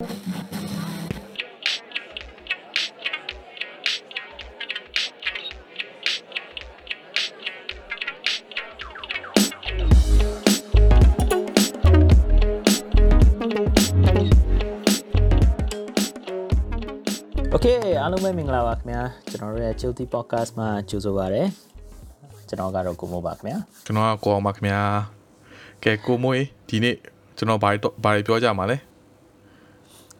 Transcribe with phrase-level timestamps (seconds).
[0.00, 0.06] Okay
[18.00, 21.42] အားလုံးပဲမင်္ဂလာပါခင်ဗျာကျွန်တော်တို့ရဲ့ Chilty Podcast မှာကြိုဆိုပါရစေ
[22.48, 24.80] ကျွန်တော်ကတော့ကိုမိုးပါခင်ဗျာကျွန်တော်ကကိုအောင်ပါခင်ဗျာ
[25.84, 26.36] ကဲကိုမိုး
[26.68, 26.96] ဒီနေ့
[27.36, 28.87] ကျွန်တော်ဘာတွေဘာတွေပြောကြမှာလဲ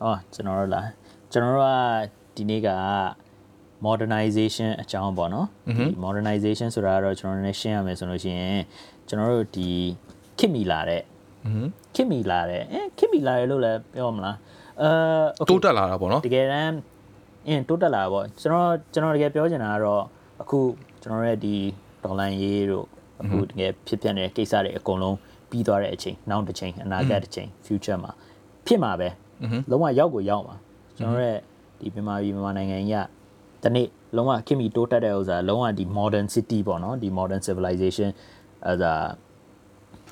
[0.04, 0.88] အော်ကျွန်တော်တို့လား
[1.32, 2.70] ကျွန်တော်တို့ကဒီနေ့က
[3.86, 8.62] modernization အကြောင်းပေါ့နော်ဒီ modernization ဆိုတာကတော့ကျွန်တော်တို့ ਨੇ ရှင်းရမယ်ဆိုလို့ရှိရင်
[9.08, 9.70] ကျွန်တော်တို့ဒီ
[10.38, 11.02] ခေတ်မီလာတဲ့
[11.46, 14.38] อืม ခေတ်မီလာတဲ့အဲခေတ်မီလာတယ်လို့လည်းပြောမလား
[14.82, 14.90] အဲ
[15.42, 16.78] okay တိုးတက်လာတာပေါ့နော် တကယ်တမ်း
[17.48, 20.04] အင်းတိုးတက်လာတာပေါ့ကျွန်တော်ကျွန်တော်တကယ်ပြောချင်တာကတော့
[20.42, 20.60] အခု
[21.02, 21.56] ကျွန်တော်ရဲ့ဒီ
[22.04, 22.86] ဒေါ်လာရေးတို့
[23.22, 25.18] အခုတကယ်ဖြစ်ပျက်နေတဲ့ကိစ္စတွေအကုန်လုံး
[25.50, 28.12] ပြီးသွားတဲ့အချိန်နောက်တစ်ချိန်အနာဂတ်တစ်ချိန် future မှာ
[28.66, 29.08] ဖြစ်မှာပဲ
[29.71, 30.57] လုံးဝရောက်ကိုရောက်မှာ
[30.99, 31.39] ကျွန်တော်ရဲ့
[31.81, 33.05] ဒီမြန်မာပြည်မြန်မာနိုင်ငံကြီး
[33.63, 38.11] ကဒီနေ့လုံးဝခင်မီတိုးတက်တဲ့ဥစ္စာလုံးဝဒီ modern city ပေါ့နော်ဒီ modern civilization
[38.67, 38.95] အဲဒါ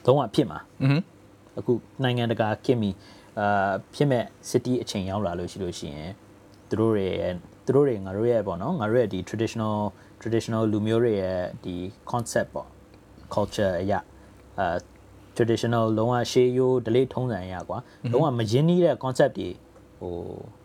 [0.07, 1.01] လုံးဝဖြစ်မှာอืม
[1.59, 2.91] အခုနိုင်ငံတကာခင်မီ
[3.41, 6.13] အာဖြစ်မဲ့ city အချိန်ရောက်လာလို့ရှိလို့ရှိရင်
[6.69, 7.33] သူတို့တွေရဲ့
[7.65, 9.77] သူတို့တွေငါတို့ရဲ့ပေါ့နော်ငါတို့ရဲ့ဒီ traditional
[10.21, 11.75] traditional လူမျိုးတွေရဲ့ဒီ
[12.11, 12.69] concept ပေါ့
[13.35, 13.99] culture အရာ
[14.59, 14.77] အာ
[15.37, 17.79] traditional လုံးဝရှေးရိုး delay ထုံးစံအရာကွာ
[18.13, 19.49] လုံးဝမရင်းနှီးတဲ့ concept တွေ
[20.01, 20.13] ဟို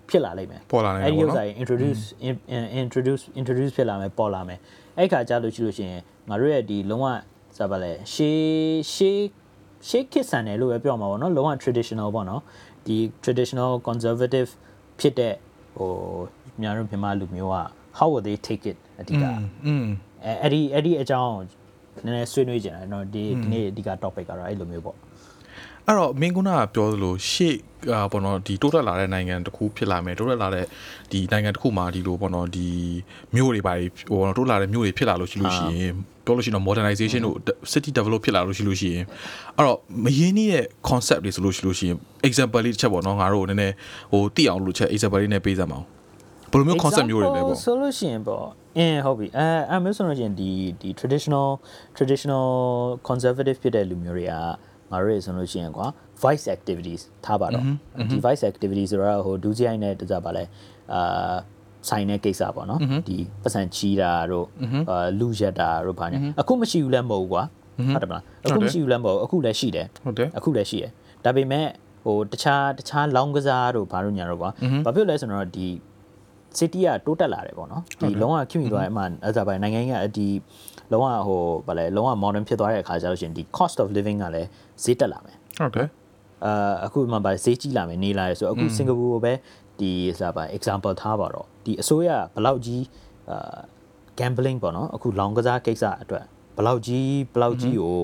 [0.10, 4.60] ဖြစ်လာလိမ့်မယ်ပေါ်လာနိုင်တယ်အဲ့ဒီပေါ့ဥစ္စာနော်တွေ introduce in- in- introduce introduce ဖြစ်လာမယ်ပေါ်လာမယ်
[4.98, 7.08] အဲ့ခါကြလို့ရှိလို့ရှိရင်ငါတို့ရဲ့ဒီလုံးဝ
[7.58, 9.20] စပါလဲရှေးရှေး
[9.88, 12.42] ရှေးခစ်ဆန်တယ်လို့ပဲပြောမှာပေါ့နော်လုံးဝ traditional ပေါ့နော်
[12.86, 14.50] ဒီ traditional conservative
[15.00, 15.34] ဖြစ်တဲ့
[15.78, 15.92] ဟို
[16.62, 17.58] မြန်မာတို့မြန်မာလူမျိုးက
[17.98, 19.24] how would they take it အဓိက
[19.66, 19.86] อืม
[20.26, 21.34] အဲအဲ့ဒီအဲ့ဒီအကြောင်း
[22.05, 24.97] နည်းနည်းဆွေးနွေးကြတယ်เนาะဒီဒီနေ့အဓိက topic ကတော့အဲ့လိုမျိုးပေါ့
[25.87, 27.57] အဲ့တော့မင်းကုနာကပြောသလိုရှေ့
[27.93, 30.67] အာပေါ့နော်ဒီတိုးတက်လာတဲ့နိုင်ငံတစ်ခုဖြစ်လာမယ်တိုးတက်လာတဲ့
[31.13, 32.69] ဒီနိုင်ငံတစ်ခုမှာဒီလိုပေါ့နော်ဒီ
[33.35, 33.75] မြို့တွေပါ
[34.09, 35.93] ဟိုပေါ့နော်တိုးလာတဲ့မြို့တွေဖြစ်လာလို့ရှိလို့ရှိရင်
[36.25, 37.37] ပြောလို့ရှိရင်တော့ modernization တို့
[37.73, 39.05] city develop ဖြစ်လာလို့ရှိလို့ရှိရင်
[39.57, 41.97] အဲ့တော့မရင်းနှီးတဲ့ concept တွေဆိုလို့ရှိလို့ရှိရင်
[42.29, 43.75] example လေးတစ်ချက်ပေါ့နော်ငါတို့နည်းနည်း
[44.13, 45.85] ဟိုသိအောင်လို့ချက် example လေးနဲ့ပေးစမ်းပါဦး
[46.52, 48.46] ဘယ်လိုမျိုး concept မျိုးတွေလဲပေါ့ဆိုလို့ရှိရင်ပေါ့
[48.78, 50.50] အင်းဟုတ်ပြီအဲအဲမျိုးဆိုလို့ရှိရင်ဒီ
[50.82, 51.48] ဒီ traditional
[51.98, 52.50] traditional
[53.10, 54.34] conservative ဖြစ်တဲ့လူမျိုးတွေက
[54.92, 55.88] ငါတို့ရဆိုလို့ရှိရင်ကွာ
[56.24, 57.64] vice activities ထားပါတော့
[58.12, 60.44] ဒီ vice activities ဆိုတော့ဟိုဒူးစရိုက်နဲ့တစားပါလဲ
[60.94, 61.36] အာ
[61.90, 64.48] ဆိုင်တဲ့ကိစ္စပေါ့နော်ဒီပတ်စံချီးတာတို့
[64.90, 67.44] အာလူရက်တာတို့ဘာညာအခုမရှိဘူးလည်းမဟုတ်ဘူးကွာ
[67.94, 70.92] ဟုတ်တယ်မလားအခုမရှိဘူးလည်းမဟုတ်ဘူးအခုလည်းရှိတယ်ဟုတ်တယ်အခုလည်းရှိတယ်
[71.26, 71.68] ဒါပေမဲ့
[72.06, 74.50] ဟိုတခြားတခြားလောင်းကစားတို့ဘာလို့ညာတော့ကွာ
[74.86, 75.68] ဘာဖြစ်လဲဆိုတော့ဒီ
[76.58, 80.28] city ကတိုးတက်လာတယ်ပေါ့နော်ဒီလုံးဝခင်မိသွားတဲ့အမှအဲ့ဒါပဲနိုင်ငံကြီးကဒီ
[80.92, 84.50] လုံးဝဟိုဗာလဲလုံးဝ modern ဖြစ်သွားတဲ့အခါကျလို့ရှိရင်ဒီ cost of living ကလည်း
[84.84, 85.88] ဈေးတက်လာမယ်ဟုတ်တယ်
[86.46, 89.34] အာအခုမှဗာဈေးကြီးလာမယ်နေလာရဆိုအခုစင်ကာပူကိုပဲ
[89.80, 92.84] ဒီစားပါ example ထားပါတော့ဒီအစိုးရဘယ်လောက်ကြီး
[93.32, 93.58] အာ
[94.20, 96.26] gambling ပေါ့နော်အခုလောင်ကစားကိစ္စအတွက်
[96.56, 98.00] ဘယ်လောက်ကြီးဘယ်လောက်ကြီးကို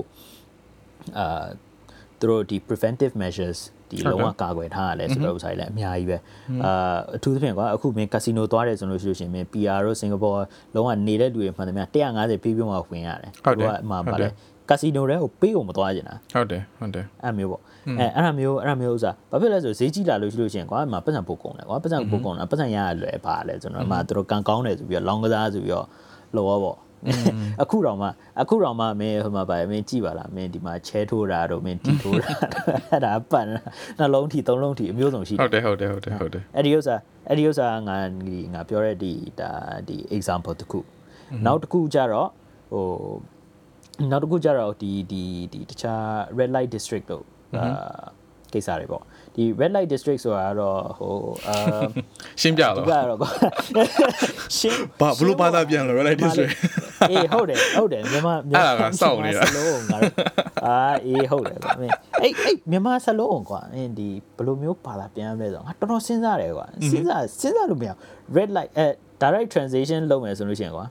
[1.18, 1.46] အာ
[2.18, 3.58] သူတို့ဒီ preventive measures
[3.90, 6.16] ဒီဟုတ်တယ်လုံးဝကာကွယ်ထားရလဲဆိုတော့ဥစားကြီးလည်းအများကြီးပဲ
[6.64, 10.30] အာအထူးသဖြင့်ကွာအခုမင်းကက်စီနိုသွားတယ်ဆိုလို့ရှိလို့ရှိရင်မင်း PR တို့စင်ကာပူ
[10.74, 11.84] လုံးဝနေတဲ့လူတွေမှန်သမျှ
[12.14, 17.62] 150ပေးပြီးမှဝင်ရတယ်ဟုတ်တယ်အမှဟုတ်ပါတယ်လေကက်စီနိုတွေကိုပေးဖို့မသွားကျင်တာဟုတ်တယ်ဟုတ်တယ်အဲ့မျိုးပေါ့
[17.98, 25.86] အဲအဲ့ဒါမျိုးအဲ့ဒါမျိုးဥစားဘာဖြစ်လဲဆိုဈေးကြီးလာလို့ရှိလို့ရှိရင်ကွာအမှပတ်စံပို့ကုန်တယ်ကွာပတ်စံပို့ကုန်တာပတ်စံရရလွယ်ပါလဲကျွန်တော်အမှသူတို့ကန်ကောင်းတယ်ဆိုပြီးတော့လောင်းကစားဆိုပြီးတော့
[26.36, 26.76] လောရောပေါ့
[27.62, 28.08] အခုတော့မှ
[28.40, 32.28] အခုတော့မှမင်းဟိုမှာပါမင်းကြည့်ပါလားမင်းဒီမှာချဲထိုးတာတော့မင်းတီထိုးတာ
[32.90, 33.46] အဲ့ဒါပတ်
[33.98, 36.96] နှလုံးထီသုံးလုံးထီအမျိုးစုံရှိတဟုယ်တ်တယ်ဟုတ်တယ်ဟုတ်တယ်ဟုတ်တယ်အဲ့ဒီဥစ္စာ
[37.28, 39.50] အဲ့ဒီဥစ္စာငါဒီငါပြောတဲ့ဒီဒါ
[39.88, 40.78] ဒီ example တစ်ခု
[41.46, 42.28] နောက်တစ်ခုကြတော့
[42.72, 42.84] ဟို
[44.10, 45.22] နောက်တစ်ခုကြတော့ဒီဒီ
[45.52, 46.04] ဒီတခြား
[46.38, 47.24] red light district တို့
[47.56, 47.68] အာ
[48.52, 49.02] ကိစ္စတွေပေါ့
[49.38, 51.14] ဒီ red light district ဆိုတာကတော့ဟို
[51.48, 51.56] အာ
[52.40, 53.30] ရှင်းပြဒီတော့ကတော့ကွာ
[54.58, 56.52] ရှင်းဘာဘလို့ဘာသာပြန်လဲ red light district
[57.10, 60.14] အေးဟုတ်တယ်ဟုတ်တယ်မြန်မာအဲ့ဒါကစောင့်နေတာစလုံးငါတို့
[60.66, 67.98] အာအေးဟုတ်တယ်ကွာမင်းအေးအေးမြန်မာစလုံးကွာအင်းဒီဘယ်လိုမျိုးပါလာပြန်ရမလဲဆိုတော့ငါတော်တော်စဉ်းစားတယ်ကွာစဉ်းစားစဉ်းစားလို့မရဘူး
[68.36, 68.86] red light အဲ
[69.22, 70.86] direct translation လုပ်မယ်ဆိုလို့ရှိရင်ကွာ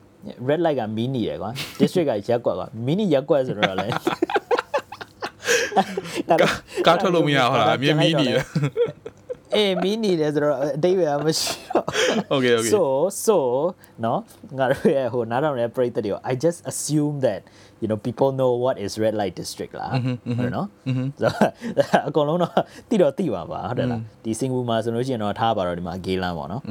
[0.49, 3.93] red light က mini တယ်ကွာ district ကရက်ကွက်ကွာ mini ရက်ကွက်ဆိုတော့လည်း
[6.87, 8.45] ကားထုတ်လို့မရဟုတ်လားအမြင်မီးနေတယ်
[9.55, 11.85] အေးမီးနေတယ်ဆိုတော့အတိတ်ပဲမရှိတော့
[12.35, 12.71] Okay, okay.
[12.73, 12.81] so
[13.25, 13.37] so
[14.05, 14.19] နော်
[14.57, 17.41] ငါတို့ရဲ့ဟိုနားထောင်တဲ့ပရိသတ်တွေကို I just assume that
[17.81, 19.91] you know people know what is red light district လား
[20.37, 20.67] ဟုတ်နော်
[22.07, 22.53] အကုန်လုံးတော့
[22.89, 26.63] တိတော့တိပါပါဟုတ်တယ်လားဒီစင်ကာပူမှာဆိုလို့ရှိရင်တော့ထားပါတော့ဒီမှာဂေးလန်းပေါ့နော်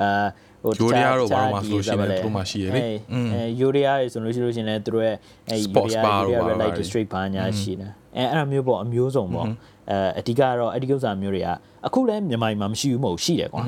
[0.00, 0.26] အာ
[0.62, 2.82] ဟိုတခြားတခြားဒီဆိုရှင်လည်းသူတို့မှရှိရလေ
[3.32, 5.16] အဲယူရီးယားတွေဆိုလို့ရှိလို့ရှင်လည်းသူတို့ရဲ့
[5.48, 9.46] အဲယူရီးယားယူရီးယား red light district ဘာညာရှိတယ်အဲအဲ့လိုမျိုးပေါ့အမျိုးစုံပေါ့
[9.90, 11.48] အဲအဓိကတော့အဲ့ဒီဥစ္စာမျိုးတွေက
[11.86, 13.62] အခုလည်းမြန်မာမှာမရှိဘူးမဟုတ်ရှိတယ်ကွာ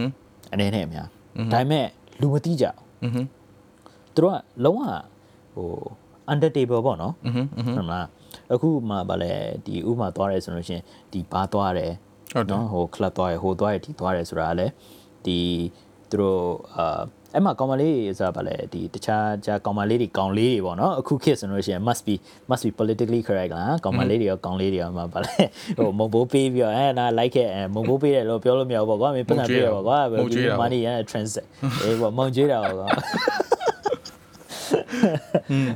[0.53, 1.09] အနေနဲ့အများ
[1.53, 1.87] ဒါပေမဲ့
[2.21, 3.27] လူမသိကြဘူး
[4.15, 4.83] သူတို့ကလုံးဝ
[5.55, 5.71] ဟို
[6.33, 7.13] under table ပေါ့နော်
[7.77, 8.07] ဟုတ်လား
[8.53, 9.33] အခုမှဗာလဲ
[9.67, 10.81] ဒီဥမာသွားရဲဆိုလို့ရှင်
[11.13, 11.87] ဒီဘာသွားရဲ
[12.35, 14.73] ဟုတ်နော်ဟို club သွားရဲဟိုသွားရဲဒီသွားရဲဆိုတာကလည်း
[15.27, 15.39] ဒီ
[16.11, 16.43] သူတို့
[16.77, 17.03] အာ
[17.35, 22.15] အဲ့မှာကောင်မလေးဆိုတာဗာလဲဒီတခြားခြားကောင်မလေးတွေကောင်လေးတွေပေါ့နော်အခုခေတ်ဆိုလို့ရှရင် must be
[22.51, 25.35] must be politically correct လားကောင်မလေးတွေရောကောင်လေးတွေရောမှာဗာလဲ
[25.79, 29.99] ဟိုမုံဘိုးပေးပြီးတော့အဲနာ like ခဲ့အဲမုံဘိုးပေးတယ်လို့ပြောလို့မရဘူးပေါ့ကွာမင်းပတ်စံပေးရပေါ့ကွာ
[30.61, 31.45] money ရ transit
[31.83, 32.89] အေးပေါ့မုံကျွေးတာပေါ့ကွာ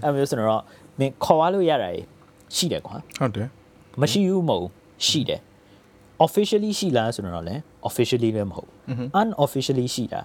[0.03, 0.63] အဲ့မျိုးဆိုတော့
[0.99, 1.91] မင်းခေါ်ရလို့ရတာ
[2.55, 3.49] ရှိတယ်ကွာဟုတ်တယ်
[4.01, 4.73] မရှိဘူးမဟုတ်ဘူး
[5.07, 5.41] ရှိတယ်
[6.27, 8.78] officially ရှိလားဆိုတော့လည်း officially လည်းမဟုတ်ဘူး
[9.21, 10.23] unofficially ရှိတာ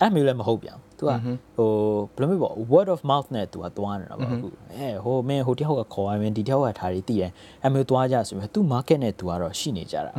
[0.00, 1.10] အဲ့မျိုးလည်းမဟုတ်ပြန်သူက
[1.56, 1.70] ဟို
[2.16, 7.30] ဘယ်လိုမျိုးပေါ့ word of mouth နဲ့သူကသွားနေတာပေါ့အခုအဲဟိုမင်းဟိုတယောက်ကခေါ်ရမင်းဒီတယောက်ကထားပြီးတည်တယ်
[7.62, 10.12] အဲ့မျိုးသွားကြဆိုရင်သူ market နဲ့သူကတော့ရှိနေကြတာ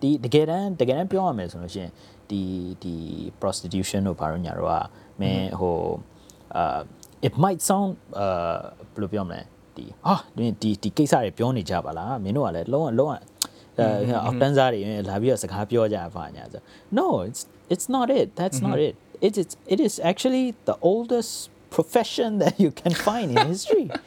[0.00, 1.90] ဒီတကယ်တမ်းတကယ်တမ်းပြောရမယ်ဆိုလို့ရှိရင်
[2.30, 2.42] ဒီ
[2.82, 2.94] ဒီ
[3.40, 4.74] prostitution တို့ဘာလို့ညာတော့က
[5.20, 5.76] မင်းဟို
[6.56, 6.80] အာ
[7.26, 8.56] it might sound အာ
[8.94, 9.40] ဘယ်လိုပြောမလဲ
[9.76, 13.14] ဒီဟာဒီဒီဒီကိစ္စတွေပြောနေကြပါလားမင်းတို့ကလည်းလုံးဝလုံးဝ
[13.79, 13.85] အဲ
[14.23, 16.61] အောက်တန်းစားတွေလာပြီးတော့စကားပြောကြပါညာဆို
[16.97, 17.41] no it's
[17.73, 18.95] it's not it that's not it
[19.27, 21.31] it is it is actually the oldest
[21.75, 23.87] profession that you can find in history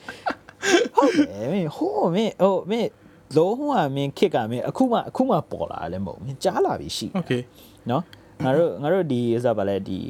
[0.96, 2.90] ဟုတ်တယ်မင်းဟိုမင်းဟိုမင်း
[3.37, 7.32] လုံးဝမင်းခစ်ကမင်းအခုမှအခုမှပေါ်လာတယ်မဟုတ်မင်းကြားလာပြီရှိ โอเค
[7.90, 8.02] နော်
[8.44, 10.00] ငါတို့ငါတို့ဒီဥစားပါလဲဒီ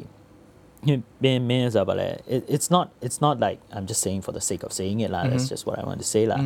[1.21, 2.23] been means about it.
[2.27, 5.11] it it's not it's not like i'm just saying for the sake of saying it
[5.15, 6.39] lah that's just what i want to say lah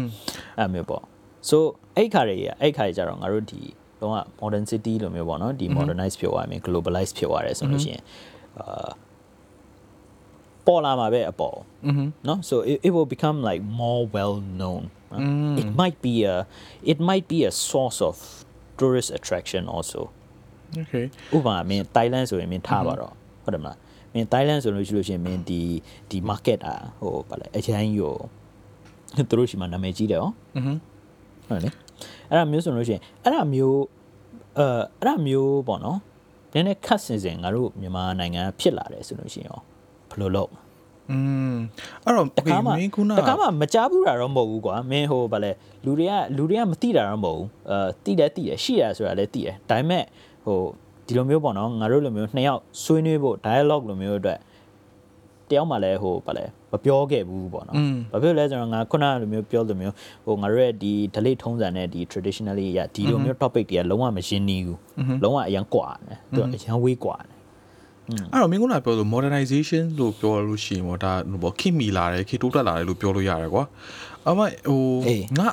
[0.60, 1.04] အဲ့မျိုးပေါ့
[1.50, 1.58] so
[1.98, 3.62] အဲ့ခါတွေအဲ့ခါတွေကြတော့ငါတို့ဒီ
[4.00, 8.02] တော့ modern city လိုမျိုးပေါ့နော်ဒီ modernize ဖြစ်သွားပြီ globalize ဖြစ်သွားတယ်ဆိုလို့ရှိရင်
[8.60, 8.90] အာ
[10.68, 11.58] ပေါ်လာမှာပဲအပေါ်
[12.26, 14.84] เนาะ so it, it will become like more well known
[15.62, 16.36] it might be a
[16.92, 18.16] it might be a source of
[18.80, 20.02] tourist attraction also
[20.78, 20.94] โอเค
[21.36, 23.14] ဥပမာမင်း Thailand ဆိုရင်မင်းထားပါတော့
[23.44, 23.78] ဟုတ်တယ်မလား
[24.14, 25.62] မင်း Thailand ဆိုလို့ရှိလို့ရှိရင်မင်းဒီ
[26.10, 28.16] ဒီ market อ่ะဟိုဗာလဲအချမ်းရော
[29.30, 30.74] သူတို့ရှိမှနာမည်ကြီးတယ်ဟော อือฮึ
[31.51, 31.75] ဟုတ်တယ်
[32.31, 33.81] အဲ့ဒါမျိုးဆိုလို့ရှိရင်အဲ့ဒါမျိုး
[34.59, 34.67] အဲ
[34.99, 35.99] အဲ့ဒါမျိုးပေါ့နော်
[36.55, 39.61] နည်းနည်းခတ်စင်စင်ငါတို့မြန်မာနိုင်ငံဖြစ်လာတယ်ဆိုလို့ရှိရင်ရော
[40.11, 40.53] ဘယ်လိုလုပ်
[41.11, 41.19] อื
[41.53, 41.57] ม
[42.05, 45.53] အဲ့တော့တ okay ခါမှမင်းခုနတခါမှမကြားဘူးတာတော့မဟုတ်ဘူးကွာမင်းဟိုဗာလဲ
[45.85, 50.05] လူတွေကလူတွေကမသိတာတော့မဟုတ်ဘူးအဲသိတယ်သိတယ်ရှိရဆိုတာလည်းသိတယ်ဒါပေမဲ့
[50.45, 50.59] ဟို
[51.07, 54.39] ဒီလိုမျိုးပေါ့နော်ငါတို့လိုမျိုးနှစ်ယောက်ဆွေးနွေးဖို့ dialogue လိုမျိုးအတွက်
[55.51, 57.77] တယောက်မှလည်းဟိုဗာလဲမပြောခဲ့ဘူးပေါ့နော်
[58.13, 59.95] ဘာဖြစ်လဲဆိုတော့ငါခုနလိုမျိုးပြောလိုမျိုး
[60.27, 64.79] ဟိုငါတို့ရဲ့ဒီ delay ထုံးစံနဲ့ဒီ traditionally ရဒီလိုမျိုး topic တွေကလုံးဝမရှင်းနီးဘူး
[65.23, 67.29] လုံးဝအရင်ကွာတယ်သူကအရင်ဝေးကွာတယ်
[68.33, 73.65] အဲ့တော့မင်းကနာပြောလို့ modernization လို့ပြောလို့ရှိရင်ပေါ့ဒါဟိုပေါ့ခင်မီလာတယ်ခေတိုးတက်လာတယ်လို့ပြောလို့ရတယ်ကွာ
[74.27, 74.49] အမဟို
[75.07, 75.49] အေးငါ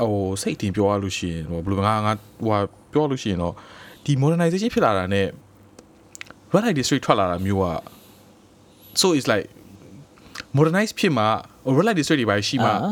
[0.00, 2.58] ဟိုစိတ်တင်ပြောရလို့ရှိရင်ဟိုဘယ်လိုငါငါဟိုဟာ
[2.92, 3.54] ပြောလို့ရှိရင်တော့
[4.04, 5.20] ဒီ modernization ဖြစ်လာတာ ਨੇ
[6.52, 7.66] red light district ထွက်လာတာမျိုးက
[9.00, 9.46] so it's like
[10.56, 11.26] modernize ဖြစ်မှာ
[11.76, 12.90] red light district တွေပါရှိမှာအာ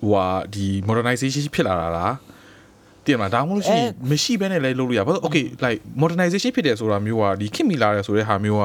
[0.00, 2.14] ဟိုဟာဒီ modernization ဖြစ်လာတာလား
[3.04, 8.64] တည်မှာဒါမှမဟုတ်လို့ရှိရင်မရှိဘဲနဲ့လည်းလုပ်လို့ရဘာလို့ okay like modernization ဖြစ်တယ်ဆိုတာမျိုးကဒီခင်မီလာတယ်ဆိုတဲ့ဟာမျိုးက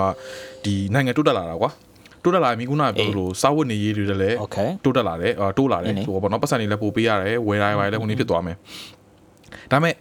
[0.66, 1.72] ဒီနိုင်ငံတိုးတက်လာတာကွာ
[2.24, 8.56] တိုးတက်လာပြီခုနကပြောလို့စာဝတ်နေရေးတွေလည်း Okay တိုးတက်လာတယ်အာတိုးလာတယ်နည်းနည်းဟိုပေါ့နော်ပတ်စံတွေလည်းပို့ပေးရတယ်ဝယ်ရရပါလည်းခုနေဖြစ်သွားမယ်
[9.72, 9.95] ဒါပေမဲ့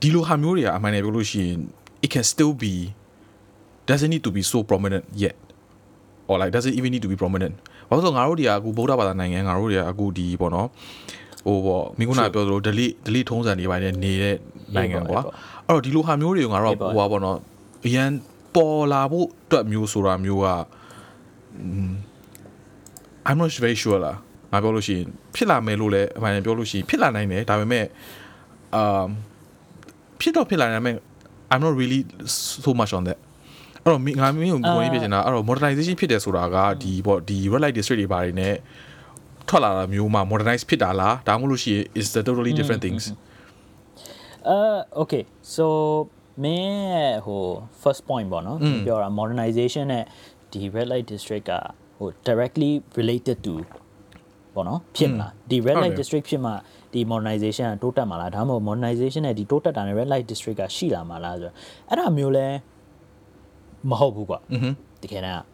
[0.00, 1.58] ဒီလိုဟာမျိုးတွေကအမှန်တည်းပြောလို့ရှိရင်
[2.04, 2.74] it can still be
[3.90, 5.36] doesn't need to be so prominent yet
[6.30, 7.54] or like doesn't even need to be prominent
[7.88, 10.68] ဘာလို့လဲဆိုတော့ငါတို့တွေကအခုဗုဒ္ဓဘာသာနိုင်ငံငါတို့တွေကအခုဒီပေါ့နော်
[11.46, 14.36] ဟိုပေါ့မိကုနာပြောသလို delete delete ထုံးစံတွေပိုင်းနဲ့နေတဲ့
[14.76, 15.20] နိုင်ငံကွာ
[15.66, 17.36] အဲ့တော့ဒီလိုဟာမျိုးတွေကိုငါတို့ကဟိုပါပေါ့နော်
[17.86, 18.10] အရန်
[18.54, 20.48] ပေါ်လာဖို့အတွက်မျိုးဆိုတာမျိုးက
[23.28, 24.16] I'm not very sure လား
[24.52, 27.84] ငါပြောလို့ရှိရင်ဖြစ်လာမယ်လို့လည်းအမှန်တည်းပြောလို့ရှိရင်ဖြစ်လာနိုင်တယ်ဒါပေမဲ့
[28.80, 29.08] um
[30.20, 31.04] ဖြစ်တော့ဖြစ်လာနိုင်တယ်ဒါပေမဲ့
[31.52, 32.00] I'm not really
[32.64, 33.18] so much on that
[33.84, 38.54] အဲ့တော့မင်းငါမင်းကိုပြောရင်းဖြစ်နေတာအဲ့တော့ modernization ဖြစ်တယ်ဆိုတာကဒီပေါ့ဒီ red light district တွေဘာတွေနဲ့
[39.48, 43.02] ထွက်လာတာမျိုးမှ modernize ဖြစ်တာလားဒါမှမဟုတ်လို့ရှိရင် is the totally different things
[44.54, 45.22] uh okay
[45.54, 45.66] so
[46.42, 47.42] မင်းရဲ့ဟို
[47.82, 50.04] first point ပေါ့နော်ပြောတာ modernization နဲ့
[50.52, 51.52] ဒီ red light district က
[51.98, 53.54] ဟို directly related to
[54.54, 56.52] ပေါ့နော်ဖြစ်မလားဒီ red ဟုတ် light တယ် district ဖြစ်မှ
[56.92, 61.54] ဒီ modernization ကတိုးတက်မှာလားဒါမှမဟုတ် modernization နဲ့ဒီတိုးတက်တာနဲ့ red light district ကရှိလာမှာလားဆိုတော့
[61.88, 62.46] အဲ့ဒါမျိုးလဲ
[63.90, 64.38] မဟုတ်ဘူးကွာ
[65.02, 65.44] တကယ်တမ်း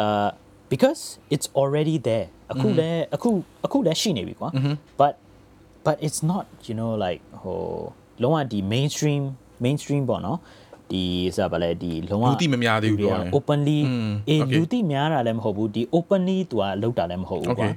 [0.00, 0.28] အာ
[0.72, 1.02] because
[1.34, 3.30] it's already there အခုလဲအခု
[3.66, 4.50] အခုလဲရှိနေပြီကွာ
[5.00, 5.12] but
[5.86, 7.58] but it's not you know like ဟို
[8.22, 9.22] လုံးဝဒီ mainstream
[9.64, 10.38] mainstream ပေါ့နော်
[10.90, 11.04] ဒီ
[11.36, 17.72] စားပါလေဒီလုံးဝလူသိမများသေးဘူးလူတွေကပြောရင် openly อืมအေး okay လူသိများတာလည်းမဟုတ်ဘူးဒီ openly သူကလောက်တာလည်းမဟုတ်ဘူးကွာ Okay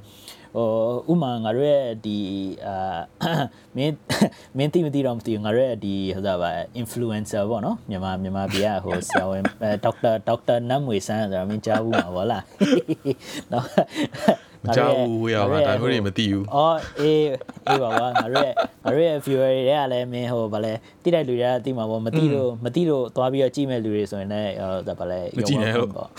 [0.56, 0.70] ဟို
[1.12, 2.18] ဥမာငါတို့ရဲ့ဒီ
[2.66, 2.76] အာ
[3.76, 3.94] မင်း
[4.58, 6.50] မင်းတိမတိတော့မသိဘူးငါတို့ရဲ့ဒီဟိုစားပါ
[6.82, 9.44] influencer ပေါ့နော်မြန်မာမြန်မာပြည်ကဟိုဆရာဝန်
[9.84, 12.44] ဒေါက်တာဒေါက်တာနတ်မွေဆန်းဆိုတာမင်းကြားဘူးမှာဗောလား
[13.52, 13.66] နော်
[14.64, 17.28] မကြောက်ဘူးရပါဒါမျိုးတွေမသိဘူးအော်အေး
[17.68, 26.10] အေးပါပါငါတို့ရဲ့ငါတို့ရဲ့ viewer တွေကလည်းမင်းဟိုဗာလဲတိတဲ့လူတွေကတိမှာပေါ့မတိလို့မတိလို့သွားပြီးတော့ကြည့်မဲ့လူတွေဆိုရင်လည်းဟိုဒါဗာလဲမကြည့်နဲ့လို့ပေါ့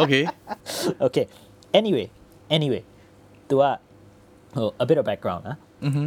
[0.00, 0.24] Okay
[1.06, 1.26] okay
[1.78, 2.06] anyway
[2.56, 2.82] anyway
[3.48, 3.64] သူက
[4.56, 5.56] ဟို a bit of background นะ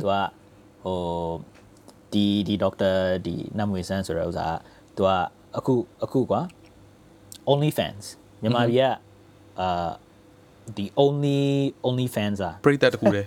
[0.02, 0.14] သူက
[0.84, 0.98] ဟို
[2.14, 2.96] ဒီဒီ doctor
[3.26, 4.54] ဒီနတ်မွေဆန်းဆိုတဲ့ဥစ္စာက
[4.96, 5.10] သူက
[5.58, 6.42] အခုအခုကွာ
[7.52, 8.06] only fans
[8.42, 8.86] မြန်မာပြည်က
[9.60, 9.90] အာ
[10.80, 11.42] the only
[11.88, 13.22] only fans อ่ะပရိသတ်တခုလေ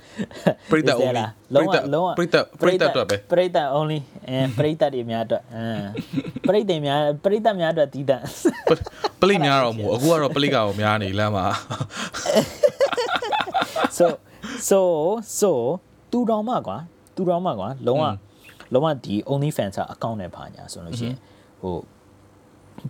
[0.70, 1.24] ပရိသတ် only
[1.54, 3.98] လုံးဝလုံးဝပရိသတ်ပရိသတ်အတွက်ပဲပရိသတ် only
[4.28, 5.84] အဲပရိသတ်တွေများအတွက်အမ်
[6.48, 8.24] ပရိသတ်များပရိသတ်များအတွက်တီးတန့်
[9.20, 11.46] ပလိများတော့မဟုတ်အခုကတော့ပလိကောင်များနေလမ်းမှာ
[13.98, 14.06] so
[14.68, 14.80] so
[15.40, 15.50] so
[16.12, 16.78] တူတော်မှကွာ
[17.16, 18.04] တူတော်မှကွာလုံးဝ
[18.72, 21.16] လုံးဝဒီ only fans အကောင့်နဲ့ပါညာဆိုလို့ရှိရင်
[21.62, 21.76] ဟို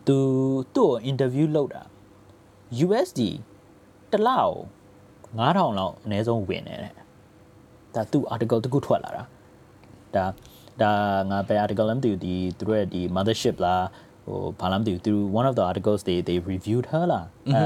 [0.06, 0.18] သူ
[0.74, 1.82] သူ့ကို interview လုပ်တာ
[2.86, 3.20] USD
[4.14, 4.54] တစ်လောက်
[5.38, 6.94] 9000လောက်အနည်းဆုံးဝင်နေတယ်
[7.94, 9.22] ဒါသူ article တစ်ခုထွက်လာတာ
[10.16, 10.26] ဒါ
[10.82, 10.92] ဒါ
[11.30, 13.84] ငါပဲ article လည်းမသိဘူးဒီသူတို့ရဲ့ဒီ mothership လား
[14.26, 17.62] ဟိုဘာလားမသိဘူးသူ one of the articles they they reviewed her လားအဲ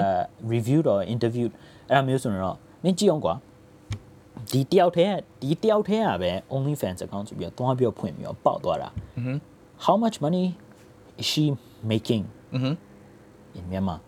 [0.55, 1.52] reviewed or interviewed
[1.88, 3.35] အဲ့ဒါမျိုးဆိုတော့မင်းကြည့်အောင်ကွာ
[4.52, 8.88] ဒီတယောက်တည်းကဒီတယောက်တည်းကပဲ only fans account ဆိုပြီးတော့တွားပြီးတော့ဖွင့်ပြီးတော့ပေါက်သွားတာ
[9.85, 10.45] how much money
[11.21, 11.45] is she
[11.93, 12.25] making
[13.59, 13.99] in Myanmar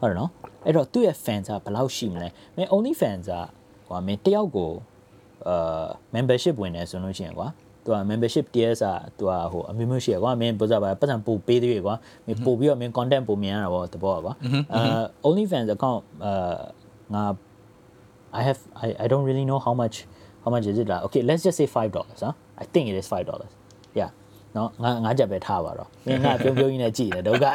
[0.00, 0.30] ဟုတ်တယ်နော်
[0.64, 3.34] အဲ့တော့သူ့ရဲ့ fans ကဘယ်လောက်ရှိမလဲမင်း only fans က
[3.88, 4.72] ဟိုမင်းတယောက်ကို
[5.48, 7.48] အာ membership ဝင်တယ်ဆိုလို့ရှိရင်ကွာ
[7.84, 11.94] သူက membership tier စာသူကဟိုအမျိုးမျိုးရှိရကွာမင်းဘုရားပါပတ်စံပို့ပေးသေးရကွာ
[12.26, 14.34] မင်းပို့ပြီးတော့မင်း content ပို့မြင်ရတာပေါ့တဘောကွာ
[14.74, 16.56] အာ only fans account အာ
[17.14, 17.24] ငါ
[18.38, 19.96] I have I I don't really know how much
[20.44, 22.96] how much is it like okay let's just say 5 dollars huh I think it
[23.00, 23.52] is 5 dollars
[24.00, 24.10] yeah
[24.57, 27.45] နော်ငါငါချက်ပဲထားပါတော့မင်းငါပြုံးပြုံးကြီးနဲ့ကြည့်တယ်ဒုက္ခ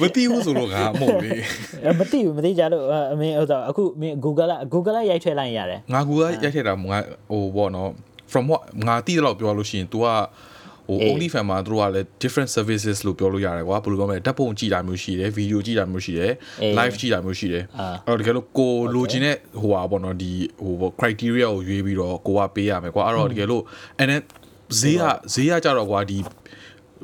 [0.00, 1.30] မသိဘူးဆိုတော့ငါမဟုတ်လေ
[1.98, 6.98] မသိဘူးမသိကြလို့အမင်းဥစ္စာအခုမင်း Google က Google ကရိုက်ထည့်လိုက်ရတယ်ငါကူကရိုက်ထည့်တာငါ
[7.30, 7.90] ဟိုဘောနော်
[8.32, 10.06] from what ငါတိတော့ပြောလို့ရှိရင် तू က
[10.88, 16.32] ဟို only fan မှာတို့ကလည်း different services လို့ပြောလို့ရတယ်ကွာဘယ်လိုပြောမလဲဓာတ်ပုံကြည့်တာမျိုးရှိတယ်ဗီဒီယိုကြည့်တာမျိုးရှိတယ်
[16.78, 17.64] live ကြည့်တာမျိုးရှိတယ်
[18.06, 20.32] အဲ့တော့တကယ်လို့ကိုလိုချင်တဲ့ဟိုဟာပေါ့နော်ဒီ
[20.80, 23.62] ဟို criteria ကိုရွေးပြီးတော့ကိုကပေးရမယ်ကွာအဲ့တော့တကယ်လို့
[24.00, 24.22] and then
[24.80, 26.18] ဈေးကဈေးကကြတော့ကွာဒီ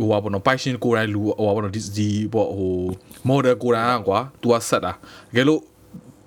[0.01, 2.77] ဟိုဟာပေါ့နော် passion ကိုယ်တိုင်လူဟိုဟာပေါ့နော်ဒီဒီပေါ့ဟို
[3.29, 5.61] model ကိုယ်တိုင်ကကွာ तू ကဆက်တာတကယ်လို့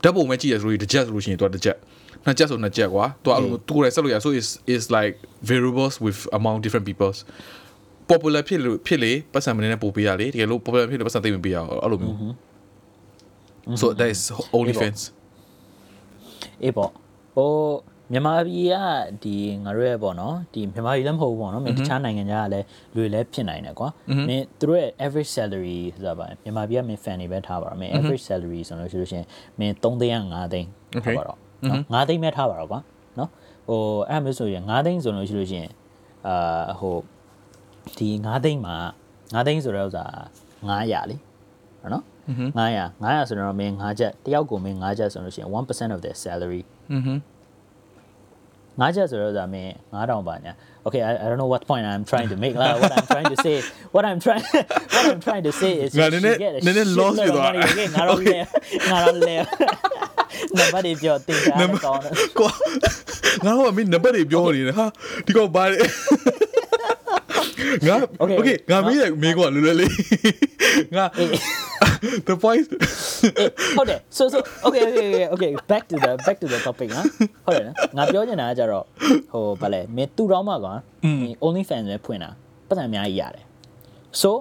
[0.03, 1.77] ဓာတ်ပုံပဲကြည့်ရဆိုလို့တစ်ချက်ဆိုလို့ရှိရင် तू ကတစ်ချက်
[2.25, 5.15] နှစ်ချက်ဆိုနှစ်ချက်ကွာ तू အဲ့လို तू ကိုယ်တိုင်ဆက်လို့ရ so is is like
[5.51, 7.19] variables with among different peoples
[8.11, 12.17] popular ဖြစ်လို့ဖြစ်လေပတ်စံမနေနဲ့ပို့ပေးရလေတကယ်လို့ popular ဖြစ်လို့ပတ်စံသိမ့်မပေးရအောင်အဲ့လိုမျိုး
[13.81, 14.21] so that is
[14.57, 15.01] only fans
[16.63, 16.91] အေးပေါ့
[17.35, 17.51] ဟို
[18.11, 18.75] မြန်မာပြည်က
[19.23, 23.89] ဒီငါတို့ရဲ့ပေါ့နော်ဒီမြန်မာပြည်လည်းမဟုတ်ဘူးပေါ့နော်မင်းတခြားနိုင်ငံခြားကလည်းလူတွေလည်းဖြစ်နိုင်တယ်ကွာ
[24.29, 29.27] မင်းသူတို့ရဲ့ average salary ဆိုတာပါမြန်မာပြည်ကမင်း fan တွေပဲထားပါတော့မင်း average salary ဆိုလို့ရှိလို့ရှိရင်
[29.59, 30.67] မင်း3သိန်းက5သိန်း
[31.05, 31.37] ထားပါတော့
[31.69, 32.79] နော်5သိန်းပဲထားပါတော့ကွာ
[33.19, 33.29] နော်
[33.67, 35.71] ဟိုအဲ့မျိုးဆိုရင်5သိန်းဆိုလို့ရှိလို့ရှိရင်
[36.27, 36.95] အာဟို
[37.97, 38.75] ဒီ9သိန်းမှာ
[39.33, 40.05] 9သိန်းဆိုတဲ့ဥစ္စာ
[40.69, 41.17] 900လေ
[41.81, 42.03] ဟုတ်နော်
[42.57, 46.61] 900 900ဆိုတော့မင်း9ချက်တယောက်ကိုမင်း9ချက်ဆိုလို့ရှိရင်1% of their salary
[48.79, 50.53] ငါးချက်ဆိုတော့ဒါမင်း9000ပါညာ
[50.85, 53.29] Okay I, I don't know what point I'm trying to make လား what I'm trying
[53.33, 53.55] to say
[53.95, 54.45] what I'm trying
[54.95, 57.51] what I'm trying to say is ငါနည်းနည်း you get a နည်းနည်း lost shitload of ဖြစ်သွား
[57.53, 58.37] money, okay ငါတော့လဲ
[58.91, 59.35] ငါတော့လဲ
[60.57, 62.51] နံပါတ်တွေပြောတင်ချားကောင်းတယ်ကွာ
[63.45, 64.85] ငါတို့ကမင်းနံပါတ်တွေပြောနေတယ်ဟာ
[65.25, 65.77] ဒီကောင်ဘာလဲ
[67.87, 69.93] ငါ Okay, okay ငါမင်းရဲ့မင်းကလွယ်လွယ်လေး
[70.95, 71.05] ငါ
[72.27, 72.67] the point
[73.77, 77.05] ဟုတ်တယ် so so okay okay okay okay back to the back to the topic နော်
[77.45, 78.85] ဟုတ်တယ်နော်ငါပြောချင်တာကကြတော့
[79.31, 80.73] ဟိုဗာလဲမင်းတူတော့မှကွာ
[81.21, 82.29] မင်း only fans ပဲဖွင့်တာ
[82.67, 83.43] ပတ်စံအများကြီးရတယ်
[84.21, 84.31] so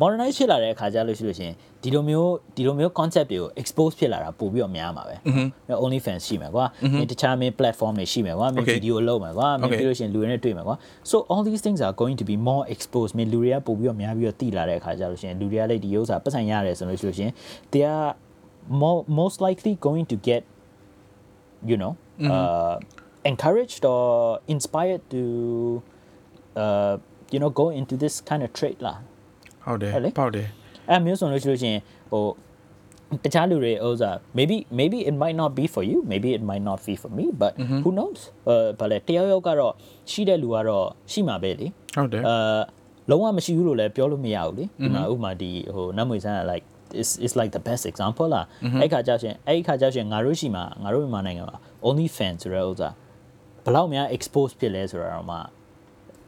[0.00, 5.14] modernize ဖြစ်လာတဲ့အခါကျလို့ရှိလို့ရှင်ဒီလိုမျိုးဒီလိုမျိုး concept တွေကို expose ဖြစ်လာတာပို့ပြီးတော့များမှာပဲ။
[5.84, 6.64] only fans ရှိမှာကွာ။
[7.00, 8.76] ဒီတခြားမင်း platform တွေရှိမှာကွာ။မင်း Okay.
[8.76, 9.78] video လုပ်မှာကွာ။မင်း Okay.
[9.78, 10.76] ပြီးလို့ရှင်လူတွေနဲ့တွေ့မှာကွာ။
[11.10, 17.30] so all these things are going to be more exposed မင်းလူတွေကပို့ပြီးတော့များပြီးတော့တည်လာတဲ့အခါကျလို့ရှင်လူတွေကလည်းဒီဥစ္စာပတ်စံရတယ်ဆိုလို့ရှိလို့ရှင်
[17.72, 18.10] they are
[18.82, 20.42] more most likely going to get
[21.70, 21.92] you know
[22.34, 22.74] uh
[23.30, 24.04] encouraged or
[24.54, 25.22] inspired to
[26.62, 26.94] uh
[27.32, 28.98] you know go into this kind of trade လား
[29.66, 30.48] ဟုတ်တယ်ဟုတ်လေပေါ့တယ်
[30.88, 32.24] အဲ့မျိုးဆိုလို့ရှိလို့ရှိရင်ဟို
[33.24, 37.26] တခြားလူတွေဥစ္စာ maybe maybe it might not be for you maybe it might not be for me
[37.42, 37.52] but
[37.82, 39.72] who knows အဲဘာလဲတယောက်ယောက်ကတော့
[40.10, 41.66] ရှိတဲ့လူကတော့ရှိမှာပဲလေ
[41.96, 42.34] ဟုတ်တယ်အဲ
[43.10, 46.64] လုံးဝမရှိဘူးလို့လည်းပြောလို့မရဘူးလေဒီမှာဥပမာဒီဟိုနတ်မွေဆန်းက like
[47.02, 48.46] is is like the best example လား
[48.80, 52.88] အဲ့ခါကြောက်ရှင်အဲ့ခါကြောက်ရှင်ငါတို့ရှိမှာငါတို့မြန်မာနိုင်ငံမှာ only fan ဆိုတဲ့ဥစ္စာ
[53.64, 55.36] ဘယ်လောက်များ expose ဖြစ်လဲဆိုတာတော့မှ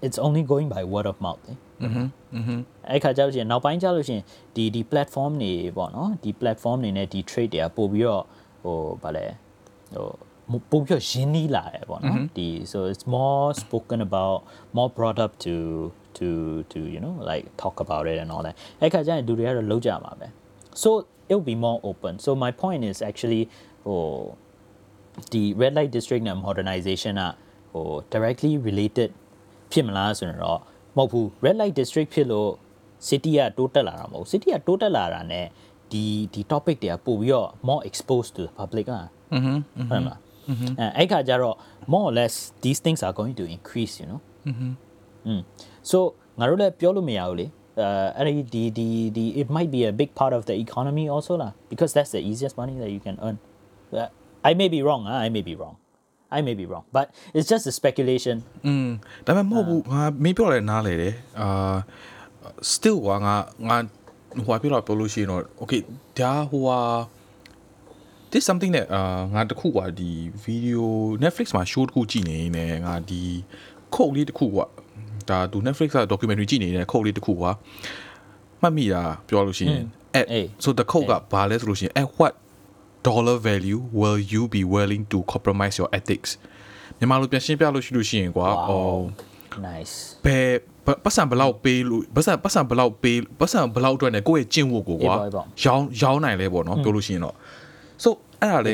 [0.06, 1.44] it's only going by word of mouth.
[1.84, 2.06] Mm-hmm,
[2.38, 2.58] mm-hmm.
[2.90, 4.24] လေအဲ့ခါကျလို့ရှိရင်နောက်ပိုင်းကျလို့ရှိရင်
[4.56, 6.10] ဒီဒီ platform တွေပေါ့နော်？
[6.24, 8.24] ဒီ platform တွေနဲ့ဒီ trade တွေကပို့ပြီးတော့
[8.62, 9.26] ဟိုဗာလဲ？
[9.94, 10.08] ဟို
[10.70, 12.26] ပုံပြရင်းနှီးလာတယ်ပေါ့နော်？
[12.36, 14.36] ဒီ so it's more spoken about
[14.76, 15.54] more brought up to
[16.18, 16.28] to
[16.72, 18.54] to you know like talk about it and all that.
[18.80, 20.30] အဲ့ခါကျရင်လူတွေကတော့လောက်ကြပါမယ်
[20.82, 20.90] so
[21.28, 22.12] it will be more open.
[22.24, 23.42] So my point is actually
[23.86, 24.00] ဟို
[25.32, 27.30] ဒီ red light district and modernization อ่ะ
[27.72, 29.10] ဟို directly related
[29.73, 30.59] ဖြစ်မလားဆိုရင်တော့
[30.97, 32.51] မဟုတ်ဘူး red light district ဖြစ်လို့
[33.07, 35.41] city ကတိုးတက်လာတာမဟုတ် city ကတိုးတက်လာတာ ਨੇ
[35.91, 36.03] ဒီ
[36.33, 39.01] ဒီ topic တွေကပို့ပြီးတော့ more exposed to the public อ่ะ
[39.33, 39.53] อือฮึ
[39.89, 40.19] ဟုတ်လား
[40.79, 41.55] အဲအဲ့ခါကျတော့
[41.91, 44.67] more or less these things are going to increase you know อือฮึ
[45.27, 45.41] อืม
[45.91, 45.97] so
[46.39, 47.45] ငါတို့လည်းပြောလို့မရဘူးလေ
[48.17, 52.55] အဲအဲ့ဒီဒီဒီ it might be a big part of the economy also လား because that's the easiest
[52.61, 53.37] money that you can earn
[54.49, 55.25] I may be wrong huh?
[55.25, 55.75] I may be wrong
[56.37, 58.87] I may be wrong but it's just a speculation อืม
[59.25, 61.75] ဒါပေမဲ့မဟုတ်ဘူးငါမင်းပြောတယ်နားလေတယ်အာ
[62.73, 63.35] still ကငါ
[63.69, 63.77] ငါ
[64.45, 65.81] ဟိုပြောတော့ပြောလို့ရှိရင်တော့ okay
[66.19, 66.79] ဒါဟိုဟာ
[68.31, 70.11] this something that အာငါတခုกว่าဒီ
[70.45, 70.83] video
[71.23, 73.21] Netflix မှာ show တခုကြည့်နေနေငါဒီ
[73.95, 74.67] ခုတ်လေးတခုกว่า
[75.29, 77.51] ဒါသူ Netflix က documentary ကြည့်နေတဲ့ခုတ်လေးတခုกว่า
[78.61, 79.85] မှတ်မိတာပြောလို့ရှိရင်
[80.19, 80.27] at
[80.63, 82.33] so the code ကဘာလဲဆိုလို့ရှိရင် at what
[83.08, 86.30] dollar value will you be willing to compromise your ethics
[86.98, 88.80] မြန်မာလိုပြန်ရှင်းပြလို့ရှိလို့ရှိရင်ကွာဟို
[89.68, 89.94] nice
[90.24, 90.46] ဘယ်
[91.04, 95.14] ပတ်စံဘလောက်ပေးလို့ပတ်စံပတ်စံဘလောက်ပေးပတ်စံဘလောက်အတွက်နဲ့ကိုယ့်ရဲ့ကျင့်ဝတ်ကိုကွာ
[95.64, 97.34] ရောင်းရောင်းနိုင်လဲပေါ့နော်ပြောလို့ရှိရင်တော့
[98.02, 98.08] so
[98.40, 98.72] အဲ့ဒါလေ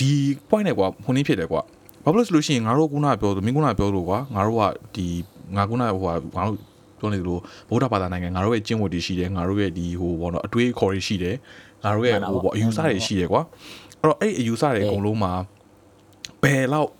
[0.00, 0.12] ဒီ
[0.48, 1.60] point နဲ့ကွာဟိုနည်းဖြစ်တယ်ကွာ
[2.04, 4.62] ဘာလို့လဲဆိုလို့ရှိရင်ငါတို့ခုနပြောလို့မင်းခုနပြောလို့ကွာငါတို့က
[4.94, 5.06] ဒီ
[5.56, 6.58] ငါခုနဟိုဟာငါတို့
[6.98, 11.36] ပြောနေသလိုဗုဒ္ဓဘာသာနိုင်ငံငါတို့ရဲ့ကျင့်ဝတ်တွေရှိတယ်ငါတို့ရဲ့ဒီဟိုဘောနော်အတွေးခေါ်တွေရှိတယ်
[11.84, 13.42] ငါတို့ရဲ့ဟိုဘောအယူဆတွေရှိတယ်ကွာ
[14.00, 15.32] အဲ့တော့အဲ့အယူဆတွေအကုန်လုံးမှာ
[16.42, 16.90] ဘယ်လောက်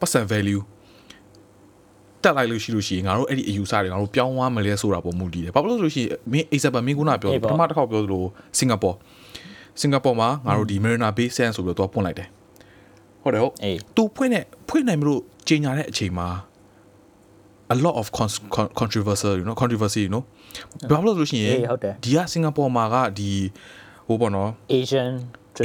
[0.00, 0.62] percent value
[2.22, 8.24] တက်လိုက်လို့ရှိလို့ရှိရင်ငါတို့အဲ့ဒီအယူဆတွေငါတို့ပြောင်းသွားမလဲဆိုတာပုံမူတည်တယ်ဘာလို့လဲဆိုလို့ရှိရင်မင်းအိဆပ်ပမင်းကုနာပြောပထမတစ်ခေါက်ပြောသလို
[8.58, 8.90] စင်ကာပူ
[9.80, 12.28] စင်ကာပူမှာငါတို့ဒီ Marina Bay Sands ဆိုပြီးတော့ပွင့်လိုက်တယ်
[13.22, 13.54] ဟုတ်တယ်ဟုတ်
[13.96, 16.28] သူဖွင့်တဲ့ဖွင့်နိုင်မလို့ကြီးညာတဲ့အချိန်မှာ
[17.74, 18.06] a lot of
[18.80, 20.24] controversy you know controversy you know
[20.90, 21.56] ဘာလို့လဲဆိုလို့ရှိရင်
[22.04, 23.30] ဒီကစင်ကာပူမှာကဒီ
[24.06, 25.12] ဟိုပေါ့နော် Asian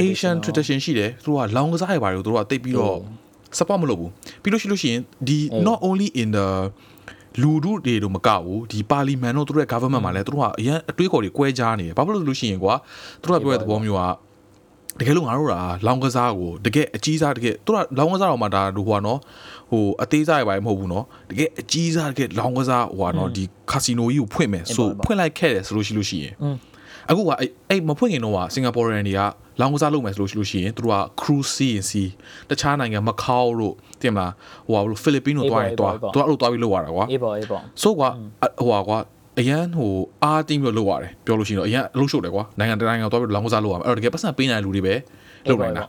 [0.06, 2.96] Asian tradition ရှိတယ်သူကလောင်ကစားရပါတယ်သူတို့ကတိတ်ပြီးတော့
[3.58, 4.10] support မလုပ်ဘူး
[4.42, 6.46] ပြီးလို့ရှိလို့ရှိရင်ဒီ not only in the
[7.42, 12.74] လူတို့တွေတို့မကဘူးဒီပါလီမန်တို့သူတို့ရဲ့ government မှာလည်းသူတို့ကအရင်အတွေးခေါ်တွေကွဲကြနေတယ်ဘာဖြစ်လို့လို့ရှိရင်ကွာ
[13.22, 14.02] သူတို့ကပြောတဲ့သဘောမျိုးက
[14.98, 15.54] တကယ်လို့ငါတို့က
[15.86, 19.18] လောင်ကစားကိုတကယ်အကြီးစားတကယ်သူတို့ကလောင်ကစားတော့မှဒါဟိုကွာနော်
[19.70, 26.34] ဟိုအသေးစားရပါမဟုတ်ဘူးနော်တကယ်အကြီးစားတကယ်လောင်ကစားဟိုကွာနော်ဒီကာစီနိုကြီးကိုဖွင့်မယ်ဆိုဖွင့်လိုက်ခဲ့တယ်ဆိုလို့ရှိလို့ရှိရင်
[27.10, 27.30] အခုက
[27.70, 29.20] အဲ့မဖွင့်ခင်တော့ကစင်ကာပူရန်တွေက
[29.60, 32.02] လောင်းကစားလုပ်မယ်ဆိုလို့ရှိလို့ရှိရင်သူတို့က cruise sea စီ
[32.48, 34.32] တခြားနိုင်ငံမကောက်တို့တင်မလား
[34.66, 38.08] ဟိုဟာဖိလစ်ပင်းတို့တွားရင်တွားသူကအဲ့လိုတွားပြီးလုပ်ရတာကွာအေးပေါ့အေးပေါ့ဆိုကွာ
[38.60, 38.98] ဟိုဟာကွာ
[39.38, 39.92] အရန်ဟို
[40.22, 44.94] အားတင်းပြီးလုပ်ရတယ်ပြောလို့ရှိရင်တော့အရန်အလုပ်ရှုပ်တယ်ကွာနိုင်ငံတနိုင်ငံသွားပြီးလောင်းကစားလုပ်ရမယ်အဲ့တော့တကယ်ပတ်စံပေးနိုင်တဲ့လူတွေပဲ
[45.48, 45.84] လုပ်နိုင်တာ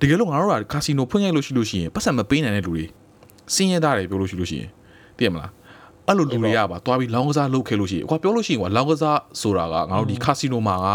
[0.00, 2.84] တကယ်လို့ငါတို့ကကာစီနိုဖွင့်ရလို့ရှိလို့ရှိရင်ပတ်စံမပေးနိုင်တဲ့လူတွေ
[3.54, 4.70] စင်းရဲသားတွေပြောလို့ရှိလို့ရှိရင်
[5.16, 5.50] သိရမလား
[6.08, 10.88] အဲ့လိုလူတွေကပါသွားပြီးလောင်းကစားလုပ်ခဲ့လို့ရှိရင်ကွာပြောလို့ရှိရင်ကွာလောင်းကစားဆိုတာကငါတို့ဒီကာစီနိုမှာက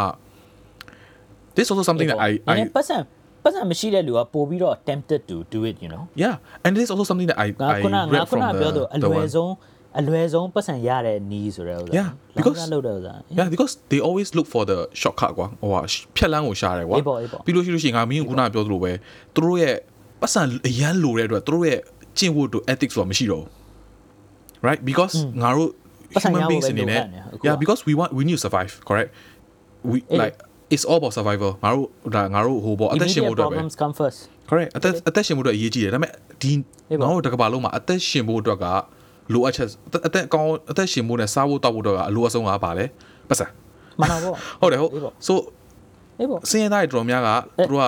[1.56, 2.98] this also something that I I ပတ်စံ
[3.44, 7.80] ပတ်စံမရှိတဲ့လူကပို့ပြီးတော့ tempted to do it you know yeah and this is also something that I I
[8.14, 9.52] read from the ပြောတော့အလွယ်ဆုံး
[10.00, 15.82] အလွယ်ဆုံးပတ်စံရတဲ့နီးဆိုတဲ့ဥစ္စာ yeah because လောက်တဲ့ဥစ္စာ yeah because they always look for the shortcut ကွာဟိုဟာ
[16.16, 16.96] ဖြတ်လန်းကိုရှာတယ်ကွာ
[17.46, 18.92] ပြီးလို့ရှိလို့ရှိရင်ငါမင်းကခုနပြောသလိုပဲ
[19.36, 19.76] သူတို့ရဲ့
[20.22, 21.80] ပတ်စံအရန်လိုတဲ့အတွက်သူတို့ရဲ့
[22.18, 23.61] ကျင့်ဝတ်တို့ ethics ဆိုတာမရှိတော့ဘူး
[24.68, 25.70] right because ငါတို့
[26.24, 27.02] human beings အနေနဲ့
[27.48, 29.10] yeah because we want we need to survive correct
[29.92, 30.36] we like
[30.74, 34.20] it's all about survival ငါတို့ဒါငါတို့ဟိုပေါ့အသက်ရှင်ဖို့အတွက်ပဲ problems come first
[34.50, 36.52] correct အသက်အသက်ရှင်ဖို့အတွက်အရေးကြီးတယ်ဒါပေမဲ့ဒီ
[37.02, 38.66] ငါတို့တကဘာလုံးမှာအသက်ရှင်ဖို့အတွက်က
[39.34, 39.68] လိုအပ်ချက်
[40.08, 42.86] အသက်အကောင်းအသက်ရှင်ဖို့နဲ့စားဖို့တောက်ဖို့အတွက်ကအလိုအဆုံးကပါလေ
[43.30, 43.46] ပတ်စံ
[44.00, 44.92] မှန်ပါပေါ့ဟုတ်တယ်ဟုတ်
[45.28, 45.34] so
[46.20, 47.86] အေးပေါ့စင်ရတဲ့တော်များကသူတို့က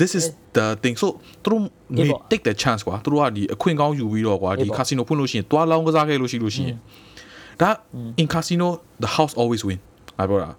[0.00, 0.24] this is
[0.56, 1.08] the thing so
[1.42, 1.62] သူတို့
[1.96, 6.76] may take the chance ကွာသူတို့ကဒီအခွင့်ကောင်းယူပြီးတော့ကွာဒီ casino ဖွင့်လို့ရှိရင်တွားလောင်းကစားခဲ့လို့ရှိလို့ရှိရင်
[7.60, 7.70] ဒါ
[8.22, 8.68] in casino
[9.04, 9.78] the house always win
[10.18, 10.50] အဲ့ပြောတာ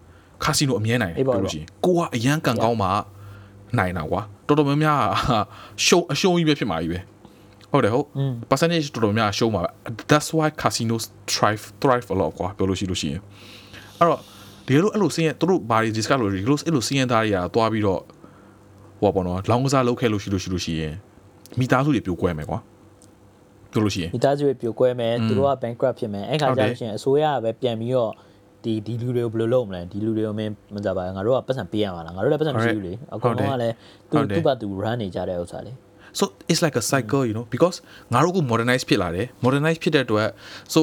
[0.43, 2.87] ကာစီနိုအမြဲနိုင်တယ်ပြောလို့ရှိရင်ကိုကအရန်ကန်ကောင်းမှ
[3.77, 4.99] နိုင်တာကွာတော်တော်များများ
[5.85, 6.99] ရှုံးအရှုံးကြီးပဲဖြစ်မှာကြီးပဲ
[7.71, 8.07] ဟုတ်တယ်ဟုတ်
[8.49, 9.61] percentage တော်တော်များရှုံးမှာ
[10.09, 13.21] that's why casinos thrive thrive a lot ကွာပြောလို့ရှိလို့ရှိရင်
[13.99, 14.19] အဲ့တော့
[14.67, 18.01] ဒီလိုအဲ့လိုစင်းရသူတို့ဘာတွေ discuss လို့ဒီလိုအဲ့လိုစင်းရသားတွေကသွားပြီးတော့
[19.03, 20.93] ဟိုပေါ့နော်လောင်းကစားလုပ်ခဲ့လို့ရှိလို့ရှိလို့ရှိရင်
[21.59, 22.59] မိသားစုတွေပြိုကွဲမယ်ကွာ
[23.71, 28.11] ပြောလို့ရှိရင်မိသားစုတွေပြိုကွဲမယ်သူတို့က bankrupt ဖြစ်မယ်အဲ့ခါကျလို့ရှိရင်အစိုးရကပဲပြန်ပြီးတော့
[28.63, 33.75] ဒီဒီလူတွေကိုဘယ်လိုလုပ်မလဲဒီလူတွေကိုမင်းမကြပါဘူးငါတို့ကပတ်စံပေးရမှာလားငါတို့လည်းပတ်စံမရှိဘူးလေအကုန်လုံးကလည်း
[34.11, 35.71] သူသူ့ဘာသူ run နေကြတဲ့ဥစ္စာလေ
[36.19, 37.77] so it's like a cycle you know because
[38.13, 40.27] ငါတို့က modernize ဖြစ်လာတယ် modernize ဖြစ်တဲ့အတွက်
[40.73, 40.79] so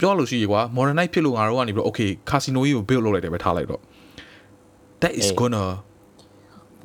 [0.00, 3.80] ပြောလို့ရှိရကွာ modernize ဖြစ်လို့ငါတို့ကနေပြီးတော့ okay casino ကြီးကို build လုပ်လိုက်တယ်ပဲထားလိုက်တော့
[5.02, 5.64] that is gonna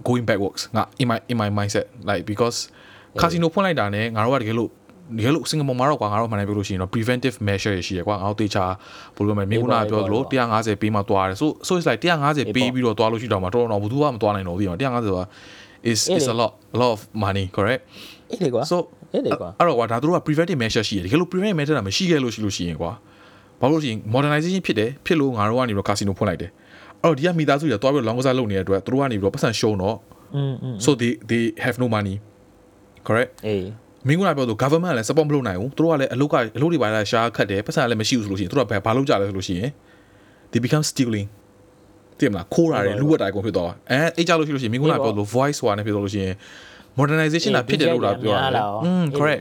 [0.07, 2.57] going backwards ငါ in my in my mindset like because
[3.21, 4.69] casino ဖွင့်လိုက်တာနဲ့ငါတို့ကတကယ်လို့
[5.17, 8.65] တကယ်လို့စင်ကာပူမှာတော့ကွာငါတို့မှန်တယ်ပြောလို့ရှိရင်တော့ preventive measure ရရှိရကွာငါတို့တေချာ
[9.15, 15.25] ဘယ်လိုလဲမင်းကနာပြောသလို150ပေးမှသွားတယ် so so it's like 150ပေးပြီးတော့သွားလို့ရှိတော့မှတော်တော်တော့ဘူးသူကမသွားနိုင်တော့ဘူးဒီမှာ150ဆိုတာ
[15.91, 17.81] is is a lot a lot of money correct
[18.31, 18.77] အေးလေကွာ so
[19.13, 22.91] အေးလေကွာအဲ့တော့ကွာဒါတို့က preventive measure ရှိတယ်တကယ်လို့ preventive measure တာမရှိခဲ့လို့ရှိလို့ရှိရင်ကွာ
[23.62, 26.51] ဘာလို့ရှိရင် modernization ဖြစ်တယ်ဖြစ်လို့ငါတို့ကနေပြီးတော့ casino ဖွင့်လိုက်တယ်
[27.07, 29.96] အဲ့တော့ဒီကမိသားစုတွေသွားပြီးတော့ long ကစားလုပ်နေတဲ့အတွက်တို့ကနေပြီးတော့ပတ်စံရှုံတော့
[30.37, 32.14] อืมอืม so they they have no money
[33.07, 33.66] correct အေး
[34.09, 39.70] မင်းကပြောလို့ government ကလည်း support မလုပ်နိုင်ဘူးသူတို့ကလည်းအလုပ်ကအလုပ်တွေပါလာရှားခတ်တယ်ပတ်စံလည်းမရှိဘူးဆိုလို့ရှိရင်သူတို့ကဘာလုပ်ကြလဲဆိုလို့ရှိရင်
[40.50, 41.26] they become stealing
[42.18, 46.35] တင်မလားခိုးတာတွေလူဝက်တာအကုန်ဖြစ်သွားအဲအဲ့ကြလို့ရှိလို့ရှိရင်မင်းကပြောလို့ voice ဟွာနဲ့ဖြစ်သွားလို့ရှိရင်
[46.98, 49.40] modernization တာဖြစ်တယ်လို့တာပြောရတယ်อืม correct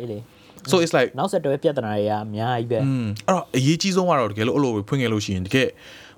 [0.72, 5.68] so it's like နောက်ဆက်တွဲပြဿနာတွေကအများကြီးပဲ อืมအဲ့တော့အရေးကြီးဆုံးကတော့တကယ်လို့အဲ့လိုဖွင့်ခဲ့လို့ရှိရင်တကယ်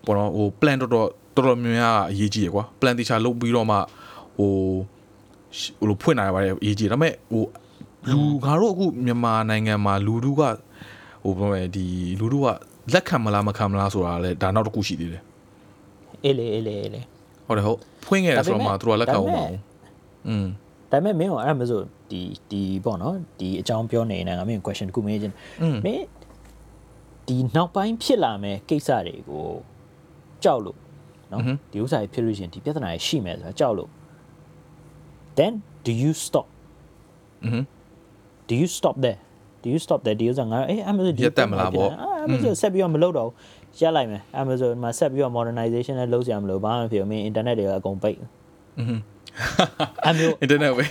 [0.06, 1.08] ဘောတော့ဟို plan တော်တော်
[1.39, 3.77] တော်တော်များများအရေးကြီးရယ်ကွာ plan တခြားလုပ်ပြီးတော့မှ
[4.39, 4.53] ဟို
[5.79, 7.45] ဟိုလိုဖွင့်နိုင်ပါတယ်အရေးကြီးဒါပေမဲ့ဟို
[8.11, 10.43] လူငါတို့အခုမြန်မာနိုင်ငံမှာလူတို့က
[11.25, 11.87] ဟိုပြောမယ်ဒီ
[12.21, 12.49] လူတို့က
[12.95, 15.23] လက်ခံမလားမခံမလားဆိုတာလည်းဒါနောက်တစ်ခုရှိသေးတယ်
[16.25, 17.01] အေးလေအေးလေအေးလေ
[17.47, 19.59] ဟုတ်တယ်ဟုတ်ဖွင့်ခဲ့တယ်ဆိုတော့မှသူတို့ကလက်ခံအောင်ပါဘူး
[20.29, 20.47] อืม
[20.91, 22.21] ဒါပေမဲ့မင်းကအဲ့ဒါမျိုးဆိုဒီ
[22.51, 25.33] ဒီပေါ့နော်ဒီအကြောင်းပြောနေနေငါမင်း question တစ်ခုမေးချင်
[25.85, 26.05] မင်း
[27.29, 29.47] ဒီနောက်ပိုင်းဖြစ်လာမယ်ကိစ္စတွေကို
[30.45, 30.79] ကြောက်လို့
[31.33, 33.91] နော်ဒီဥစ္စာတွေဖြစ်လို့ရှင်ဒီပြဿနာတွေရှိမယ်ဆိုတာကြောက်လို့
[35.39, 35.53] then
[35.87, 36.47] do you stop
[37.47, 37.63] mhm
[38.49, 39.19] do you stop there
[39.63, 41.91] do you stop there ဒီဥစ္စာငါအေး Amazon ဒီတက်မလားပေါ့
[42.27, 48.19] Amazon ဆက်ပြီးတော့မလုပ်တော့ဘူးရက်လိုက်မယ် Amazon မှာဆက်ပြီးတော့ modernization နဲ့လုပ်စရာမလိုဘာမှမဖြစ်ဘူးမင်း internet တွေကအကုန်ပိတ်
[48.81, 48.99] mhm
[50.07, 50.85] အမျိုး internet ပဲ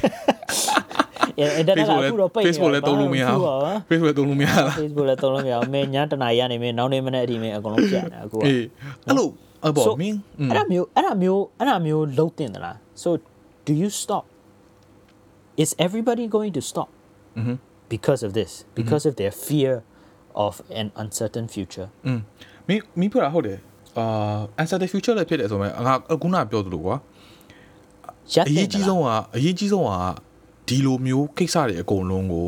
[1.62, 3.42] internet ကအခုတော့ပိတ်နေ Facebook လည်းသုံးလို့မရဘူး
[3.90, 9.28] Facebook သုံးလို့မရလား Facebook လည်းသုံးလို့မရဘူးမင်းညတနာရီကနေမင်းနောက်နေ့မနေ့အထိမင်းအကုန်လုံးပြန်တယ်အခုကအဲ့လို
[9.66, 10.18] အဘောမင်း
[10.50, 13.10] အဲ့ဒါမျိုးအဲ့ဒါမျိုးအဲ့ဒါမျိုးလုံးတင်သလား so
[13.68, 14.24] do you stop
[15.64, 16.90] is everybody going to stop
[17.94, 19.74] because of this because of their fear
[20.46, 22.20] of an uncertain future อืม
[22.68, 23.58] မင်းမင်းပြောတာဟုတ်တယ်
[23.98, 26.96] အာ uncertain future လည်းဖြစ်တယ်ဆိုမဲ့ငါအခုနပြောသလိုကွာ
[28.34, 29.92] ရက်အတရေးင်သကြီးလားဆုံးကအရေးကြီးဆုံးက
[30.68, 32.48] ဒီလိုမျိုးကိစ္စတွေအကုန်လုံးကို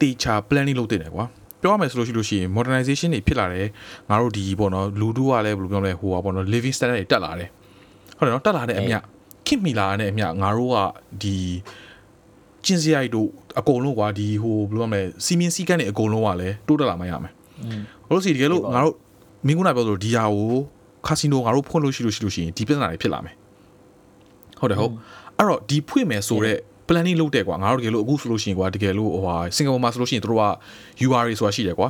[0.00, 1.24] တေချာ planning လုပ်တင်တယ်ကွာ
[1.60, 3.68] ပြောရမယ်ဆိုလို့ရှိလို့ရှိရင် modernization တွေဖြစ်လာတယ်
[4.10, 7.48] ငါတို့ဒီပေါ့နော်လူတို့ကလည်းဘယ်လိုပြောမလဲဟိုပါပေါ့နော် living standard တွေတက်လာတယ်
[8.18, 8.94] ဟုတ်တယ်နော်တက်လာတဲ့အမြ
[9.46, 10.76] ခင်မိလာတဲ့အမြငါတို့က
[11.22, 11.36] ဒီ
[12.64, 17.32] ကျင်စရိုက်တို့အကုန်လုံးကွာဒီဟိုဘယ်လိုပြောမလဲစီမင်းစည်းကမ်းတွေအကုန်လုံးကလည်းတိုးတက်လာမှရမယ်
[18.06, 18.94] ဟုတ်လို့စီတကယ်လို့ငါတို့
[19.46, 20.50] မင်းကနာပြောသလိုဒီဟာကို
[21.06, 23.34] ကာစီနိုငါတို့ဖွင့်လို့ရှိလို့ရှိလို့ရှိရင်ဒီပြဿနာတွေဖြစ်လာမယ်
[24.60, 24.92] ဟုတ်တယ်ဟုတ်
[25.36, 30.42] အဲ့တော့ဒီဖွင့်မယ်ဆိုတော့ planning လုပ်တယ်ကွာငါတို့တကယ်လို့အခုဆိုလို့ရှိရင်ကွာတကယ်လို့ဟိုဟာစင်ကာပူမှာဆိုလို့ရှိရင်တို့က
[31.06, 31.88] URA ဆိုတာရှိတယ်ကွာ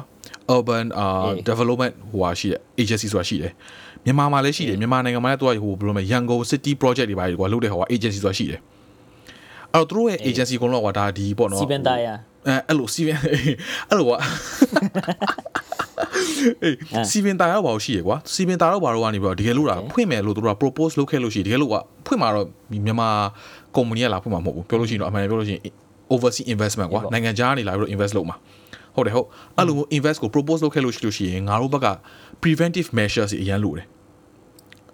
[0.57, 3.53] urban uh development ဟိုဟာရှိတယ် agency ဆိုတာရှိတယ်
[4.05, 8.61] မြန်မာမှာလည်းရှိတယ်မြန်မာနိုင်ငံမှာလည်းတို့ကဟိုဘယ်လိုမလဲရန်ကုန် city project တွေပါကွာလုပ်တဲ့ဟိုဟာ agency ဆိုတာရှိတယ်
[9.73, 12.07] အဲ့တော့တို့ရဲ့ agency ကုန်တော့ကွာဒါဒီပေါ့နော်စီပန်သားရ
[12.47, 13.19] အဲအဲ့လိုစီဗင်
[13.89, 14.17] အဲ့လိုကွာ
[16.63, 16.77] အေး
[17.11, 21.75] စီဗင်တာရောဘာလို့ရှိရကွာစီဗင်တာရောဘာလို့ကနေပြီးတော့တကယ်လို့တာဖွင့်မယ်လို့တို့က propose လုပ်ခဲ့လို့ရှိရင်တကယ်လို့က
[22.07, 22.47] ဖွင့်မှာတော့
[22.87, 23.09] မြန်မာ
[23.77, 25.63] ကုမ္ပဏီကလာဖွင့်မှာမဟုတ်ဘူးပြောလို့ရှိရင်တော့အမှန်တကယ်ပြောလို့ရှိရင်
[26.15, 28.37] overseas investment ကွာနိုင်ငံခြားကနေလာပြီးတော့ invest လုပ်မှာ
[28.95, 31.89] ဟုတ်တယ်ဟုတ်အဲ့လိုမျိုး invest ကို propose လုပ်ခဲ့လို့ရှိလို့ရှိရင်ငါတို့ဘက်က
[32.43, 33.87] preventive measures အရင်လုပ်တယ်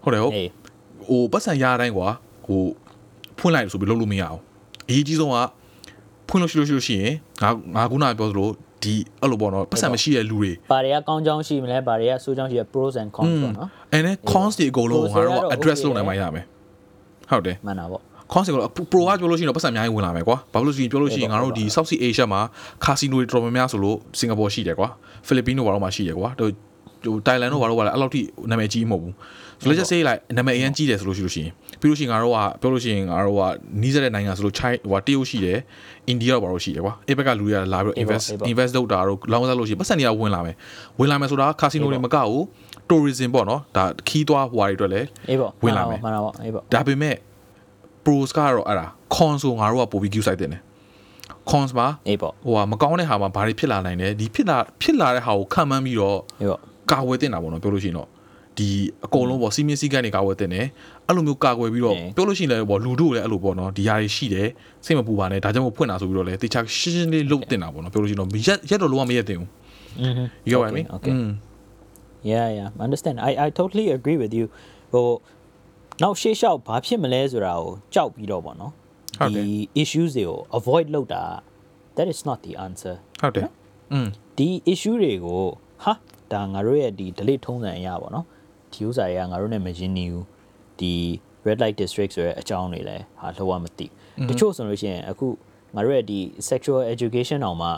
[0.02, 0.48] ဟုတ်တယ်ဟုတ်အေး
[1.08, 2.08] ဟိုပတ်စံရတိုင်းကွာ
[2.46, 2.62] ဟို
[3.38, 4.40] ဖွင့်လိုက်လို့ဆိုပြီးလုပ်လို့မရအောင်
[4.88, 5.38] အရေးကြီးဆုံးက
[6.28, 8.48] ဖွင့်လို့ရှိလို့ရှိလို့ရှိရင်ငါငါခုနကပြောသလို
[8.82, 16.44] ဒီအဲ့လိုပေါ့နော်ပတ်စံမရှိတဲ့လူတွေဘာတွေကကောင်းကြောင်းရှိမလဲဘာတွေကဆိုးကြောင်းရှိရ pros and cons ပေါ့နော်အဲနဲ့ cons တွေအကုန်လုံးကိုငါတို့က Pros တွေကတော့ address ဟုတ်လုပ်နိုင်မှရမယ်
[17.30, 22.40] ဟုတ်တယ်မှန်တာပေါ့ cons တွေကတော့ pro ကပြောလို့ရှိရင်တော့ပတ်စံအများကြီးဝင်လာမယ်ကွာဘာလို့လဲဆိုရင်ပြောလို့ရှိရင်ငါတို့ဒီ South Sea Asia မှာ
[22.84, 24.88] casino တွေတော်တော်များများဆိုလို့စင်ကာပူရှိတယ်ကွာ
[25.26, 26.48] ဖိလစ်ပင်းတို့ဘာလို့မှရှိတယ်ကွာဟို
[27.04, 29.14] ဟိုတိုင်လန်တို့ဘာလို့ပါလဲအဲ့လောက်ထိနာမည်ကြီးမဟုတ်ဘူး
[29.60, 33.42] ဆိုတော့ just say like နာမည်အရင်ကြီးတယ်ဆိုလို့ရှိလို့ရှိရင်ပြီးလို့ရှိရင်ငါတို့ကပြောလို့ရှိရင်ငါတို့က
[33.82, 35.58] နီးစပ်တဲ့နိုင်ငံဆိုလို့ China ဟိုတရုတ်ရှိတယ်
[36.08, 40.56] အိန္ဒိယဘာလို့ရှိတယ်ကွာအဲ့ဘက်ကလူတွေကလာပြီးတော့ invest invest လုပ်တာတို့လောင်းစားလို့ရှိရင်ပတ်စံတွေကဝင်လာမယ်
[40.98, 42.42] ဝင်လာမယ်ဆိုတာ casino တွေမကဘူး
[42.88, 47.16] tourism ပေါ့နော်ဒါခီးသွားဟွာတွေအတွက်လည်းအေးပေါ့ဝင်လာမယ်မှန်တာပေါ့အေးပေါ့ဒါပေမဲ့
[48.04, 50.62] pros ကတော့အဲ့ဒါ cons ကိုငါတို့ကပို့ပြီး queue site တင်တယ်
[51.50, 56.60] cons မှာအေးပေါ့ဟိုဟာမကောင်းတဲ့ဟာမှာဘာတွေဖြစ်လာနိုင်လဲဒီဖြစ်လာဖြစ်လာတဲ့ဟာကိုခံမှန်းပြီးတော့အေးပေါ့
[56.90, 58.08] ကာဝယ်တင်တာပေါ့နော်ပြောလို့ရှိရင်တော့
[58.58, 58.68] ဒီ
[59.04, 60.66] အကုန်လုံးပေါ့စီမင်းစည်းကမ်းတွေကာဝယ်တင်တယ်
[61.06, 64.48] အဲ့လိုမျိုးကာကွယ်ပြီးတော့ပြောလို့ရှိရင်လည်းပေါ့လူတို့လည်းအဲ့လိုပေါ့နော်ဒီຢာတွေရှိတယ်
[64.84, 69.48] စိတ်မပူပါနဲ့ဒါကြောင့်မို့ဖွင့်တာဆိုပြီးတော့လည်းတေချာရှင်းရှင်းလေးလုတ်တင်တာပေါ့နော်ပြောလို့ရှိရင်တော့ရက်ရက်တော့လုံးဝမရက်တင်ဘူး
[70.46, 71.12] you know what i mean okay
[72.30, 74.46] yeah yeah understand i i totally agree with you
[74.92, 75.06] ဟို
[76.02, 78.72] နောက်ရှေ့လျှောက်ဘာဖြစ်မလဲဆိုတာကိုကြောက်ပြီးတော့ပေါ့နော်
[79.18, 81.22] ဟုတ်တယ်ဒီ issues တွေကို avoid လုပ်တာ
[81.96, 83.48] that is not the answer ဟုတ်တယ်
[83.92, 85.42] อืมဒီ issue တွေကို
[85.84, 85.92] ဟာ
[86.32, 88.26] ဒါငါတို့ရဲ့ဒီ delay ထုံးစံအရာပေါ့နော်
[88.72, 90.26] ဒီဥစ္စာတွေကငါတို့နဲ့မရင်းနေဘူး
[90.80, 90.92] ဒီ
[91.46, 93.86] red light district ဆိုရဲအကြောင်းတွေလည်းဟာလောကမသိ
[94.28, 95.26] တချို့ဆိုလို့ရှိရင်အခု
[95.74, 97.68] ငါတို့ရဲ့ဒီ sexual education တောင်မှ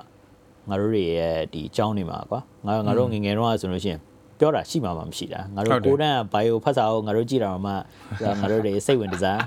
[0.71, 4.01] ငါတို့တွေရဲ့ဒီအကြောင်းတွေမှာကွာငါငါတို့ငယ်ငယ်တော့ဆိုလို့ရှိရင်
[4.39, 7.73] ပြောတာရှိမှာမှမရှိတာငါတို့ကိုယ်တန်းက bio ဖတ်စာကိုငါတို့ကြည့်တာမှ
[8.41, 9.41] ငါတို့တွေစိတ်ဝင်တစား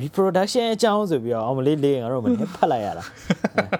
[0.00, 3.04] reproduction အကြောင်းဆိုပြီးတော့အောင်မလေးလေးငါတို့မနေ့ဖတ်လိုက်ရတာ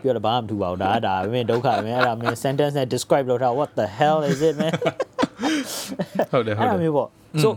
[0.03, 4.73] ပြောတော့ဘာမှမထူပါဘူးဒါကဒါမင်းဒုက္ခပဲအဲ့ဒါမင်း sentence နဲ့ describe လုပ်ထား what the hell is it man
[6.33, 7.09] ဟုတ်တယ်ဟုတ်အဲ့တယ်ဒါမျိုးပေါ့
[7.43, 7.49] so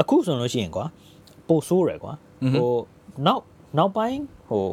[0.00, 0.86] အခုဆိုလို့ရှိရင်ကွာ
[1.48, 2.12] ပိုဆိုးရယ်ကွာ
[2.54, 2.72] ဟို
[3.26, 3.42] နောက်
[3.78, 4.66] နောက်ပိုင်းဟို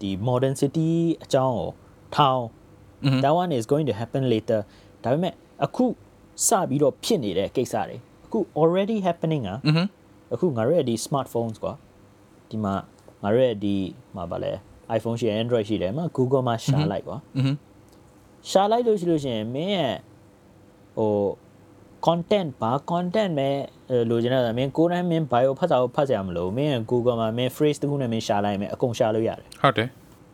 [0.00, 0.90] ဒီ modern city
[1.24, 1.70] အကြောင်းကို
[2.16, 2.44] ထောင်း
[3.24, 4.60] that one is going to happen later
[5.04, 5.32] ဒါပေမဲ့
[5.64, 5.84] အခု
[6.46, 9.58] စပြီးတော့ဖြစ်နေတဲ့ကိစ္စတွေအခု already happening อ่ะ
[10.34, 11.72] အခုငါတို့ရဲ့ဒီ smartphones ကွာ
[12.50, 12.74] ဒီမှာ
[13.22, 13.76] ငါတို့ရဲ့ဒီ
[14.16, 14.52] မှာဗာလဲ
[14.98, 17.16] iPhone ရှိတယ် Android ရှိတယ်မှာ Google မှာရှာလိုက်ကွာ
[18.50, 19.94] ရှာလိုက်လို့ရှိလို့ရှင်မင်းရဲ့
[20.96, 21.12] ဟို
[22.06, 23.48] content ဘာ content ပဲ
[24.10, 29.88] လိုချင်တာမင်းကိုယ်တိုင်းမင်း bio ဖတ်စာကိုဖတ်စရာမလိုမင်း Google မှာမင်း phrase တစ်ခုနဲ့မင်းရှာလိုက်မယ်အကုန်ရှာလို့ရတယ်ဟုတ်တယ်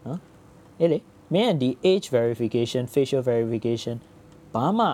[0.07, 0.19] နော်
[0.81, 0.99] အေးလေ
[1.35, 3.97] မင်းဒီ age verification facial verification
[4.55, 4.87] ဘာမှ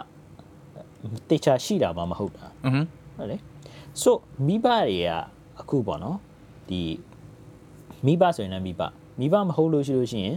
[1.29, 2.73] တေချာရှိတာမှမဟုတ်တာอือ
[3.17, 3.37] ဟုတ်လေ
[4.03, 4.11] so
[4.47, 5.11] မိဘတွေက
[5.61, 6.17] အခုပေါ့နော်
[6.69, 6.81] ဒီ
[8.07, 8.83] မိဘဆိုရင်လည်းမိဘ
[9.21, 10.37] မိဘမဟုတ်လို့ရှိလို့ရှိရင်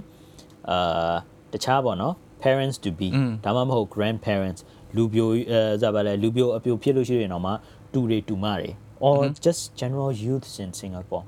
[0.69, 1.13] အာ
[1.53, 3.07] တခြားပေါ့နော် parents to be
[3.45, 4.61] ဒါမှမဟုတ် grandparents
[4.95, 7.51] လူပြိုအဲဇာပါလေလူပြိုအပြိုဖြစ်လို့ရှိရင်တော့မှ
[7.93, 8.69] တူတွေတူမတွေ
[9.07, 11.25] or just general youths in Singapore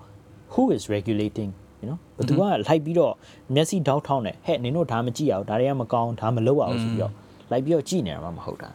[0.53, 1.49] who is regulating
[1.81, 3.13] you know ဘသူကလိုက်ပြီးတော့
[3.55, 7.13] မျက်စိတောက်ထောင်းတယ်ဟဲ့နင်တို့ဒါမကြည့်အောင်ဒါတွေကမကောင်းဒါမလုပ်အောင်ဆိုပြီးတော့
[7.51, 8.69] လိုက်ပြီးတော့ကြည့်နေတာမှမဟုတ်တာ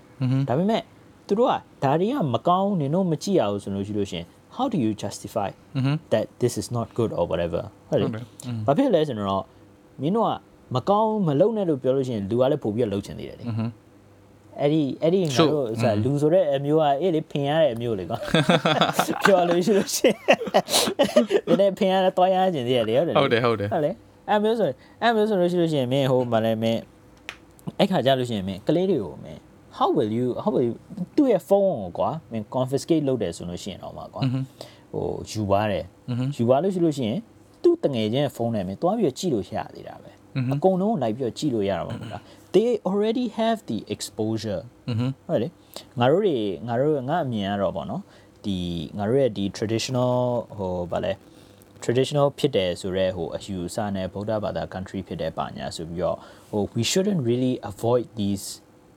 [0.48, 0.82] ဒါပေမဲ့
[1.26, 1.52] သူတို့က
[1.84, 4.24] ဒါတွေကမကောင်းနင်တို့မကြည့်အောင်ဆိုလို့ရှိလို့ရှရင်
[4.56, 5.50] how do you justify
[6.12, 8.06] that this is not good or whatever ဟုတ်လေ
[8.66, 9.44] ဘာဖြစ်လဲဆိုတော့
[10.02, 10.32] မင်းတို့က
[10.74, 13.44] မကောင်းမလုပ်နဲ့လို့ပြောလို့ရှိရင်လူကလည်းပို့ပြီးတော့လုပ်ချင်သေးတယ်လေ
[14.60, 18.18] အဲ့ဒီအဲ့ဒီငါတို့ဆိုလူဆိုတဲ့အမျိုးကအေးလေဖင်ရတဲ့အမျိုးလေကွာ
[19.24, 20.16] ပြောလို့ရှိလို့ရှိရင်
[21.46, 23.90] ဒီနေ့ဖင်ရတဲ့တွားရခြင်းသေးတယ်လေဟုတ်တယ်ဟုတ်တယ်ဟုတ်တယ်ဟုတ်လေ
[24.28, 24.70] အဲ့မျိုးဆို
[25.02, 26.80] အဲ့မျိုးဆိုလို့ရှိလို့ရှိရင်မင်းဟိုမလဲမင်း
[27.78, 29.40] အဲ့ခါကြလို့ရှိရင်မင်းကလေးတွေကိုမင်း
[29.78, 30.74] how will you how will you
[31.16, 34.22] သူ့ရဲ့ဖုန်းကိုကွာမင်း confiscate လုပ်တယ်ဆိုလို့ရှိရင်တော့မှာကွာ
[34.92, 35.84] ဟိုယူပါတယ်
[36.36, 37.18] ယူပါလို့ရှိလို့ရှိရင်
[37.62, 40.10] သူ့တငယ်ချင်းရဲ့ဖုန်းနဲ့မင်းတွားပြီးတော့ကြည့်လို့ရသေးတာပဲ
[40.52, 42.22] အကုန်လုံးလိုက်ပြီးတော့ကြည့်လို့ရတာမဟုတ်လား
[42.55, 44.61] they already have the exposure
[45.27, 45.47] ဟုတ်လေ
[45.99, 48.01] ငါတို့တွေငါတို့ငါအမြင်ကတော့ဗောနော်
[48.45, 48.57] ဒီ
[48.97, 50.15] ငါတို့ရဲ့ဒီ traditional
[50.57, 51.13] ဟိုဗာလဲ
[51.83, 56.17] traditional ဖြစ်တယ်ဆိုတော့ဟိုအယူအဆနဲ့ဗုဒ္ဓဘာသာ country ဖြစ်တဲ့ပါညာဆိုပြီးတော့
[56.49, 58.45] ဟို we shouldn't really avoid these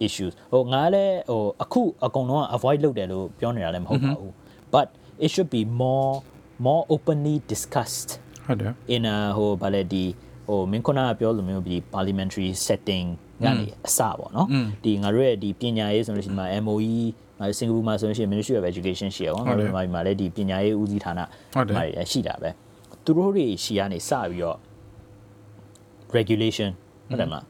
[0.06, 4.32] issues ဟိုငါလည်းဟိုအခုအကုန်လုံးက avoid လုပ်တယ်လို့ပြောနေတာလည်းမဟုတ်ပါဘူး
[4.74, 4.86] but
[5.24, 6.12] it should be more
[6.66, 8.10] more openly discussed
[8.46, 10.04] ဟုတ်တယ် in a ဟိုဗာလေဒီ
[10.48, 13.06] ဟိုမင်းခုနကပြောလိုမျိုးဒီ parliamentary setting
[13.43, 14.47] ကနေအစပေါ့နော်
[14.83, 16.93] ဒီငါတို့ရဲ့ဒီပညာရေးဆိုလို့ရှိရင်မှာ MOE
[17.39, 21.19] ငါတို့စင်ကာပူမှာဆိုလို့ရှိရင် Ministry of Education ရှိရအောင်ငါတို့မြန်မာပြည်မှာလည်းဒီပညာရေးဦးစီးဌာန
[21.55, 22.49] ဟုတ်တယ်မှာရှိတာပဲ
[23.05, 24.57] သူတို့တွေရှီကနေစပြီးတော့
[26.17, 26.69] regulation
[27.09, 27.43] ဟုတ်တယ်မလား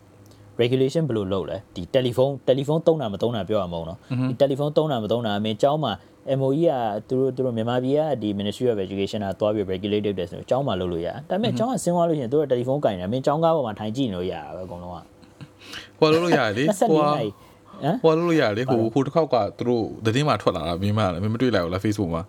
[0.62, 5.94] regulation ဘယ်လိုလုပ်လဲဒီ telephone telephone သုံးတာမသုံးတာပြောရမအောင်နော်ဒီ telephone သုံးတာမသုံးတာအမင်းကျောင်းမှာ
[6.40, 6.74] MOE က
[7.08, 14.98] သူတို့သူတို့မြန်မာပြည်ကဒီ Ministry of Education ကသွားပြီး regulate လုပ်တယ်ဆိုတော့ကျောင်းမှာလုပ်လို့ရတယ်ဒါပေမဲ့ကျောင်းကဆင်းသွားလို့ရှိရင်သူတို့ telephone ကင်တယ်အမင်းကျောင်းကားပေါ်မှာထိုင်ကြည့်နေလို့ရတာပဲအကုန်လုံးက
[16.00, 17.32] ဟိုလို့လို့ရတယ်လေ24ဟိုနိုင်
[17.82, 22.24] ဟမ်ဟိုလို့လို့ရတယ်လေဟိုဟိုတစ်ခေါက်ကသူတို့သတင်းမှာထွက်လာတာမင်းမလည်းမင်းမတွေ့လိုက်ဘူးလား Facebook မှာ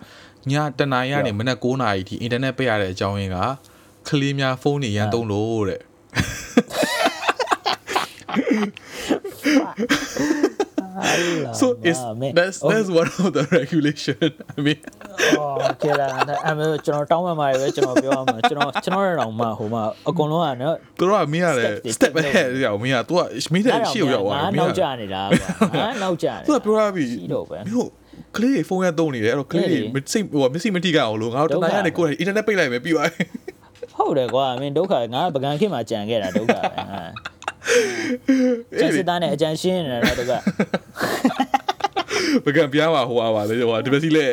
[0.51, 3.39] ညတနာရီကနေမနက်9နာရီထိအင်တာနက်ပိတ်ရတဲ့အကြောင်းရင်းက
[4.09, 5.81] ကလေးများဖုန်းတွေရန်သုံးလို့တဲ့
[11.61, 12.01] so it's
[12.39, 14.79] that's that's one of the regulation i mean
[15.39, 16.07] အော်ကဲလာ
[16.45, 23.21] အဲ့မဲ့ကျွန်တော်တောင်းပန်ပါတယ်ပဲကျွန်တော်ပြောရမှာကျွန်တော်ကျွန်တော်ရအောင်မှဟိုမှာအကုန်လုံးကနော်သူတို့ကမင်းရတယ် step ahead ရောက်မင်းက तू က
[23.53, 25.49] မင်းတဲ့ရှေ့ကိုရောက်သွားငါတယ်မင်းနောက်ကကျနေတာကွာ
[25.81, 27.89] ငါနောက်ကျနေသူကပြောရပြီရှိတော့ပဲမင်းတို့
[28.37, 33.11] ကလေးတွေဖုန်းရသုံးနေတယ်အဲ့တော့ကလေးတွေမစိဟိုမစိမတိကအောင်လို့ငါတို့တနားရနေကိုယ်အင်တာနက်ပိတ်လိုက်မယ်ပြီးသွား
[33.95, 37.03] ဟုတ်တယ်ကွာမင်းဒုက္ခငါပကံခေတ်မှာကြံခဲ့တာဒုက္ခပဲဟာ
[38.80, 40.34] ကျန်စစ်သားနဲ့အကြံရှင်းနေတာဒုက္ခ
[42.46, 44.26] ပကံပြားမှာဟိုအားပါလေဟိုဒီပစီလဲ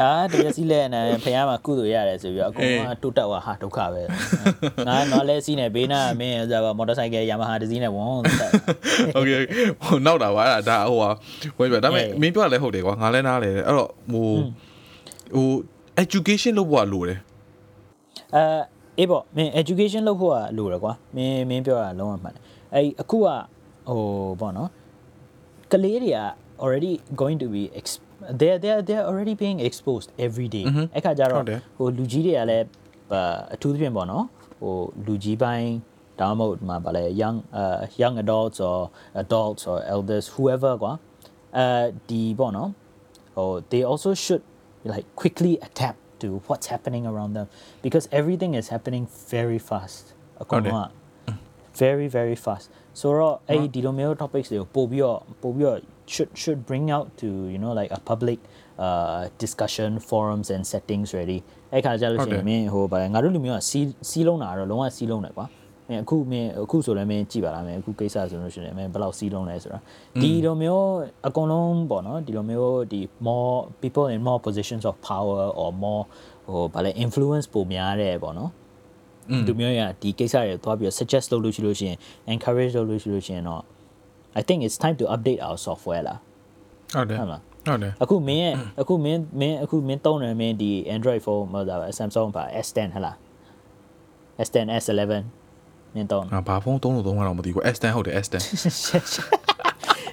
[0.00, 4.02] အာတပြက်စီလဲနေဖះမှာကုသိုလ်ရတယ်ဆိုပြီးတော့အကုန်လုံးကတိုးတက်သွားဟာဒုက္ခပဲ
[4.88, 8.52] ငါတော့လဲစီးနေဘေးနာမင်းဆိုတော့မော်တော်ဆိုင်ကယ်ယာမဟာတစ်စီးနဲ့ဝန်းတက်
[9.14, 9.30] โอเค
[9.82, 11.10] ဟိုနောက်တာပါအဲ့ဒါဟိုဟာ
[11.58, 14.26] ဝင်ပြဒါပေမဲ့ အေး မင်းပြောရလဲဟုတ်တယ်ကွာငါလည်းနားလဲတယ်အဲ့တော့ဟို
[15.34, 15.48] ဟို
[16.02, 17.18] education လုပ်ဖို့ကလိုတယ်
[18.36, 18.44] အဲ
[18.97, 23.21] အေးပေါ့မင်း education လုပ်ဖို့ကလိုတယ်ကွာမင်းမင်းပြောတာလုံးဝမှန်တယ်အဲ့အခုက
[23.89, 24.01] ဟို
[24.39, 24.69] ပေါ့နော်
[25.71, 26.19] ကလေးတွေက
[26.63, 27.99] already going to be ex-
[28.39, 32.65] they they they are already being exposed every day အဲ့ခါကျဟုတော့တ်တယ်ဟိုလူကြီးတွေကလည်း
[33.13, 34.25] အာအထူးသဖြင့်ပေါ့နော်
[34.61, 35.69] ဟိုလူကြီးပိုင်း
[36.19, 38.79] ဒါမှမဟုတ်ဒီမှာဗာလဲ young uh young adults or
[39.23, 40.91] adults or elders whoever ကွာ
[41.57, 41.67] အဲ
[42.09, 42.69] ဒီပေါ့နော်
[43.35, 44.43] ဟို they also should
[44.91, 47.46] like quickly adapt to what's happening around them
[47.84, 50.04] because everything is happening very fast
[50.42, 50.88] အကုန်လုံးက
[51.82, 52.66] very very fast
[53.00, 55.78] ဆိုတော့အဲ့ဒီလိုမျိုး topics တွေကိုပို့ပြီးတော့ပို့ပြီးတော့
[56.12, 58.38] should should bring out to you know like a public
[58.86, 61.38] uh discussion forums and settings ready
[61.72, 65.46] အဲ့ခါကျလို့ရှိရင်မင်းဟိုဗာငါတို့လူမျိုးကစီးစီးလုံးတာတော့လုံးဝစီးလုံးတယ်ကွာ
[65.89, 69.79] မင်းအခုမင်းအခုဆိုလည်းမင်းကြည့်ပါလားမင်းအခုကိစ္စဆိုလို့ရှိရင်မင်းဘယ်လောက်စီးလုံးလဲဆိုတာ
[70.21, 70.87] ဒီလိုမျိုး
[71.27, 76.03] အကုန်လုံးပေါ့နော်ဒီလိုမျိုးဒီ more people in more positions of power or more
[76.45, 78.51] ဟိုဗာလဲ influence ပိုများတယ်ပေါ့နော်
[79.47, 81.97] သူမျိုးရဒီကိစ္စတွေသွားပြီးတော့ suggest လုပ်လို့ရှိလို့ရှိရင်
[82.33, 83.63] encourage လုပ်လို့ရှိလို့ရှိရင်တော့
[84.39, 86.19] I think it's time to update our software လား
[86.93, 93.15] ဟုတ်တယ်ဟုတ်လားဟုတ်တယ်အခုမင်းရဲ့အခုမင်းမင်းအခုမင်းသုံးတယ်မင်းဒီ Android phone မဟုတ်တာပဲ Samsung ပါ S10 ဟလား
[94.47, 95.13] S10 S11
[95.96, 98.34] မင်းသုံး ငါဘာဖုန်းသုံးလို့သုံးမှတော့မသိဘူး S10 ဟုတ်တယ် S10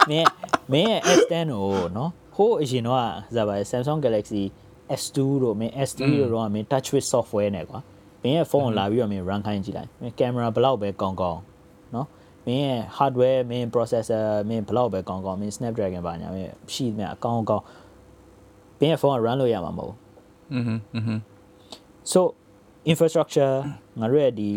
[0.10, 0.28] မင်း
[0.72, 3.00] မင်းရဲ့ S10 ကိုနော်ဟိုးအရင်တော့
[3.36, 4.44] ဇာပါ Samsung Galaxy
[5.02, 7.80] S2 တို့မင်း S3 တို့တော့မင်း touch with software နဲ့ကွာ
[8.24, 11.40] မင်းရဲ့ဖုန်းကိုလာပြီးတော့မင်း run ခိုင်းကြည့်လိုက်မင်း camera ဘလောက်ပဲကောင်းကောင်း
[11.96, 12.08] နော်
[12.48, 17.64] မင်းရဲ့ hardware မင်း processor မင်းဘလောက်ပဲကောင်းကောင်းမင်း Snapdragon ပါညာမင်းရှိမြအကောင်းကောင်း
[18.80, 19.98] မင်းရဲ့ဖုန်းက run လို့ရမှာမဟုတ်ဘူး
[20.54, 20.64] อืม
[20.96, 21.20] อืม
[22.12, 22.20] so
[22.92, 23.54] infrastructure
[24.00, 24.52] ငါတို့ရဲ့ဒီ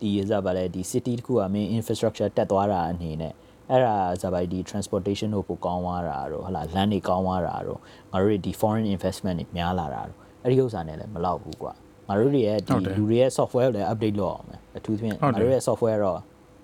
[0.00, 3.32] ဒီဇာပါလေဒီ city တခုကမင်း infrastructure တက်သွားတာအနေနဲ့
[3.70, 7.78] အဲ့ဒါဇာပါဒီ transportation တို့ပိုကောင်းသွားတာတို့ဟလာလမ်းတွေကောင်းသွားတာတို့
[8.12, 11.72] ငါတို့ရဲ့ဒီ foreign investment တွေများလာတာတို့အဲ့ဒီဥစ္စာနဲ့လည်းမလောက်ဘူးကွာ
[12.08, 16.18] ငါတို့တွေရဲ့ဒီလူတွေရဲ့ software ကိုလည်း update လုပ်အောင်မယ်အထူးသဖြင့်ငါတို့ရဲ့ software တော့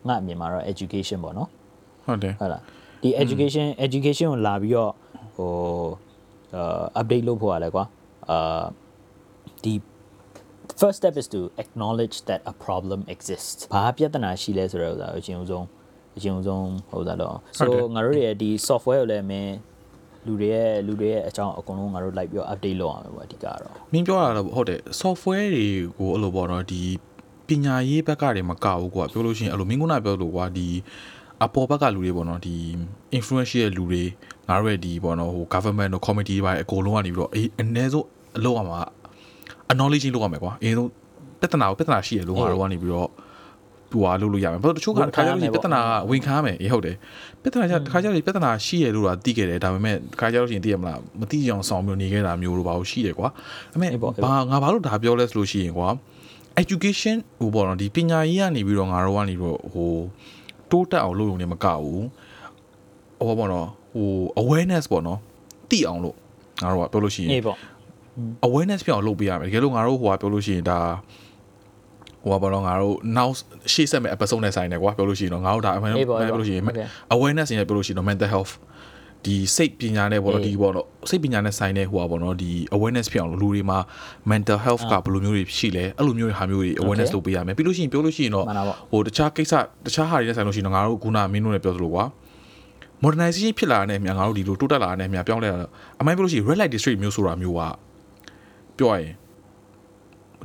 [0.09, 1.49] ငါအမြင်မှာတော့ education ပေါ့နော်
[2.07, 2.63] ဟုတ်တယ်ဟုတ်လား
[3.03, 4.93] ဒီ education education ကိုလာပြီးတော့
[5.37, 5.51] ဟို
[6.57, 7.85] အာ update လုပ်ဖို့ရလဲကွာ
[8.31, 8.65] အာ
[9.65, 9.75] ဒီ
[10.85, 15.67] first step is to acknowledge that a problem exists ဘာပြဿနာရှိလဲဆိုတော့ဥစ္စာအရင်ဦးဆုံး
[16.17, 19.55] အရင်ဦးဆုံးဟိုသားတော့ so ငါတို့ရဲ့ဒီ software ကိုလည်းမင်း
[20.27, 23.59] လူတွေရဲ့လူတွေရဲ့အကြောင်းအကုန်လုံးငါတို့လိုက်ပြီးတော့ update လုပ်အောင်ပဲပေါ့အဓိကတော့
[23.93, 25.67] မင်းပြောတာတော့ဟုတ်တယ် software တွေ
[25.99, 26.83] ကိုအဲ့လိုပေါ့နော်ဒီ
[27.49, 30.69] ပညာရေးဘက်ကတွေမကဘူးကွာပြောလို့ရှိရင်အဲ့လိုမင်းကနာပြောလို့ကွာဒီ
[31.45, 32.57] အပေါ်ဘက်ကလူတွေပေါ့နော်ဒီ
[33.19, 34.03] influential ရဲ့လူတွေ
[34.49, 38.81] ငါတို့ရဲ့ဒီပေါ့နော်ဟို government တို့ committee တွေအကုန်လုံးကနေပြီးတော့အေးအနည်းဆုံးအလုပ်အောင်မှာ
[39.71, 40.91] acknowledge လုပ်ရမယ်ကွာအရင်ဆုံး
[41.41, 43.11] ပြဿနာကိုပြဿနာရှိရလို့ငါတို့ကနေပြီးတော့
[43.91, 46.97] သူဟာလုပ်လို့ရမယ်ဘာလို့တချို့ကတခါကျလို့ပြဿနာကဝင်ခါမယ်အေးဟုတ်တယ်
[47.43, 53.29] ပြဿနာကျတခါကျလို့ပြဿနာရှိရလို့တော့သိခဲ့တယ်ဒါပေမဲ့တခါကျလို့ရှိရင်သိရမလားမသိကြအောင်ဆောင်မျိုးနေခဲ့တာမျိုးတို့ဘာလို့ရှိတယ်ကွာ
[53.73, 53.91] ဒါပေမဲ့
[54.25, 55.89] ဘာငါဘာလို့ဒါပြောလဲဆိုလို့ရှိရင်ကွာ
[56.63, 59.93] education ဟိုပေါ့နော်ဒီပညာရေးကနေပြီးတော့ငါတို့ကနေပြီးတော့ဟို
[60.71, 62.05] တိုးတက်အောင်လုပ်ရုံနဲ့မကဘူး
[63.27, 64.09] ဟိုပေါ့နော်ဟို
[64.43, 65.19] awareness ပေါ့နော်
[65.71, 66.17] သိအောင်လို့
[66.63, 67.57] ငါတို့ကပြောလို့ရှိရင်အေးပေါ့
[68.47, 70.81] awareness ပြောင်းလုပ်ပေးရမယ်တကယ်လို့ငါတို့ဟိုကပြောလို့ရှိရင်ဒါ
[72.23, 73.29] ဟိုကဘာလို့ငါတို့ now
[73.73, 76.65] ရှေ့ဆက်မဲ့ episode နဲ့ဆိုင်တယ်ကွာပြောလို့ရှိရင်တော့ငါတို့ဒါအမှန်တော့ပြောလို့ရှိရင်
[77.15, 78.53] awareness နဲ့ပြောလို့ရှိရင်တော့ mental health
[79.25, 83.79] ဒီစိတ်ပညာနဲ့ပေါ့နော်ဒီပေါ့နော်စိတ်ပညာနဲ့ဆိုင်တဲ့ဟိုပါပေါ့နော်ဒီ awareness ဖြစ်အောင်လူတွေမှာ
[84.31, 88.47] mental health ကဘယ်လိုမျိုးတွေရှိလဲအဲ့လိုမျိုးဟာမျိုးတွေ awareness လုပ်ပေးရမယ်ပြီးလို့ရှိရင်ပြောလို့ရှိရင်တော့
[88.91, 89.53] ဟိုတခြားကိစ္စ
[89.87, 92.05] တခြားဟာတွေနဲ့ဆိုင်လို့ရှိရင်တော့ငါတို့ခုနမင်းတို့လည်းပြောသလိုကွာ
[93.03, 95.69] modernization ဖြစ်လာတဲ့မြန်ငါတို့ဒီလိုတိုးတက်လာတဲ့မြန်ပြောင်းလဲလာ
[96.01, 97.61] အမှန်ပြောလို့ရှိရင် red light district မျိုးဆိုတာမျိုးက
[98.79, 99.15] ပြောရရင်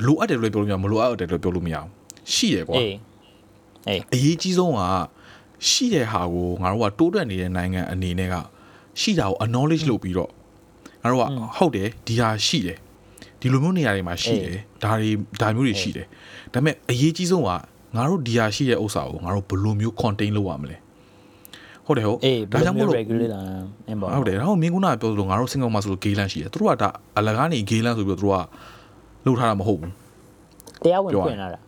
[0.06, 1.90] လိုအပ်တယ်လို့ပြောလို့မရမလိုအပ်တယ်လို့ပြောလို့မရအောင်
[2.34, 2.96] ရှိရကွာအေး
[3.88, 4.82] အေးအရေးကြီးဆုံးက
[5.70, 8.36] ရှိတဲ့ဟာကိုငါတို့ကတိုးတက်နေတဲ့နိုင်ငံအနေနဲ့က
[9.02, 10.32] ရှိတာကို acknowledge လုပ်ပြီးတော့
[11.04, 11.24] ငါတို့က
[11.58, 12.78] ဟုတ်တယ်ဒီဟာရှိတယ်
[13.40, 15.10] ဒီလိုမျိုးနေရာတွေမှာရှိတယ်ဒါတွေ
[15.42, 16.08] ဒါမျိုးတွေရှိတယ်
[16.54, 17.50] ဒါပေမဲ့အရေးကြီးဆုံးက
[17.96, 20.78] ငါတို့ဒီဟာရှိတဲ့ဥစ္စာကိုငါတို့ဘယ်လိုမျိုး contain လုပ်ရမလဲ
[21.90, 23.42] ဟုတ်တယ်ဟုတ်အေးဒါကြောင့်မို့လို့ regulate လာ
[23.88, 28.42] အင်းပေါ့ဟုတ်တယ်ဒါတော့မင်းကုနာပြောသလိုငါတို့စင်ကာမှာဆိုလို့ဂေးလန့်ရှိတယ်သူတို့ကဒါအလကားနေဂေးလန့်ဆိုပြီးတော့သူတို့က
[29.26, 29.92] လှုပ်ထားတာမဟုတ်ဘူး
[30.84, 31.60] တရားဝင်ဖွင့်လာတာ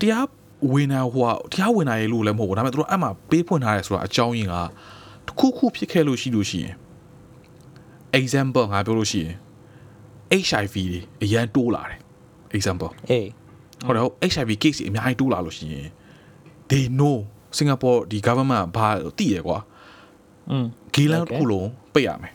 [0.00, 0.26] တရား
[0.72, 4.56] ဝင်တာဟိုကတရားဝင်တာရေလို့လည်းမဟုတ်ဘူးဒါပေမဲ့သူတို့အဲ့မှာပေးဖွင့်ထားတယ်ဆိုတာအကြောင်းရင်းက
[5.26, 6.74] တစ်ခုခုဖြစ်ခဲ့လို့ရှိလို့ရှိရင်
[8.20, 9.34] example ငါပြောလို့ရှိရင်
[10.48, 11.98] HIV တွေအရန်တိုးလာတယ်
[12.56, 13.28] example အေး
[13.86, 15.88] ဟုတ်တယ်ဟုတ် HIV case တွေအများကြီးတိုးလာလို့ရှိရင်
[16.70, 17.16] they know
[17.56, 18.88] စင်ကာပူဒီ government ကဘာ
[19.18, 19.58] တိရယ်ကွာ
[20.50, 22.34] อืมဂေးလန်းတစ်ခုလုံးပိတ်ရမယ်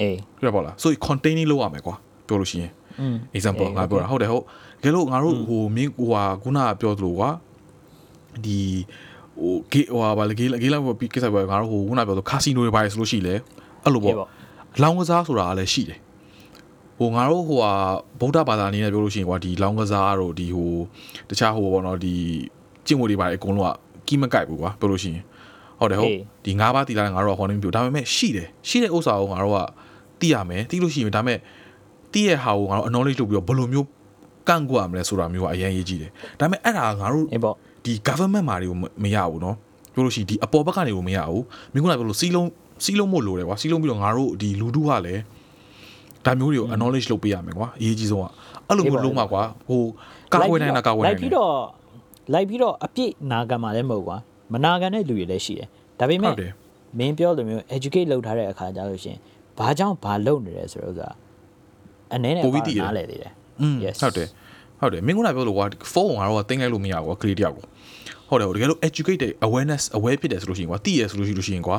[0.00, 1.94] အေးပြရပါလား so containing လုပ်ရမယ်ကွာ
[2.26, 2.72] ပြောလို့ရှိရင်
[3.36, 4.44] example ငါပြောတာဟုတ်တယ်ဟုတ်
[4.82, 7.30] တကယ်လို့ငါတို့ဟိုမင်းဟိုဟာခုနကပြောသလိုကွာ
[8.44, 8.58] ဒီ
[9.38, 13.34] ဟိုဂေးဟိုဟာဗာလေဂေးဂေးလန်းပေါ်ပြီးကိစ္စပေါ်ငါတို့ဟိုခုနပြောသလို casino တွေပါလေဆိုလို့ရှိလေ
[13.84, 14.14] အဲ့လိုပေါ့
[14.82, 15.98] လောင်းကစားဆိုတာကလည်းရှိတယ်
[16.98, 17.72] ဟိုငါတို့ဟိုဟာ
[18.20, 20.72] ဗုဒ္ဓဘာသာအနေနဲ့ပြောလို့ရှိရင်ကွာဒီလောင်းကစားတို့ဒီဟို
[21.28, 22.14] တခြားဟိုပေါ့နော်ဒီ
[22.86, 23.76] ကျင့်ဝတ်တွေပါလေအကုန်လုံးက
[24.07, 25.23] ကီးမကိုက်ဘူးကွာပြောလို့ရှိရင်
[25.79, 29.59] ဟ ဟုတ်တယ်ဟုတ် အေး ဒီ၅ပါးတီလာတဲ့ငါတို့ကဟောနေမပြောဒါပေမဲ့ရှိတယ်ရှိတဲ့ဥစ္စာကိုငါတို့က
[30.19, 31.37] သိရမယ်သိလို့ရှိရင်ဒါပေမဲ့
[32.13, 33.87] သိရဲ့ဟာကိုငါတို့ acknowledge လုပ်ပြီးတော့ဘယ်လိုမျိုး
[34.47, 37.55] ကန့်ကွက်ရမလဲဆိုတာမျိုးကအရင်ရေးကြည့်တယ်ဒါပေမဲ့အဲ့ဒါကငါတို့ အေးပေါ့
[37.85, 39.55] ဒီ government မာတွေကိုမမရဘူးเนาะ
[39.93, 41.43] ပြောလို့ရှိရင်ဒီအပေါ်ဘက်ကနေကိုမရဘူး
[41.73, 42.49] မင်းကလည်းပြောလို့စီးလုံး
[42.83, 45.21] စီးလုံးမို့လို့တယ်ကွာစီးလုံးပြီးတော့ငါတို့ဒီလူထုကလည်း
[46.25, 48.25] ဒါမျိုးတွေကို acknowledge လုပ်ပေးရမယ်ကွာအရေးကြီးဆုံးက
[48.67, 49.81] အဲ့လိုမျိုးလုံးမှာကွာဟို
[50.33, 51.53] ကာကွယ်နိုင်တာကာကွယ် လို နိုင် က် တ ပြီး ယ် တော့
[52.32, 54.16] လိုက်ပြီးတော့အပြည့်နာခံမှာလည်းမဟုတ်ကွာ
[54.52, 55.68] မနာခံတဲ့လူတွေလည်းရှိတယ်
[55.98, 56.52] ဒါပေဟုမဲ့တ်တယ်
[56.98, 59.18] မင်းပြောလိုမျိုး educate လုပ်ထားတဲ့အခါကျလို့ရှရင်
[59.58, 61.14] ဘာကြောင့်ဘာလုပ်နေတယ်ဆိုတော့ဥစား
[62.14, 64.28] အနေနဲ့ပိုပြီးသိတယ်နားလဲသေးတယ်อืม Yes ဟုတ်တယ်
[64.80, 67.64] ဟုတ်တယ်မင်းကလည်းပြောလို့ကွာဖုန်းကတော့တင်လိုက်လို့မရဘူးကွာကလေးတယောက်ကို
[68.28, 71.78] ဟုတ်တယ်ဟုတ်တကယ်လို့ educate တဲ့ awareness aware ဖြစ်တယ်ဆိုလို့ရှိရင်ကွာသိရဆိုလို့ရှိလို့ရှိရင်ကွာ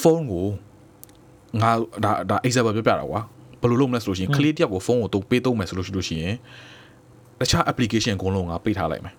[0.00, 0.46] ဖုန်းကို
[1.62, 1.70] ငါ
[2.04, 3.20] ဒါဒါ example ပြောပြတာကွာ
[3.60, 6.36] ဘယ်လိုလုပ်မလဲဆိုလို့ရှိရင်ကလေးတယောက်ကိုဖုန်းကိုတုံးပေးသုံးမယ်ဆိုလို့ရှိလို့ရှိရင်
[7.40, 9.14] တခြား application အကုန်လုံးကပိတ်ထားလိုက်မယ်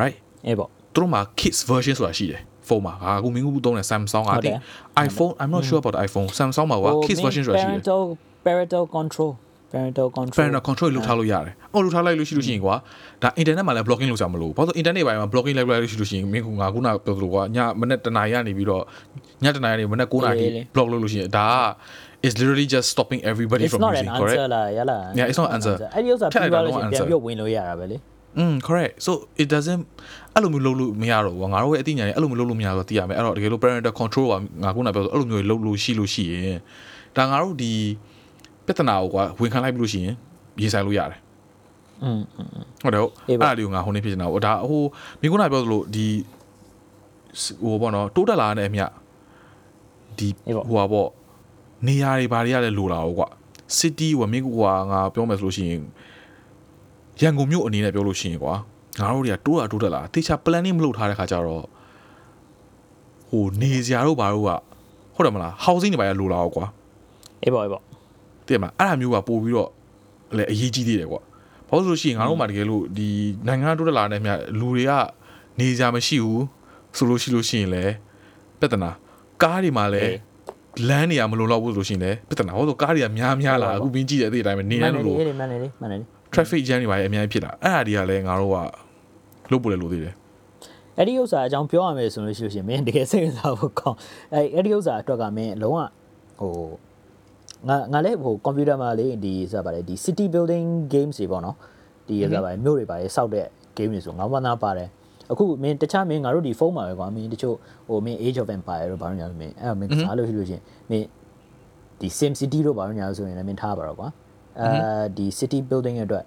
[0.00, 0.16] right
[0.46, 4.60] အေးပေါ့သူတို့မှာ kids version ဆိုတာရှိတယ်ဖုန်းမှာဟာအခုမင်းကူသုံးတဲ့ Samsung ကဟုတ်တယ်ဒီ
[5.06, 8.02] iPhone I'm not sure about the iPhone Samsung မှာကွာ kids version ဆိုတာရှိတယ် parental
[8.46, 9.32] parental control
[9.72, 12.74] parental control parental control လုပ်ထားလို့ရတယ်။အော်လုပ်ထားလိုက်လို့ရှိလို့ရှိရင်ကွာ
[13.22, 18.82] ဒါ internet မှာလည်း blocking လုပ်ကြမလို့။ဘာလို့ internet ပိုင်းမှာ blocking လုပ်လိုက်လို့ရှိလို့ရှိရင်မင်းကငါခုနပြောသလိုကွာညမနေ့တနာရီကနေပြီးတော့
[19.44, 21.54] ညတနာရီကနေမနေ့9နာရီ block လုပ်လို့ရှိရင်ဒါက
[22.26, 25.38] is literally just stopping everybody it's from not an using correct answer လားရလား Yeah, it's
[25.40, 25.76] not an answer.
[25.94, 27.96] အဲ့ဒီဥစ္စာထပ်ပြီးလိုက်သွားတာလို့ရှရင်တော့ပြန်ပြီးဝင်လို့ရတာပဲလေ
[28.37, 29.11] อืม correct so
[29.41, 29.83] it doesn't
[30.33, 36.59] အဲ့လိုမျိုးလုပ်လို့မရတော့ဘူးကွာငါတို့ရဲ့အသိဉာဏ်နဲ့အဲ့လိုမျိုးလုပ်လို့မရတော့သိရမယ်အဲ့တော့တကယ်လို့ parental control ကငါခုနပြောဆိုအဲ့လိုမျိုးလုပ်လို့ရှိလို့ရှိရင်
[37.17, 37.71] ဒါငါတို့ဒီ
[38.65, 40.15] ပြဿနာကိုကွာဝန်ခံလိုက်ပြီးလို့ရှိရင်
[40.61, 41.19] ရေးဆိုင်လို့ရတယ်
[42.03, 42.21] อืม
[42.81, 44.83] ဟုတ်တယ်ဟုတ် အေး အဲ့ ပါ ဒါလေးကိုငါဟိုနေ့ဖြစ်နေတာပေါ့ဒါဟို
[45.21, 46.07] မိကုနာပြောသလိုဒီ
[47.63, 48.81] ဟိုပေါ့နော်တိုးတက်လာတဲ့အမြ
[50.17, 51.09] ဒီ အေးပေါ့ ဟိုပါပေါ့
[51.87, 53.27] နေရာတွေဘာတွေကလည်းလိုလာတော့ကွာ
[53.77, 54.61] city ဝမင်းကူက
[54.91, 55.81] ငါပြောမယ်ဆိုလို့ရှိရင်
[57.20, 58.54] ရန်ကုန်မြို့အနေနဲ့ပြောလို့ရှိရင်ကွာ
[59.00, 61.64] ငါတို့တွေကတိုးတာတိုးတက်လာတေချာ planning မလုပ်ထားတဲ့ခါကျတော့
[63.30, 64.50] ဟိုနေစရာတို့ဘာတို့က
[65.14, 66.66] ဟုတ်တယ်မလား housing တွေဘာတွေလိုလာတော့ကွာ
[67.42, 67.82] အေးပေါ့အေးပေါ့
[68.46, 69.70] တည်မလားအဲ့ဒါမျိုးကပို့ပြီးတော့
[70.36, 71.20] လည်းအရေးကြီးသေးတယ်ကွာ
[71.68, 73.08] ဘာလို့လဲဆိုလို့ရှိရင်ငါတို့မှတကယ်လို့ဒီ
[73.46, 74.92] နိုင်ငံတိုးတက်လာတဲ့မြလူတွေက
[75.58, 76.44] နေကြမရှိဘူး
[76.96, 77.92] ဆိုလို့ရှိလို့ရှိရင်လည်း
[78.60, 78.90] ပြဿနာ
[79.42, 80.14] ကားတွေမှာလည်း
[80.88, 88.56] လမ်းနေရမလုံလောက်ဘူးဆိုလို့ရှိရင်လည်းပြဿနာဟောဆိုကားတွေကများများလာအခုဘင်းကြည့်တဲ့အသေးအတိုင်းပဲနေရမှန်လို့တယ်လို့လေမှန်တယ်လေမှန်တယ်လေ traffic jam တွေပါအများကြီးဖြစ်လာအဲ့ဒါတွေကလည်းငါတို့က
[89.50, 90.14] လုပ်ပို့လေလို့သေးတယ်
[90.96, 93.98] အဲ့ဒီဥစ္စာအကြောင်းပြောရမယ်ဆိုလို့ရှိလို့ရှရင်မင်းတကယ်စိတ်ဝင်စားဖို့ကောင်း
[94.34, 95.78] အဲ့အဲ့ဒီဥစ္စာအတွက်ကမင်းလုံးဝ
[96.40, 96.54] ဟို
[97.68, 101.56] ငါငါလည်းဟိုကွန်ပျူတာမှာလေဒီဆိုတာဗါလေဒီ city building games တွေပေါ့နော်
[102.08, 104.88] ဒီဆိုတာဗါလေမြို့တွေဗါလေစောက်တဲ့ game တွေဆိုငါဝမ်းသာပါတယ်
[105.32, 107.56] အခုမင်းတခြားမင်းငါတို့ဒီဖုန်းမှာပဲကွာမင်းတချို့
[107.88, 111.06] ဟိုမင်း Age of Empire တို့ဘာလို့ညာလို့မင်းအဲ့မင်းကစားလို့ရှိလို့ရှရင်မင်း
[112.00, 114.08] ဒီ Sim City တို့ဘာလို့ညာလို့ဆိုရင်လည်းမင်းထားပါတော့ကွာ
[114.59, 114.69] အဲ
[115.17, 116.25] ဒီ city building ရဲ့အတွက်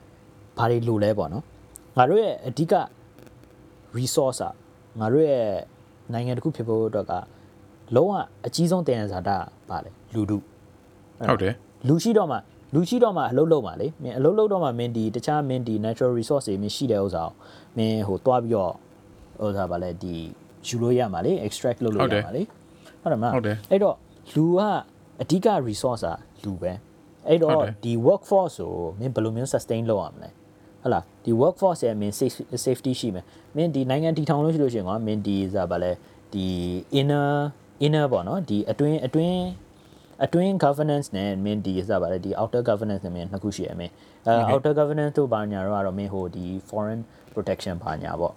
[0.58, 1.44] ဘာတွေလိုလဲပေါ့နော်
[1.96, 2.74] ငါတို့ရဲ့အဓိက
[3.98, 4.52] resource อ่ะ
[5.00, 5.46] ငါတို့ရဲ့
[6.12, 7.12] နိုင်ငံတစ်ခုဖြစ်ဖို့အတွက်က
[7.96, 8.12] လုံးဝ
[8.46, 9.36] အကြီးဆုံးတင်ရဇာတာ
[9.68, 10.38] ပါလေလူလူ
[11.28, 11.54] ဟုတ်တယ်
[11.88, 12.36] လူရှိတော့မှ
[12.74, 17.32] လူရှိတော့မှအလုပ်လုပ်မှာလေမင်းအလုပ်လုပ်တော့မှမင်းဒီတခြားမင်းဒီ natural resource တွေမင်းရှိတဲ့ဥစ္စာကို
[17.76, 18.72] မင်းဟိုတွားပြီးတော့
[19.44, 20.14] ဥစ္စာပါလေဒီ
[20.66, 22.42] ယူလို့ရမှာလေ extract လုပ်လို့ရမှာလေ
[23.02, 23.96] ဟုတ်တယ်မလား ဟုတ်တယ် အဲ့တော့
[24.34, 24.60] လူက
[25.22, 26.72] အဓိက resource อ่ะလူပဲ
[27.27, 30.29] အဲ့တော့ဟုတ်တယ်ဒီ workforce ကိုမင်းဘယ်လိုမျိုး sustain လုပ်ရမလဲ
[30.81, 35.91] ဟုတ်လားဒီ workforce ရဲ့မင်း safe- safety ရှိမယ်မင်းဒီနိုင်ငံတည်ထောင်လို့ရှိလို့ရှိရင်ကွာမင်းဒီစားပါလဲ
[36.33, 36.47] ဒီ
[36.99, 37.29] inner
[37.85, 39.37] inner ပေါ့နော်ဒီအတွင်းအတွင်း
[40.25, 43.91] အတွင်း governance နဲ့မင်းဒီစားပါလဲဒီ outer governance နဲ့မင်းနှစ်ခုရှိရမယ်
[44.27, 47.01] အဲ outer governance တို့ဘာညာတော့ကတော့မင်းဟိုဒီ foreign
[47.33, 48.33] protection ဘာညာပေါ့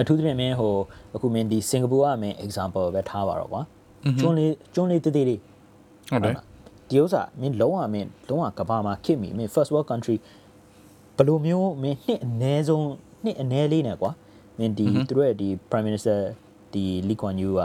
[0.00, 0.74] အထူးသဖြင့်မင်းဟို
[1.14, 3.62] အခုမင်းဒီစင်ကာပူကမင်း example ပဲထားပါတော့ကွာ
[4.20, 5.40] ကျွန်းလေးကျွန်းလေးတည်တည်လေး
[6.10, 6.34] ဟုတ်တယ်
[6.88, 10.16] ဒီဥစ္စာမင်းလုံးဝမင်းလုံးဝကဘာမှာခစ်မိမင်း first world country
[11.16, 12.86] ဘယ်လိုမျိုးမင်းနှစ်အနည်းဆုံး
[13.24, 14.10] နှစ်အနည်းလေးနဲ့ကွာ
[14.58, 16.18] မင်းဒီသူတို့ရဲ့ဒီ prime minister
[16.72, 17.60] ဒီ Lee Kuan Yew က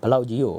[0.00, 0.56] ဘယ်လောက်ကြီးကို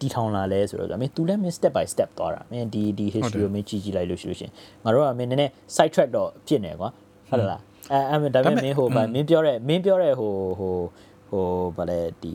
[0.00, 4.52] တီထောင်လာလဲဆိုတော့မင်း तू လည်းမင်း step by step သွားတာမင်းဒီဒီ history ကိုမင်းကြည့်ကြည့်လိုက်လို့ရှိလို့ရှရင်
[4.84, 6.88] ငါတို့ကမင်းနည်းနည်း side track တော့ဖြစ်နေကွာ
[7.28, 7.60] ဟုတ်လား
[7.92, 10.74] အဲအဲဒါပေမဲ့မင်းဟိုဗာမင်းပြောတဲ့မင်းပြောတဲ့ဟိုဟို
[11.30, 11.44] ဟို
[11.76, 12.32] ဗာလဲဒီ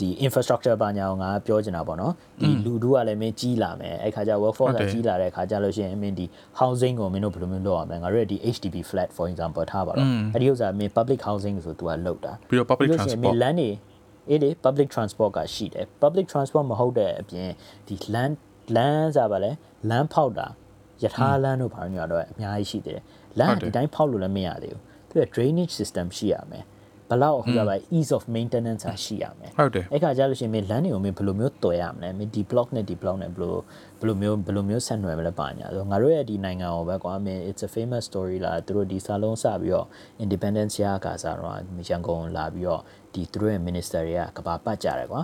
[0.00, 6.26] ဒီ infrastructure ဘာညာကိုငါပြောချင်တာပေါ့နော်ဒီလူတို့ကလည်းမင်းကြီးလာမယ်အဲ့ခါကျ workforce ကကြီးလာတဲ့ခါကျလို့ရှိရင်မင်းဒီ
[6.60, 13.34] housing ကိုမင်းတို့ဘယ်လိုမျိုးလုပ်ရမလဲငါတို့ရဲ့ဒီ HDB flat for example ထားပါတော့အဲ့ဒီဥစ္စာမင်း public housing ဆို तू ကလောက်တာပြီးတော့ public ပြီးလို့ရှိရင်မ transport
[13.34, 13.70] င်းလမ်းနေ
[14.30, 17.48] အေးလေ public transport ကရှိတယ် public transport မဟုတ်တဲ့အပြင်
[17.88, 18.36] ဒီလမ်း
[18.76, 19.50] လမ်းစားပါလေ
[19.90, 20.46] လမ်းဖောက်တာ
[21.02, 23.04] ယထာလမ်းတို့ဘာလို့ညတော့အများကြီးရှိသေးတယ်
[23.38, 26.73] လမ်းကဒီတိုင်းဖောက်လို့လည်းမရသေးဘူးသူက drainage system ရှိရမယ်ဘ
[27.22, 33.54] လောက်ဟိုကပါ ease of maintenance อ่ะရှိရမယ်ဟုတ်တယ်အဲ့ခါကျလို့ရှိရင်မင်းလမ်းတွေကိုမင်းဘယ်လိုမျိုးတွယ်ရမလဲမင်းဒီ block နဲ့ဒီ block နဲ့ဘယ်လို
[34.00, 39.86] ဘယ်လိုမျိုးဘယ်လိုမျိုးဆက်နွယ်မလဲပါညာဆိုတော့ငါတို့ရဲ့ဒီနိုင်ငံကိုပဲကွာမင်း it's a famous story လာသူတို့ဒီစာလုံးစပြီးတော့
[40.24, 41.56] independence ရကစားတော့
[41.88, 42.80] ရန်ကုန်လာပြီးတော့
[43.14, 45.22] ဒီသူတို့ရဲ့ minister တွေကကဘာပတ်ကြတယ်ကွာ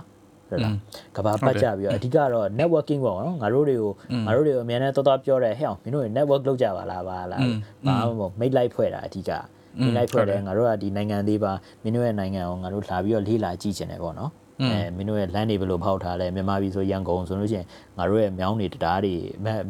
[0.49, 0.75] ဟုတ်လား
[1.15, 3.91] ကဘာပတ်ကြပြီးတော့အဓိကတော့ networking ပေါ့နော်ငါတို့တွေကို
[4.25, 7.41] ငါတို့တွေကိုအများနဲ့တော်တော်ပြောတယ်ဟဲ့အောင်မင်းတို့တွေ network လုပ်ကြပါလားပါလား
[7.87, 9.31] ဘာမှမဟုတ် make light ဖွဲ့တာအဓိက
[9.79, 11.51] make light ဖွဲ့တယ်ငါတို့ကဒီနိုင်ငံသေးပါ
[11.83, 17.65] မင်းတို့ရဲ့နိုင်ငံကိုငါတို့လာပြီးတော့လေးလာကြည့်ချင်တယ်ပေါ့နော်အဲမင်းတို့ရဲ့ land တွေဘယ်လိုဖောက်ထားလဲမြန်မာပြည်ဆိုရန်ကုန်ဆိုလို့ရှိရင်
[17.97, 19.15] ငါတို့ရဲ့မြောင်းတွေတရားတွေ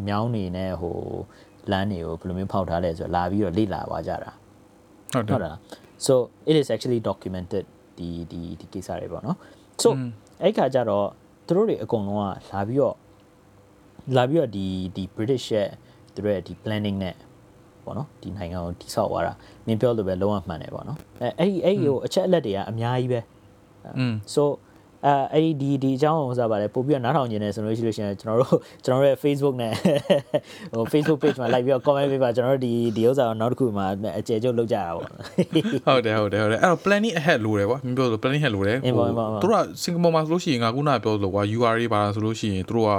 [0.08, 0.98] မြောင်းတွေနဲ့ဟို
[1.72, 4.32] land တွေကိုဘယ်လိုမျိုးဖောက်ထားလဲဆိုတော့လာပြီးတော့လေ့လာသွားကြတာ
[5.14, 5.58] ဟုတ်တယ်ဟုတ်လား
[6.06, 6.14] so
[6.50, 7.66] it is actually documented
[7.98, 9.38] ဒီဒီဒီကိစ္စတွေပေါ့နော်
[9.84, 9.90] so
[10.44, 11.08] အဲ့ခါကျတော့
[11.48, 12.96] သူတို့တွေအကုန်လုံးကလာပြီးတော့
[14.18, 15.70] လာပြီးတော့ဒီဒီ British ရဲ့
[16.14, 17.16] သူတို့ရဲ့ဒီ planning နဲ့
[17.86, 19.34] ပေါ့နော်ဒီနိုင်ငံကိုတိဆောက်သွားတာ
[19.68, 23.20] မင်းပြောလို့ပဲလုံးဝမှန်တယ်ပေါ့နော်အဲအဲ့ဒီအဲ့ဒီကိုအချက်အလက်တွေကအများကြီးပဲ
[23.98, 24.44] อืม so
[25.06, 29.72] အဲအဲ့ဒီဒီဒီအကြောင်းကိုစပါလေပို့ပြီးတော့နားထောင်နေတယ်ဆိုလို့ရှိလို့ရှိရင်ကျွန်တော်တို့ကျွန်တော်တို့ရဲ့ Facebook နဲ့
[30.74, 33.86] ဟို Facebook page မှာ like ပြီးတော့ comment ပေးပါကျွန်တော်တို့ဒီဒီဥစ္စာကိုနောက်တစ်ခုမှာ
[34.20, 42.92] အကျယ်ကျုပ်လုပ်ကြတာပေါ့ဟုတ်တယ်ဟုတ်တယ်ဟုတ်တယ်အဲ့တော့ planning ahead လိုတယ်ကွာမင်းပြောလို့ planning ahead လိုတယ်အင်းပေါ့အင်းပေါ့အင်းပေါ့သူတို့ကစင်ကာပူမှာဆိုလို့ရှိရင်ငါခုနကပြောလို့ကွာ URA ပါဆိုလို့ရှိရင်သူတို့က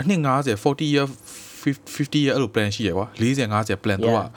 [0.00, 1.06] အနှစ်90 40 year
[1.94, 4.28] 50 year အဲ့လို plan ရှိရကွာ40 50 plan သူတို့က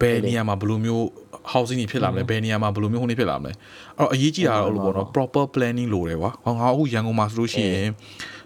[0.00, 1.04] ဘယ်နေရာမှာဘယ်လိုမျိုး
[1.52, 3.52] housing တွေဖြစ်လာမလဲဘယ်နေရာမှာဘယ်လိုမျိုးဟိုနေဖြစ်လာမလဲ
[3.98, 7.90] အဲ့တော့အရေးကြီးတာတော့လို့ပေါ့နော် proper planning လိုတယ်ကွာဟောငါအခုရန်ကုန်မှာဆိုလို့ရှိရင်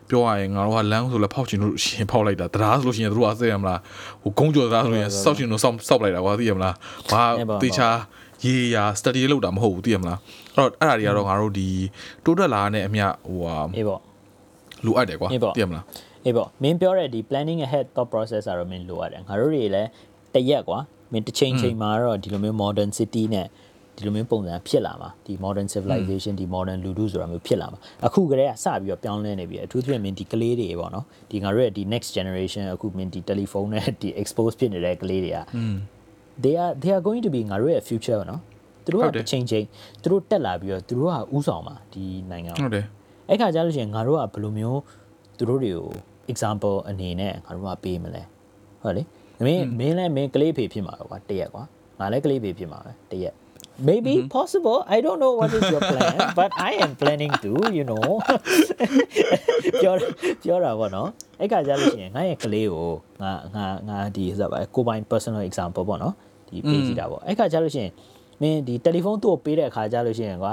[0.09, 3.81] ပြောရရင်ငါတို့ကလမ်းဆိုလဲဖောက်ချင်လို့ရှိရင်ဖောက်လိုက်တာတရားဆိုလို့ရှိရင်တို့ကသိရမလား
[4.22, 6.75] ဟိုကုန်းကျော်တရားဆိုလို့ရင်စောက်ချင်လို့စောက်စောက်လိုက်တာကွာသိရမလား
[7.11, 7.22] ဘာ
[7.62, 7.89] တေချာ
[8.45, 10.18] ရေးရာ study လုပ်တာမဟုတ်ဘူးသိရမလား
[10.57, 11.68] အဲ့တော့အဲ့ဒါတွေကတော့ငါတို့ဒီ
[12.25, 14.01] တိုးတက်လာတဲ့အမြဟိုဟာအေးပေါ့
[14.85, 15.85] လိုအပ်တယ်ကွာအေးပေါ့သိရမလား
[16.25, 19.89] အေးပေါ့မင်းပြောတဲ့ဒီ planning ahead thought process ကတော့မင်းလိုရတယ်ငါတို့တွေလည်း
[20.35, 20.79] တရက်ကွာ
[21.12, 23.47] မင်းတစ်ချိန်ချိန်မှာတော့ဒီလိုမျိုး modern city နဲ့
[23.97, 35.39] ဒီလိုမျိုးပုံစံဖြစ်လာမှာဒီ modern civilization ဒီ modern လူထုဆိုတာမျိုးဖြစ်လာမှာအခုကတည်းကစပြီးတော့ပြောင်းလဲနေပြီအထူးသဖြင့်မင်းဒီကလေးတွေပေါ့နော်ဒီငါတို့ရဲ့ဒီ next generation အခုမင်းဒီ telephone နဲ့ဒီ expose ဖြစ်နေတဲ့ကလေးတွေက
[36.45, 38.41] they are they are going to be ငါတို့ရဲ့ future ပေါ့နော်
[38.85, 39.64] သူတို့ဟုကတ်တယ်တစ်ချိန်ချိန်
[40.03, 42.85] သူတို့တက်လာပြီးတော့သူတို့ကဥဆောင်မှာဒီနိုင်ငံကိုဟုတ်တယ်
[43.29, 44.81] အဲ့ခါကျလို့ရှိရင်ငါတို့ကဘယ်လိုမျိုး
[45.39, 45.89] သူတို့တွေကို
[46.33, 48.22] example အနေနဲ့ငါတို့ကပေးမလဲ
[48.83, 49.03] ဟုတ်လေ
[49.47, 51.64] မင်းမင်းလည်းမင်းကလေးဖေဖြစ်မှာပဲကွာတရက်ကွာ
[51.99, 53.35] ငါလည်းကလေးဖေဖြစ်မှာပဲတရက်
[53.89, 57.85] maybe possible i don't know what is your plan but i am planning to you
[57.91, 58.07] know
[59.83, 59.95] ပြော
[60.43, 61.09] ပြောတာပေါ့နော်
[61.41, 62.91] အဲ့ခါကျလို့ရှိရင်ငါရဲ့ကလေးကို
[63.22, 66.14] ငါငါငါဒီဆိုပါကိုပိုင် personal example ပေါ့နော်
[66.49, 67.93] ဒီပေးကြည့်တာပေါ့အဲ့ခါကျလို့ရှိရင်
[68.41, 70.53] မင်းဒီတယ်လီဖုန်းသူ့ကိုပေးတဲ့အခါကျလို့ရှိရင်ကွာ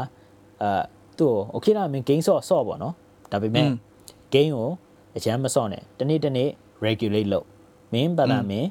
[0.62, 0.70] အဲ
[1.18, 2.94] သူ့ကို okay လားမင်း game ဆော့ဆော့ပေါ့နော်
[3.32, 3.68] ဒါပေမဲ့
[4.34, 4.70] game ကို
[5.18, 6.50] အချမ်းမဆော့နဲ့တနေ့တနေ့
[6.86, 7.46] regulate လုပ်
[7.94, 8.70] မင်းဘာသာမင်း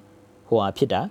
[0.48, 1.02] ဟိုဟာဖြစ်တာ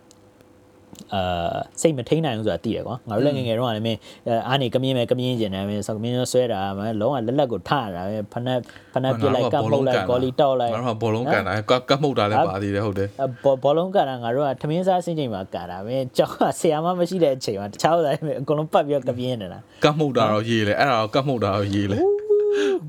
[1.13, 3.99] အာစိတ်မထိန်နိုင်ဘူးဆိုတာသိတယ်ကွာငါတို့လည်းငယ်ငယ်တော့ကလည်းမင်း
[4.47, 8.59] အားနေကမြင်းပဲကမြင်းကျင်တယ်မင်းဆောက်ကမြင်းဆွဲတာမင်းလုံးဝလက်လက်ကိုထရတာပဲဖနက်
[8.93, 13.07] ဖနက်ပြစ်လိုက်ကပ်ပုတ်လိုက်ကော်လီတောက်လိုက်ငါတို့ကဘောလုံးကန်တာကကတ်မှုတ်တာလည်းပါသေးတယ်ဟုတ်တယ်
[13.43, 21.97] ဘောဘောလုံးကန်တာငါတို့ကထမင်းစားစင်းချိန်မှာကန်တာမင်းကြောက်ကဆရာမမရှိတဲ့အချိန်မှာတခြားဥစ္စာတွေအကုန်လုံးပတ်ပြီးတော့ကပြင်းနေတာကတ်မှုတ်တာတော့ရေးလေအဲ့ဒါတော့ကတ်မှုတ်တာတော့ရေးလေ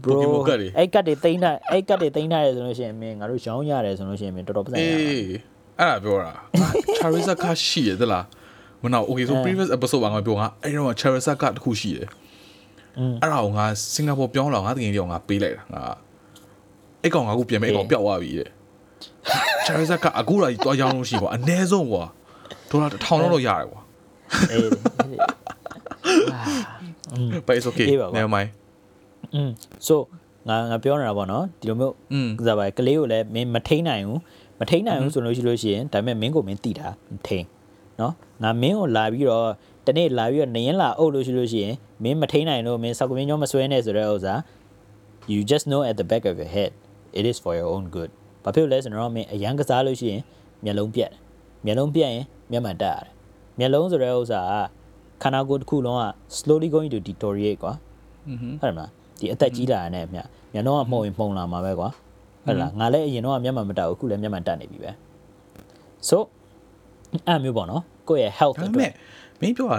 [0.04, 5.30] bro Pokemon ကတ်တွေ အဲ့ကတ်တွေတိမ့်တာအဲ့ကတ်တွေတိမ့်တာရဆိုလို့ရှိရင်မင်းငါတို့ရောင်းရတယ်ဆိုလို့ရှိရင်မင်းတော်တော်ပတ်စံရ အေး
[5.80, 6.32] တာ အဲ့ဒါပြောတာ
[7.00, 8.26] Charizard ကရှိရသလား
[8.84, 12.08] မနော် okay so previous episode မှာငါပြောငါအဲ့တော့ Charizard ကတခုရှိတယ်
[13.00, 15.84] อืม အဲ့ဒါကိုငါစင်ကာပူပြောင်းလာငါတကယ်ကြောင်ငါပေးလိုက်တာငါ
[17.04, 18.50] အဲ့ကောင်ငါအခုပြန်မဲ့အဲ့ကောင်ပျောက်သွားပြီတဲ့
[19.66, 22.04] Charizard ကအခုလာကြီးတွားရောင်းလို့ရှိကွာအ ਨੇ ဆုံးကွာ
[22.70, 23.82] ဒေါ်လာ1000လောက်တော့ရတယ်ကွာ
[24.52, 24.70] အေး
[27.48, 28.50] but it's okay အေးပါကွာ never mind
[29.35, 29.51] อืม
[29.87, 29.97] so
[30.49, 31.95] ငါငါပြောနေတာပေါ့နော်ဒီလိုမျိုး
[32.41, 34.21] ဥစားပါကလေးကိုလည်းမင်းမထိန်နိုင်ဘူး
[34.61, 36.89] မထိန်နိုင်ဘူးဆိုလို့ရှိလို့ရှိရင်ဒါပေမဲ့မင်းကိုမင်းတိတာ
[37.27, 37.45] ထိန်
[38.01, 38.13] နော်
[38.43, 39.47] ငါမင်းကိုလာပြီးတော့
[39.87, 44.39] တနေ့လာပြီးတော့နရင်လာအုပ်လို့ရှိလို့ရှိရင်မင်းမထိန်နိုင်လို့မင်းစောက်ကမင်းကျော်မဆွဲနဲ့ဆိုတဲ့ဥစား
[45.33, 46.71] you just know at the back of your head
[47.19, 48.11] it is for your own good
[48.45, 50.23] ဘာဖြစ်လဲဆိုတော့မင်းအရန်ကစားလို့ရှိရင်
[50.65, 51.11] မျက်လုံးပြတ်
[51.65, 53.09] မျက်လုံးပြတ်ရင်မျက်မှန်တက်ရတယ်
[53.59, 54.55] မျက်လုံးဆိုတဲ့ဥစ္စာက
[55.23, 56.05] ခန္ဓာကိုယ်တစ်ခုလုံးက
[56.39, 57.73] slowly going to deteriorate ကွာ
[58.61, 58.91] ဟုတ်တယ်မလား
[59.21, 61.89] ဒီအသက်ကြီးလာတဲ့နဲ့အမျှမျက်နှာကမှုံရင်မှုံလာမှာပဲကွာ
[62.47, 64.91] ဟုတ်လားငါလည်းအရင်တော့မျက်မှန်မတက်ဘူးအခုလည်းမျက်မှန်တက်နေပြီပဲ
[66.09, 66.17] so
[67.27, 68.91] အဲ့မျိုးပေါ့နော်ကိုယ့်ရဲ့ health ဒါပေအတွက်မဲ့
[69.41, 69.79] မင်းပြောတာ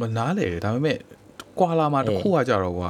[0.00, 0.98] မနားလေတယ်ဒါပေမဲ့
[1.58, 2.88] ကွာလာမှာတစ်ခုကကြတော့ကွာ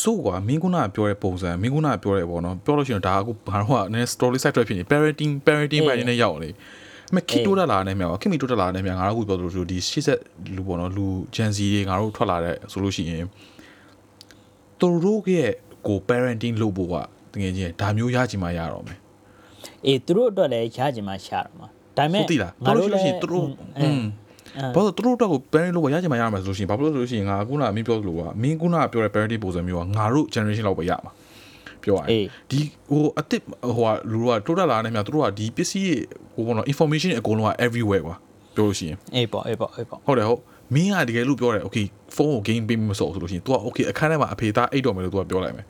[0.00, 6.50] ဆိုကွာမင်းကုနာကပြောတဲ့ပုံစံမင်းကုနာကပြောတဲ့ပေါ့နော်ပြောလို့ရှိရင်ဒါကအခုဘာတော့ကနည်း story side တွေဖြစ်နေ parenting parenting ပိုင်းနဲ့ရောက်နေ
[7.14, 10.20] မခီတိုးတက်လာတဲ့မြောက်ခင်မီတိုးတက်လာတဲ့မြောက်ငါတို့အခုပြောသလိုဆိုဒီရှေ့ဆက်
[10.56, 13.24] လူပေါ့နော်လူ Gen Z တွေငါတို့ထွက်လာတဲ့ဆိုလို့ရှိရင်
[14.80, 15.50] သူတို့ရဲ့
[15.86, 16.94] ကို parenting လုပ်ဖို့က
[17.32, 18.98] တကယ်ချင်းဒါမျိုးရချင်မှရတော့မယ်
[19.86, 23.46] အေးသူတို့အတွက်လည်းရကြမှာရှာတော့မှာဒါပေမဲ့ဟုတ်တိလားတော်လို့ရှိလို့ရှိရင်သူတို့
[23.80, 24.02] อืม
[24.74, 31.12] ဘာလို့သူတို့တော့ကို parent လို့ရချင်မှရမှာဆိုလို့ရှိရင်ဘာလို့လဲဆိုလို့ရှိရင်ငါခုနမင်းပြောသလိုကမင်းခုနပြောတဲ့ parenting ပုံစံမျိုးကငါတို့ generation လောက်ပဲရမှာ
[31.82, 32.08] ပြောရရင်
[32.50, 33.42] ဒီဟိုအစ်စ်
[33.76, 35.96] ဟိုကလူတို့ကတိုးတက်လာနေမြတ်တို့ကဒီပစ္စည်း
[36.34, 38.16] ဟိုဘောနော် information အကုန်လုံးက everywhere ကွာ
[38.54, 40.40] ပြောလို့ရှိရင်အေးပေါ့အေးပေါ့အေးပေါ့ဟုတ်တယ်ဟုတ်
[40.75, 45.65] မင်းကတကယ်လို့ပြောတယ် okay ဖုန်းကို game ပေးမစောဆိုလို့ရှိရင် तू က okay အခန်းထဲမှာအဖေသားအိတ်တော်မယ်လို့ तू ကပြောလိုက်မယ်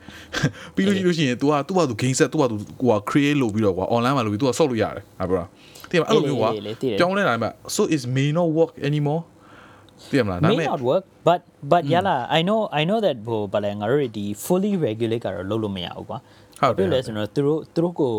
[0.74, 4.14] ပြီးလို့ရှိလို့ရှိရင် तू က तू က तू game set तू က तू ဟို create လုပ်ပြီးတော့ကွာ online
[4.16, 5.46] မှာလုပ်ပြီး तू ကဆော့လို့ရတယ်ဟာပြောတာ
[5.90, 6.50] တိမအဲ့လိုမျိုးကွာ
[6.98, 9.22] ပြောင်းလဲလာမှာ so is may not work anymore
[10.10, 11.40] တိမလားဒါ may ပေမဲ့ not work but
[11.72, 16.18] but yala i know i know that ဟိုဗလဲငါတို့ဒီ fully regulate ကတော့လုပ်လို့မရဘူးကွာ
[16.60, 18.12] ဟုတ်တယ် ပြောလဲဆိုတော့သူတို့သူတို့ကို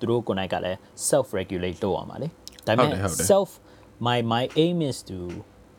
[0.00, 2.28] သူတို့ကိုယ်နိုင်ကလည်း self regulate လုပ်အောင်ပါလေ
[2.66, 2.98] ဒါပေမဲ့
[3.30, 3.48] self
[4.06, 5.18] my my aim is to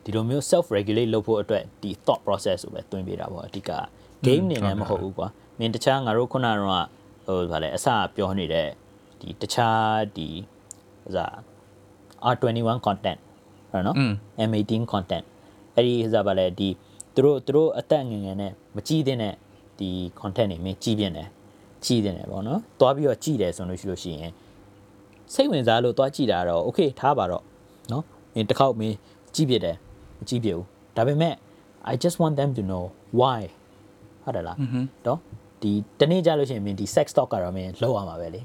[0.05, 3.71] ဒီလိုမျိုး self regulate လုပ်ဖို့အတွက်ဒီ thought process ကိုပဲတွင်းပေးတာပေါ့အဓိက
[4.27, 5.29] game နေလည်းမဟုတ်ဘူးကွာ
[5.59, 6.87] မင်းတခြားငါတို့ခုနကတော့
[7.27, 8.69] ဟိုဗာလဲအစပြောနေတဲ့
[9.21, 10.29] ဒီတခြားဒီ
[11.03, 11.35] ဟိုစား
[12.33, 13.21] R21 content
[13.71, 13.97] ဟုတ်နော်
[14.49, 15.25] M18 content
[15.75, 16.69] အဲ့ဒီဟိုစားဗာလဲဒီ
[17.15, 19.19] သူတို့သူတို့အသက်ငယ်ငယ်နဲ့မကြည့်တဲ့
[19.79, 19.91] ဒီ
[20.21, 21.25] content တွေမင်းကြည့်ပြနေ
[21.85, 24.33] ကြည့်နေတယ်ပေါ့နော်တွားပြီးတော့ကြည့်တယ်ဆိုလို့ရှိလို့ရှိရင်
[25.33, 27.45] စိတ်ဝင်စားလို့တွားကြည့်တာတော့ okay ထားပါတော့
[27.93, 28.97] နော်မင်းတစ်ခေါက်မင်း
[29.35, 29.77] ကြည့်ပြတယ်
[30.23, 30.65] မကြည့်ပြဘူး
[30.97, 31.35] ဒါပေမဲ့
[31.93, 32.85] I just want them to know
[33.21, 33.41] why
[34.25, 34.57] ဟုတ်တယ်လား
[35.07, 35.19] တော့
[35.63, 38.41] ဒီတနေ့ကြလို့ရှိရင်မင်းဒီ sex talk ကတော့မင်းလောက်ရမှာပဲလေ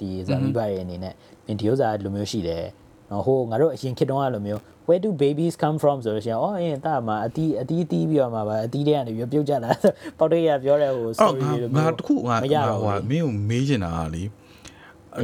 [0.00, 1.14] ဒီဇာမိဘရဲ့အနေနဲ့
[1.46, 2.64] မင်းဒီဥစ္စာလိုမျိုးရှိတယ်
[3.10, 9.70] နော်ဟိုငါတို့အရင်ခေတ်တုန်းကလိုမျိုး where do babies come from ဆိုလို့ရှိရင်အော်အင်းတာမှာအတီးအတီးတီးပြီးတော့မှာပါအတီးတွေကနေပြီးပြုတ်ကြလာ
[10.18, 14.22] ပေါက်တရပြောတဲ့ဟို story တွေလိုမျိုးငါတခုငါမရတော့ဟိုမင်းကိုမေးချင်တာကလေ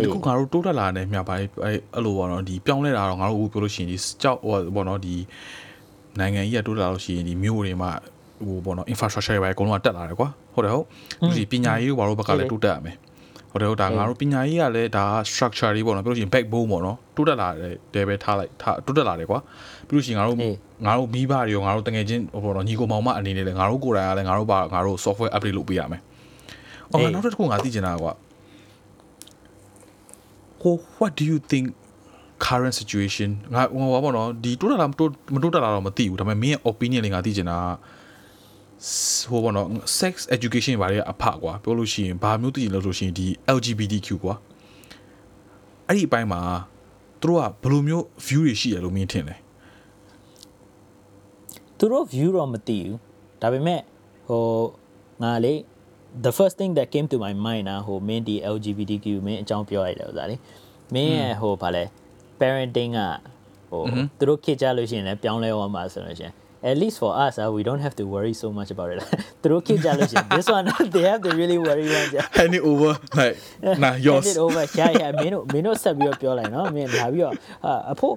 [0.02, 5.14] ဒီခုငါတို့တိုးတက်လာတဲ့မြပါအဲ့အဲ့လိုပေါ့နော်ဒီပြောင်းလဲတာတော့ငါတို့အခုပြောလို့ရှိရင်ဒီကြောက်ဟိုပေါ့နော်ဒီ
[6.20, 7.90] နိုင်ငံကြီးကတိုးတက်လာလို့ရှိရင်ဒီမြို့တွေမှာ
[8.46, 10.86] ဟိုပေါ့နော် infrastructure တွေပဲအကုန်လုံးကတက်လာတယ်ကွာဟုတ်တယ်ဟုတ်
[11.36, 12.96] ဒီပညာရေးတို့ဘာလို့ဘက်ကလည်းတိုးတက်ရမယ်
[13.50, 17.48] ဟုတ်တယ်ဟုတ်ဒါငါတို့ပညာရေးကလည်းဒါ structure တွေပေါ့နော်ပြောလို့ရှိရင် backbone ပေါ့နော်တိုးတက်လာ
[17.94, 19.38] တယ်ပဲထားလိုက်ထားတိုးတက်လာတယ်ကွာ
[19.88, 20.38] ပြီးလို့ရှိရင်ငါတို့
[20.86, 26.02] ငါတို့မိဘတွေရောငါတို့တငယ်ချင်းဟိုပေါ့နော်ညီကိုမောင်မအနေနဲ့လည်းငါတို့ကိုယ်တိုင်ကလည်းငါတို့ဘာငါတို့ software update လုပ်ပေးရမယ်။
[26.90, 28.12] အော်နောက်တစ်ခုငါသိချင်တာကွာ
[30.60, 31.66] ဟို what do you think
[32.44, 37.58] current situation ငါဟိုဘာပေါ့နော်ဒီတိုးတက်လာမတိုးမတိုးတက်လာတော့မသိဘူးဒါပေမဲ့မင်းရဲ့ opinion လေးငါသိချင်တာ
[39.30, 39.68] ဟိုပေါ့နော်
[40.00, 43.26] sex education ဘာတွေအဖကွာပြောလို့ရှိရင်ဘာမျိုးသိချင်လို့ဆိုရှင်ဒီ
[43.56, 44.34] LGBTQ ကွာ
[45.86, 46.40] အဲ့ဒီအပိုင်းမှာ
[47.22, 49.36] သူတို့ကဘယ်လိုမျိုး view တွေရှိရလို့မင်းထင်လဲ
[51.78, 52.98] သူတို့ view တော့မသိဘူး
[53.42, 53.80] ဒါပေမဲ့
[54.28, 54.42] ဟို
[55.22, 55.54] ငါလေ
[56.24, 60.36] the first thing that came to my mind นะဟိုမင်းဒီ LGBTQ မင်းအကြောင်းပြောရတယ်ဥစားလေ
[60.94, 61.84] မင်းရဲ့ဟိုဗာလဲ
[62.40, 63.00] parenting က
[63.70, 63.82] ဟို
[64.18, 66.34] သူတို့ခေတ်ကြလို့ရှိရင်လည်းပြောင်းလဲသွားမှာဆိုလို့ရှိရင်
[66.70, 68.98] at least for us uh, we don't have to worry so much about it
[69.42, 70.64] သူတို့ခေတ်ကြလို့ရှိရင် this one
[70.94, 73.36] they have to really worry one ကြာ hand it over like
[73.82, 77.34] nah yours hand it over ရှာရမင်းတို့မင်းတို့ဆက်ပြီးတော့ပြောလိုက်နော်မင်းလာပြီးတော့
[77.92, 78.14] အဖိုး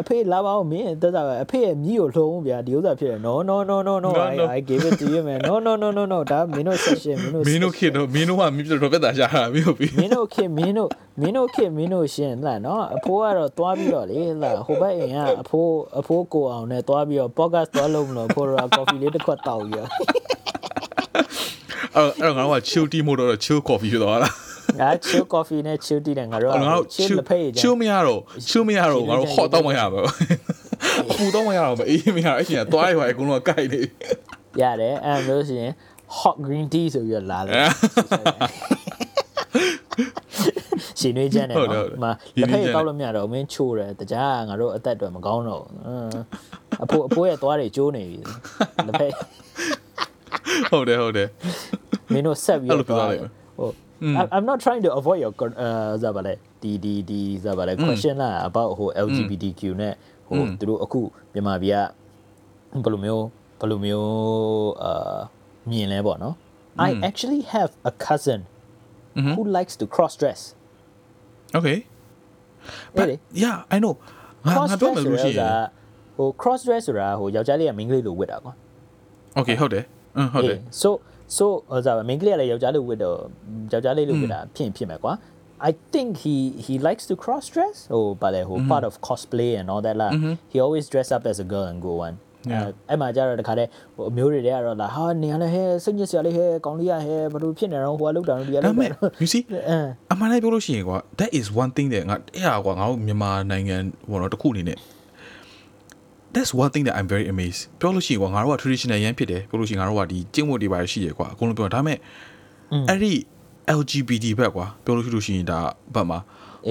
[0.00, 5.72] အဖေလာပါဦးမင်းတက်စားအဖေရဲ့မြည်ကိုလှုံးဗျာဒီဥစ္စာဖြစ်တယ် no no no no no I I gave it to you man no no
[5.82, 10.90] no no no ဒါမင်းတို့ session မင်းတို့မင်းတို့ခေတော့မင်းတို့ကမင်းတို့တော့ပြတ်တာရှာတာမင်းတို့ပြီးမင်းတို့ခေမင်းတို့
[11.20, 19.84] မင်းတို့ခေမင်းတို့ရှင်လာနော်အဖိုးကတော့တွားပြီးတော့လေလာဟိုဘက်အိမ်ကအဖိုးအဖိုးကိုအောင်နဲ့တွားပြီးတော့ podcast တွားလုံးမလို့ဖိုးရာ coffee လေးတစ်ခွက်တောက်ရအဲ့
[22.22, 24.28] အဲ့ငါတို့က chill tea မို့တော့ chill coffee ဖြစ်သွားတာ
[24.80, 30.06] ငါ chill coffee နဲ့ chill tea နဲ့ငါတို့ငါတို့ chill လက်ဖိတ်ကြ chill မရတော့ chill မရတော့ငါတို့ hot တော့မရဘူး
[31.10, 33.80] အပူတော့မရတော့အေးမရအဲ့ချင်းသွားရွာအကုန်လုံးကကြိုက်နေ
[34.60, 35.72] ရတယ်အဲ့လိုဆိုရင်
[36.18, 37.66] hot green tea ဆိုပြီးတော့လာတယ်
[41.00, 42.06] ရှင်နေချမ်းတယ်နော်မ
[42.40, 45.64] လက်ဖိတ်တောက်လို့မရတော့မင်းချိုးတယ်တကြားငါတို့အသက်တွေမကောင်းတော့
[46.84, 48.20] အဖိုးအဖိုးရဲ့သွားတွေကျိုးနေပြီ
[48.86, 49.12] လက်ဖိတ်
[50.70, 51.28] ဟုတ်တယ်ဟုတ်တယ်
[52.12, 53.70] မင်းတို့ဆက်ပြီးတော့ဟို
[54.36, 55.68] I'm not trying to avoid your အဲ
[56.02, 59.94] ဇာပါလေဒီဒီဒီဇာပါလေ question လာ about ဟို LGBTQ နဲ့
[60.26, 61.00] ဟိုသူတို့အခု
[61.32, 61.74] မြန်မာပြည်
[62.84, 63.24] ကဘယ်လိုမျိုး
[63.60, 64.10] ဘယ်လိုမျိုး
[64.82, 65.18] အာ
[65.70, 66.34] မြင်လဲပေါ့နော်
[66.88, 68.40] I actually have a cousin
[69.35, 70.41] who likes to cross dress
[71.59, 71.77] okay
[72.97, 73.07] but
[73.43, 73.93] yeah i know
[74.45, 75.55] ငါငါပြောမယ်လို့ရှိရင်
[76.17, 78.53] ဟို cross dress ဆိုတာဟိုယောက်ျားလေးကမိန်းကလေးလိုဝတ်တာကွာ
[79.37, 79.85] okay ဟုတ်တယ်
[80.17, 80.89] อืมဟုတ်တယ် so
[81.37, 83.17] so ဟိုဇာမိန်းကလေးကလည်းယောက်ျားလေးဝတ်တော့
[83.73, 85.13] ယောက်ျားလေးလိုဝတ်တာဖြစ်ဖြစ်မယ်ကွာ
[85.69, 86.35] I think he
[86.65, 88.67] he likes to cross dress or but like mm-hmm.
[88.67, 90.09] part of cosplay and all that lah.
[90.09, 90.33] Mm-hmm.
[90.49, 92.17] He always dress up as a girl and go one.
[92.88, 99.42] အဲ့မှာကြတော့တခါတည်းဟိုအမျိုးတွေတည်းကတော့လာဟာနေရလဲဟဲစိတ်ညစ်စရာလေးဟဲကောင်းလေးရဟဲဘာလို့ဖြစ်နေတော့ဟိုကလောက်တာတော့ဒီကလောက်တာ you see
[100.12, 103.76] အမှန်တည်းပြောလို့ရှိရင်ကွာ that is one thing that ငါအဲ့ဟာကွာငါတို့မြန်မာနိုင်ငံ
[104.10, 104.78] ဘောတော့တခုအနေနဲ့
[106.34, 111.98] that's one thing that I'm very amazed ပြောလို့ရှိရင်ကွာငါတို့က traditional ရန်ဖြစ်တယ်ပြောလို့ရှိရင်ငါတို့ကဒီကျင့်ဝတ်တွေပါရှိရကွာအကုန်လုံးပြောဒါပေမဲ့
[112.88, 113.12] အဲ့ဒီ
[113.78, 115.58] LGBT ဘက်ကွာပြောလို့ရှိလို့ရှိရင်ဒါ
[115.94, 116.18] ဘက်မှာ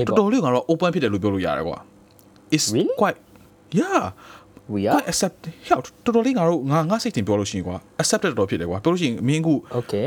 [0.07, 1.77] တော်တော်လေးငါတို့ open ဖြစ်တယ်လို့ပြောလို့ရတယ်ကွာ
[2.55, 2.95] it's really?
[3.01, 3.19] quite
[3.79, 4.03] yeah
[4.74, 5.36] we ကွာ are accept
[5.68, 10.06] ဟဲ့တော်တော်လေးငါတို့ငါငါစိတ်တင်ပြောလို့ရှိရင်ကွာ accepted တော်တော်ဖြစ်တယ်ကွာပြောလို့ရှိရင်မင်းအခု okay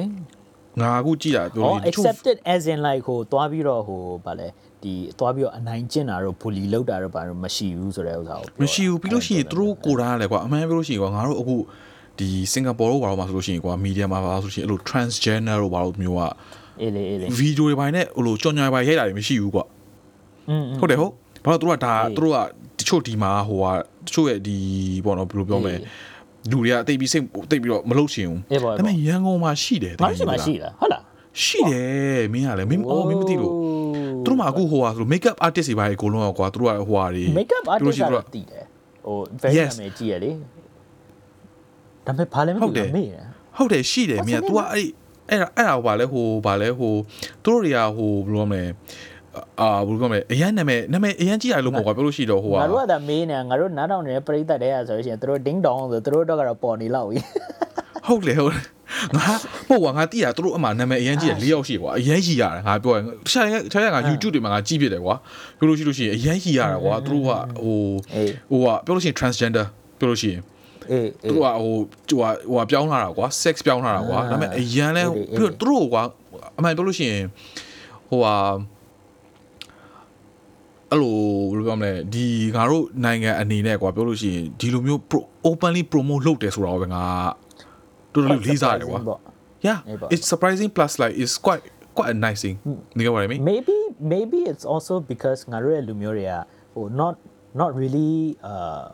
[0.81, 4.47] ငါအခုကြည့်တာပြော อ๋อ လို့ရှိရင်တချို့ accepted as in like ဟိုသွားပြီးတော့ဟိုဗာလဲ
[4.83, 11.55] ဒီသွားပြီးတော့အနိုင်ကျင့်တာတော့ bully လောက်တာတော့ဗာတော့မရှိဘူးဆိုတဲ့ဥစ္စာကိုပြောတာ မရှိဘူးပြီးလို့ရှိရင်သူတို့ကိုယ်တိုင်ကလည်းကွာအမှန်ပြောလို့ရှိရင်ကွာငါတို့အခု
[12.19, 16.21] ဒီစင်ကာပူတို့ဘာလို့မှဆိုလို့ရှိရင်ကွာမီဒီယာမှာပါဆိုလို့ရှိရင်အဲ့လို transgender တို့ဘာလို့မျိုးက
[16.81, 19.65] အေးလေအေးလေ ဗီဒီယိုတွေပိုင်းနဲ့ဟိုလိုကြော်ညာပိုင်းရိုက်တာတွေမရှိဘူးကွာ
[20.49, 21.13] อืม ဟုတ်တယ်ဟုတ်
[21.43, 22.37] ဘာလို့သူတို့ကဒါ အေး သူတို့က
[22.79, 23.65] တချို့ဒီမှာဟိုက
[23.96, 24.56] တ ချို့ရဲ့ဒီ
[25.04, 25.82] ပေါ့နော်ဘယ်လိုပြောမလဲအေး
[26.50, 31.02] လူတွေကတိတ်ပြီးစိတ်တိတ်ပြီးတော့မလုပ်ချင်ဘူးအေးပေါ့ဒါပေမဲ့ရန်ကုန်မှာရှိတယ်ငါရှိမှရှိတာဟုတ်လား
[31.44, 33.52] ရှိတယ်မင်းကလည်းမင်းအော်မင်းမသိလို့
[34.24, 38.64] သူတို့မှာအခုဟိုဟာဆို make up artist တွေပါအကုန်လုံးကကွာသူတို့ကဟိုဟာတွေ make up သူတို့ artist ရှိသူကတို့ကတည်တယ်
[39.06, 40.30] ဟို very Yes နာမည်ကြည့်ရလေ
[42.06, 43.24] ဒါပေမဲ့ဘာလဲမဟုတ်တယ်သိဘူးမေးတယ်
[43.56, 44.86] ဟုတ်တယ်ရှိတယ်မင်းက तू ကအဲ့
[45.30, 46.94] အဲ့ဒါအဲ့ဒါဟိုဗာလဲဟိုဗာလဲဟို
[47.44, 48.62] သူတို့တွေကဟိုဘယ်လိုမလဲ
[49.60, 57.18] အာဘယ်လိုပြောမလဲအရန်နာမည်နာမည်အရန်ကြည့်ရလို့မဟုတ်ကွာပြောလို့ရှိတော့ဟိုငါဟာတို့ကဒါမေးနေငါတို့နားထောင်နေတဲ့ပရိသတ်တွေကဆိုလို့ရှိရင်သူတို့ ding dong ဆိုသူတို့တော့ကတော့ပေါ်နေလောက်ပြီ
[58.06, 58.60] ဟုတ်လေဟုတ်လေ
[59.16, 59.26] ငါ
[59.68, 65.14] ဟုတ်ကွာငါတိရသူတို့အမှနာမည်အရန်ကြည့်ရ၄ယောက်ရှိကွာအရန်ကြီးရတယ်ငါပြောရင်တခြားတခြားကငါ YouTube တွေမှာငါကြည့်ဖြစ်တယ်ကွာ
[65.58, 67.30] ပြောလို့ရှိလို့ရှိရင်အရန်ကြီးရတာကွာသူတို့က
[67.62, 67.80] ဟို
[68.14, 69.66] အေးဟိုကပြောလို့ရှိရင် transgender
[69.98, 70.42] ပြောလို့ရှိရင်
[70.92, 71.76] အေးသူအေးတို့ကဟို
[72.08, 76.02] ဟိုဟာဟိုပြောင်းလာတာကွာ sex ပြောင်းလာတာကွာအာဒါပေမဲ့အရန်လဲအေးအေးပြီးတော့သူတို့ကွာ
[76.58, 77.24] အမှန်ပြောလို့ရှိရင်
[78.10, 78.34] ဟိုဟာ
[80.91, 81.15] အဲ့လို
[81.51, 87.03] ဘယ်လိုပြောမလဲဒီငါတို့နိုင်ငံအနေနဲ့ကွာပြောလို့ရှိရင်ဒီလိုမျိုး pro- openly promote လုပ်တယ်ဆိုတာကိုပဲငါ
[88.13, 89.19] တော်တော်လေးလေးစားတယ်ကွာ ပေါ့
[89.67, 91.63] yeah Yeah, but- it's surprising plus like it's quite
[91.97, 92.55] quite a nice thing
[92.97, 93.77] you get what i mean maybe
[94.13, 96.33] maybe it's also because ငါတို့ရဲ့လူမျိုးတွေက
[96.73, 97.15] ဟို not
[97.61, 98.11] not really
[98.51, 98.85] uh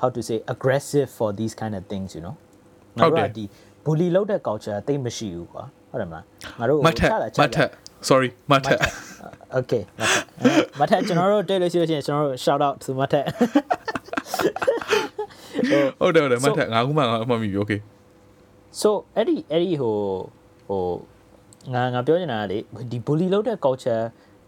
[0.00, 2.34] how to say aggressive for these kind of things you know
[2.98, 3.44] ငါ ဟုတ် တို့ တယ် ကဒီ
[3.86, 6.24] bully လုပ်တဲ့ culture တိတ်မရှိဘူးကွာဟုတ်တယ်မလား
[6.58, 7.70] ငါတို့ မတ်ထက် ချတာချ မတ်ထက်
[8.08, 8.78] sorry မတ်ထက်
[9.58, 9.82] okay
[10.78, 13.24] မတ်ထက်ကျွန်တော်တို့တွေ့လို့ရှိလို့ရှိရင်ကျွန်တော်တို့ shout out to မတ်ထက်
[16.00, 17.80] ဟုတ်တယ်ဟုတ်တယ်မတ် So- ထက်ငါခုမှငါမှတ်မိပြီ okay
[18.80, 19.96] so အဲ့ဒီအဲ့ဒီဟို
[20.68, 20.82] ဟို
[21.74, 22.58] ငါငါပြောနေတာကလေ
[22.90, 24.02] ဒီ bully လုပ်တဲ့ culture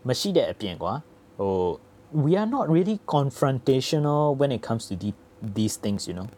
[0.08, 0.92] မရှိတဲ့အပြင်ကွာ
[1.38, 1.52] ဟို
[2.24, 5.10] we are not really confrontational when it comes to the,
[5.56, 6.28] these things you know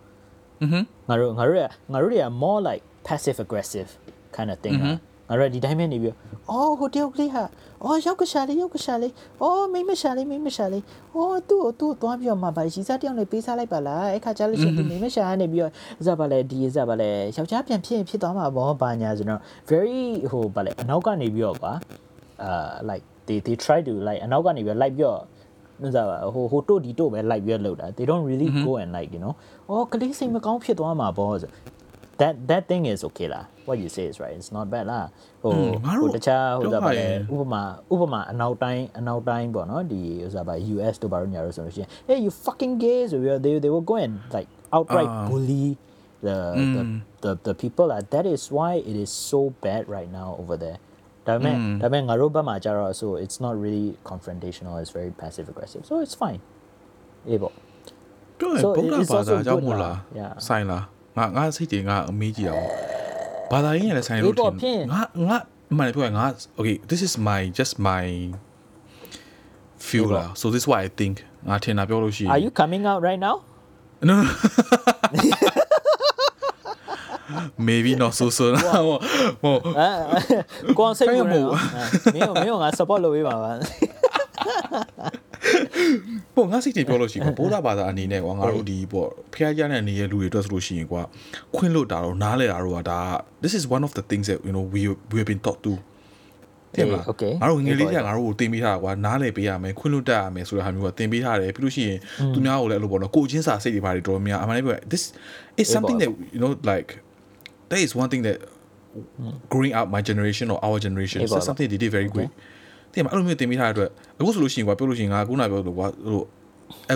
[0.62, 0.78] อือฮึ
[1.08, 1.60] ငါတို့ငါတို့က
[1.92, 3.88] ငါတို့တွေက more like passive aggressive
[4.36, 4.92] kind of thing ဟာ
[5.29, 6.17] ငါတို့ကဒီတိုင်းပဲနေပြီးတော့
[6.51, 7.43] အော်ဟိုတယောက်ကလေးဟာ
[7.83, 10.83] အော်ရောက်ကရှာလေးရောက်ကရှာလေးအော်မိမရှာလေးမိမရှာလေး
[11.15, 15.71] အော်သူ့ကိုသူ့ကိုသွားပြီးတော့မှဗာရီစားတယောက်လေးပေးစားလိုက်ပါလားအဲ့ခါကျလို့ရှိရင်ဒီမိမရှာကနေပြီးတော့
[16.05, 21.73] ဇာပါလေဒီဇာပါလေယောက်ျားပြန်ဖြစ်ရင်ဖြစ်သွားမှာဘောဘာညာဆိုတော့ very ဟိုဗာလေအနောက်ကနေပြီးတော့ကွာ
[22.43, 25.21] အာ like they they try to like အနောက်ကနေပြီးတော့ like ပြီးတော့
[25.81, 29.33] နစားပါဟိုဟိုတို့ဒီတို့ပဲ like ပြီးတော့လောက်တာ they don't really go and like you know
[29.69, 31.49] အော်ကလေးစိတ်မကောင်းဖြစ်သွားမှာဘောဆို
[32.22, 35.06] that that thing is okay လား what you say is right it's not bad လား
[35.42, 37.62] ဟို อืมငါတို့ ဟိုတခြားဟို ပြော ဒါပါ ရ လေ ရင် ဥပမာ
[37.92, 45.26] ဥပမာအနောက်တိုင်းအနောက်တိုင်းပေါ့နော်ဒီဟိုစားပါ US တို့ဘာလို့ညာလို့ဆိုလို့ရှိရင် hey you fucking gay ဆိုပြီးတော့ they they will go and like outright အာ
[45.30, 45.64] bully
[46.26, 46.36] the
[46.74, 46.82] the,
[47.24, 50.78] the the people that that is why it is so bad right now over there
[51.26, 56.40] ဒါပေမဲ့ဒါပေမဲ့ငါတို့ဘက်မှာကျတော့ so it's not really confrontational it's very passive aggressive so it's fine
[57.28, 57.52] အေးပေါ့
[58.38, 59.82] ပြောရင် So ဗုဒ္ဓ it's ဘာသာ also ကြောင့် good မို့ lah.
[59.84, 60.32] လား Yeah.
[60.48, 60.84] ဆိုင်လား
[61.17, 62.67] ငါငါစိတ်တွေငါအမေးကြည့်အောင်
[63.51, 65.37] ဘာသာရေးရလည်းဆိုင်လို့အေးပေါ့ဖြင့်ငါငါ
[65.71, 66.25] အမှန်တပြောရင်ငါ
[66.57, 68.03] okay this is my just my
[69.87, 71.15] feel အေးပေါ့လား so this is what i think
[71.49, 73.35] ငါထင်တာပြောလို့ရှိရင် are you coming out right now
[74.09, 74.25] no no
[77.67, 78.97] maybe not so soon ဟို
[79.43, 79.89] ဟိုအဲ
[80.77, 81.57] ကိုအောင်စိတ်ဝင်ခိုင်းရမို့နော်
[82.15, 83.51] မင်းကိုမင်းကိုငါ support လုပ်ပေးပါပါ
[86.35, 91.01] ပေါ့ငါစိတ်တွေပြောလို့ရှိရင်ဗုဒ္ဓဘာသာအနေနဲ့ကွာငါတို့ဒီပေါ့ဖခင်ကြားတဲ့နေတဲ့လူတွေအတွက်ဆိုလို့ရှိရင်ကွာ
[91.55, 92.99] ခွင့်လွတ်တာတော့နားလဲတာတော့ကဒါ
[93.43, 95.73] this is one of the things that you know we we have been taught to
[96.75, 101.99] တင်မလား Okay ငါတို့ငယ်လေးကငါတို့ကိုတင်ပေးထားတာကွာနားလဲပေးရမယ်ခွင့်လွတ်တတ်ရမယ်ဆိုတဲ့ဟာမျိုးကတင်ပေးထားတယ်ပြီးလို့ရှိရင်
[102.33, 105.03] သူများကိုလည်းအဲ့လိုပေါ့နော်ကိုချင်းစာစိတ်တွေပါတွေတော်တော်များအမှန်တကယ်ပြော this
[105.61, 106.89] is something that you know like
[107.69, 108.37] that is one thing that
[109.51, 112.31] growing up my generation or our generation အေးပါ that's something they did very great
[112.93, 116.21] တင်မအဲ့လိုမျိုးတင်ပေးထားတဲ့အတွက်အခုဆိုလို့ရှိရင်ကွာပြောလို့ရှိရင်ငါခုနပြောလို့ကွာဟို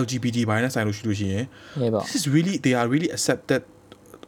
[0.02, 1.44] LGBT ဘိုင်းနဲ့ဆိုင်လို့ရှိလို့ရှိရင်
[1.80, 3.60] ဟေးပေါ့ this is really they are really accepted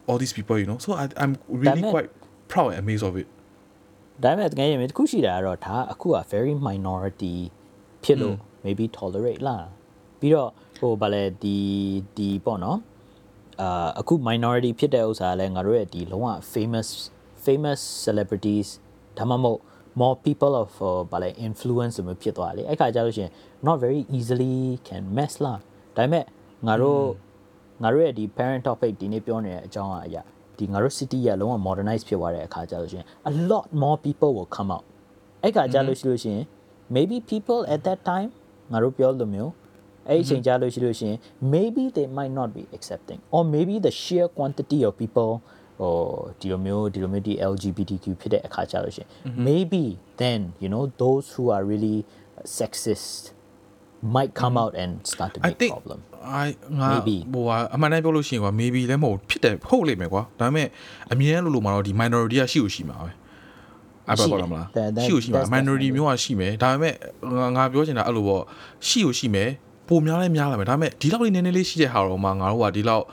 [0.07, 2.09] all these people you know so I I'm really ဒါပေမဲ့ quite
[2.51, 3.27] proud and amazed of it
[4.23, 7.35] ဒါပေမဲ့တကယ်ရင်တခုရှိတာကတော့ဒါအခုက very minority
[8.03, 9.65] ဖြစ်လို့ maybe tolerate လား
[10.19, 10.49] ပြီးတော့
[10.79, 11.57] ဟိုဗာလဲဒီ
[12.17, 12.79] ဒီပေါ့နော်
[13.61, 16.87] အာအခု minority ဖြစ်တဲ့ဥစ္စာကလည်းငါတို့ရဲ့ဒီလုံးဝ famous
[17.45, 18.67] famous celebrities
[19.17, 19.59] ဒါမှမဟုတ်
[20.00, 23.32] more people of ဟိုဗာလဲ influence မျိုးဖြစ်သွားတယ်လေအဲ့ခါကျလို့ရှိရင်
[23.66, 24.54] not very easily
[24.88, 25.58] can mess လား
[25.96, 26.24] ဒါပေမဲ့
[26.66, 27.02] ငါတို့
[27.82, 30.22] ငါတို့ရဲ့ဒီ parent topic ဒီနေ့ပြောနေတဲ့အကြောင်းအရာ
[30.58, 34.84] ဒီငါတို့ city ကလုံးဝ modernize ဖြစ်သွားတဲ့အခါကျလို့ရှိရင် a lot more people will come out
[35.42, 36.44] အဲ့ခါကျလို့ရှိလို့ရှိရင်
[36.94, 38.30] maybe people at that time
[38.72, 39.52] ငါတို့ပြောလို့မျိုး
[40.08, 41.16] အဲ့ဒီအချိန်ကြာလို့ရှိလို့ရှရင်
[41.54, 45.30] maybe they might not be accepting or maybe the sheer quantity of people
[45.81, 45.95] ဟို
[46.39, 49.07] ဒီလိုမျိုးဒီလိုမျိုးဒီ LGBTQ ဖြစ်တဲ့အခါကြာလို့ရှရင်
[49.47, 49.83] maybe
[50.21, 51.97] then you know those who are really
[52.59, 53.13] sexist
[54.15, 55.99] might come out and start to I make think problem
[56.43, 56.47] I
[56.79, 57.17] ငါ Maybe.
[57.33, 60.67] ဟိုကအမှန်တမ်းပြောလို့ရှိရင်ကွာ maybe လည်းမဟုတ်ဖြစ်တယ်ဟုတ်လိမ့်မယ်ကွာဒါပေမဲ့
[61.11, 63.11] အမြဲလို့လို့မှာတော့ဒီ minority ကရှိလို့ရှိမှာပဲ
[64.07, 65.95] အဲ့ဘာပြောမလား That- that- ရှိလို့ရှိမှာ that's minority definitely.
[65.95, 66.93] မျိုးကရှိမယ်ဒါပေမဲ့
[67.39, 68.43] ငါငါပြောချင်တာအဲ့လိုပေါ့
[68.87, 69.49] ရှိလို့ရှိမယ်
[69.87, 73.03] ပုံများလဲများလာမယ်ဒါပေမဲ့ဒီလောက်လေးနည်းနည်းလေးရှိတဲ့ဟာတော့မှငါတို့ကဒီလောက်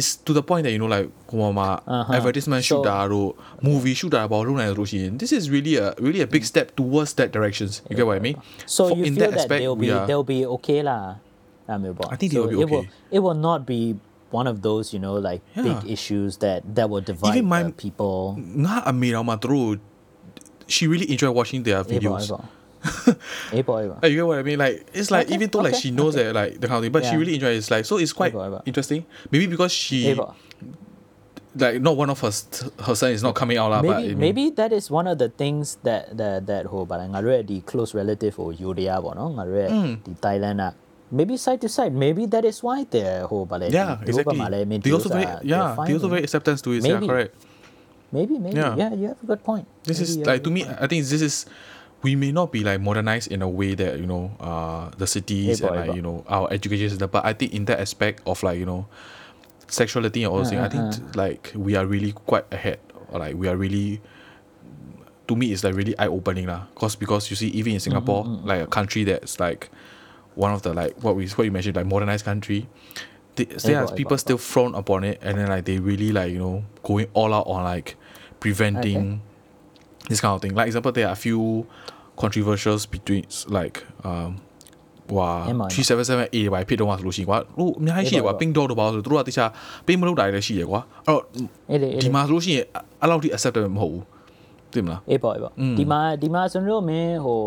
[0.00, 2.16] is to the point that you know like ဟိုမှာ Uh-huh.
[2.18, 3.28] advertisement So- shooter တို့
[3.68, 7.94] movie shooter ပေါ့လုပ်နိုင်လို့ရှိရင် this is really a really a big step towards that directions you
[7.98, 8.36] get what I mean
[8.76, 10.80] so For- you in feel that that aspect, they'll we be are- they'll be okay
[10.88, 11.02] lah
[11.68, 13.16] အဲ့မျိုးပေါ့ I think they will be it will okay.
[13.16, 13.80] it will not be
[14.38, 15.94] one of those you know like big Yeah.
[15.96, 18.16] issues that that will divide Even my- the people
[18.64, 19.68] ငါအမေတော်မှာသူတို့
[20.74, 22.40] she really enjoy watching their အေးပေါ့ videos အေး
[24.11, 24.59] you know what I mean?
[24.59, 26.25] Like it's like okay, even though okay, like she knows okay.
[26.25, 27.11] that like the kind of thing, but yeah.
[27.11, 27.71] she really enjoys it.
[27.71, 28.33] like so it's quite
[28.65, 29.05] interesting.
[29.31, 30.15] Maybe because she
[31.55, 32.31] like not one of her
[32.83, 33.81] her son is not coming out lah.
[33.81, 36.99] Maybe, but, maybe mean, that is one of the things that that that who but
[36.99, 37.07] I
[37.41, 40.03] the close relative or Yuria no I hmm.
[40.03, 40.73] the Thailand ah.
[41.09, 41.95] Maybe side to side.
[41.95, 44.35] Maybe that is why they're whole but Yeah, exactly.
[44.79, 46.83] They also very yeah, they also very acceptance to it.
[46.83, 47.05] Maybe.
[47.05, 47.35] Yeah, correct.
[48.11, 48.55] Maybe, maybe.
[48.55, 49.67] Yeah, yeah you have a good point.
[49.83, 51.45] This maybe is like to me, I think this is
[52.03, 55.61] we may not be like modernized in a way that you know uh the cities
[55.61, 58.43] Eba, and like you know our education system, but I think in that aspect of
[58.43, 58.87] like you know
[59.67, 61.11] sexuality and all those things, I think Uh-huh.
[61.15, 62.79] like we are really quite ahead.
[63.09, 64.01] Or like we are really
[65.27, 66.67] to me it's like really eye opening lah.
[66.75, 69.69] Cause because you see even in Singapore, like a country that's like
[70.35, 72.67] one of the like what we what you mentioned like modernized country.
[73.35, 76.31] They, there are people eba, still frown upon it and then like they really like
[76.31, 77.95] you know going all out on like
[78.39, 79.21] preventing
[80.09, 80.53] this kind of thing.
[80.57, 81.41] Like example, there are a few
[82.21, 83.23] controversials between
[83.57, 83.77] like
[84.09, 84.31] um
[85.11, 88.41] ဟွာ Emma, 377A ဘာဖြစ်တော့မှဆိုလို့ရှိရင်ကွာဟိုအများကြီးရှိတယ်ကွာ Eba, eba.
[88.41, 89.49] ping dot တော့ပါဆိုသူတို့ကတခြား
[89.85, 91.21] ping မလုပ်တာတွေလည်းရှိတယ်ကွာအဲ့တော့
[91.71, 92.65] အေးလေအေးဒီလေမှာဆိုလို့ရှိရင်
[93.01, 94.03] အဲ့လောက်ထိ acceptable မဟုတ်ဘူး
[94.73, 97.41] သိမလားအေးပေါ့အေးပေါ့ဒီမှာဒီမှာကျွန်တော်တို့မင်းဟို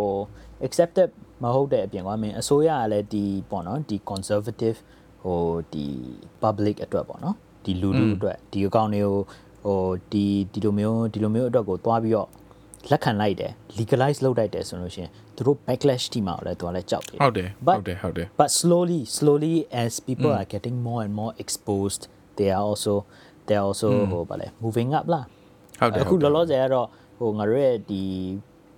[0.66, 1.08] accepted
[1.42, 4.78] မဟုတ်တဲ့အပြင်ကွာမင်းအစိုးရကလည်းဒီပေါ့နော်ဒီ conservative
[5.24, 5.40] ဟို
[5.72, 5.86] ဒီ
[6.42, 7.34] public အတွက်ပေါ့နော်
[7.64, 9.16] ဒီလူလူအတွက်ဒီအကောင့်တွေကို
[9.64, 9.80] ဟို
[10.12, 12.28] ဒီဒီလိုမျိုးဒီလိုမျိုးအတွက်ကိုတွားပြီးတော့
[12.90, 19.54] လက်ခံလိုက်တယ် legalize လုပ်လိုက်တယ်ဆိုလို့ရှိရင်သူတို့ backlash တီမှာလည်းသူကလည်းကြောက်တယ်ဟုတ်တယ် But- ဟုတ်တယ်ဟုတ်တယ် but slowly slowly
[19.84, 22.02] as people are getting more and more exposed
[22.38, 22.94] they are also
[23.46, 25.24] they are also ဟိုဗာလဲ moving up လား
[25.80, 26.86] ဟုတ်တယ်အခုဟုတ်တယ်လောလောဆယ်ကတော့
[27.18, 28.02] ဟိုငါတို့ရဲ့ဒီ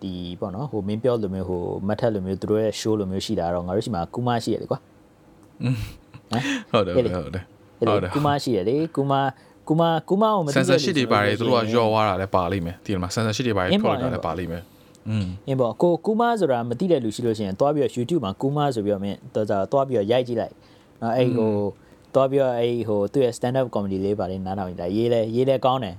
[0.03, 4.81] ဒီပေါ့နော်ဟိုမင်းပြောလိုမျိုးဟိုမတ်ထက်လိုမျိုးသူတို့ရဲ့ show လိုမျိုးရှိတာတော့ငါတို့ရှိမှာကူမရှိရတယ်ကွာ
[6.73, 7.45] ဟုတ်တယ်ဟဲ့ဟုတ်လေတယ်ဟုတ်တယ်
[7.81, 8.07] အဲ့ဟုတ်ဒီ
[8.69, 9.13] တယ်ကူမ
[9.67, 14.63] ရှိရလေကူမကူမကူမကိုမသိတဲ့ censorship တွေပါတယ်သူတို့ကဆိုလို့ရှိရင်ရောသွားတာလည်းပါလိမ့်မယ်သိတယ်မလား censorship တွေပါတယ်အင်းထုတ်ပေါ့လိုက်တာလည်းအင်းပေါ့ပါလိမ့်မယ်
[15.09, 20.55] อืมအင်းပေါ့ကိုကူမဆိုတာမသိတဲ့လူရှိလို့ရှိရင်တွားပြီးတော့ YouTube မှာကူမဆိုပြီးတော့မင်းတော့ကြာတွားပြီးတော့ရိုက်ကြည့်လိုက်
[21.03, 21.53] နော်အဲ့ဟို
[22.15, 25.95] တွားပြီးတော့အဲ့ဟိုသူ့ရဲ့ stand up comedy လေးပါလေနားထောင်ကြည့်ရေးလဲရေးလဲကောင်းတယ်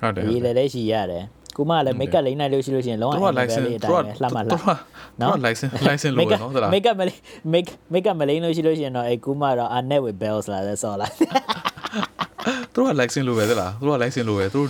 [0.00, 1.24] ဟုတ်တယ်ရေးလဲလည်းရှိရတယ်
[1.56, 4.78] ကူမလည်း make up လိမ့်နိုင်လို့ရှိလို့ရှိရင်လုံးဝသူက license လေးအသူတိုင်းကပဲလှမ်းမှလှသူမ်း
[5.18, 7.16] ကသူက license license လို့နော်သလား make up မလေး
[7.52, 11.06] make make up မလိမ့်လို့ရှိလို့ရှိရင်တော့အဲ့ကူမတော့ a net with bells လာလဲဆော်လာ
[12.74, 14.68] သူတို့က license လို့ပဲသလားသူတို့က license လို့ပဲသူတို့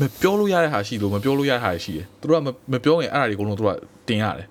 [0.00, 3.78] မပြောလို့ရတဲ့ဟာရှိလို့မပြောလို့ရတဲ့ဟာရှိတယ်သူတို့ကမမပြောရင်အဲ့ဒါတွေအကုန်လုံးသူတို့က
[4.08, 4.48] တင်ရတယ်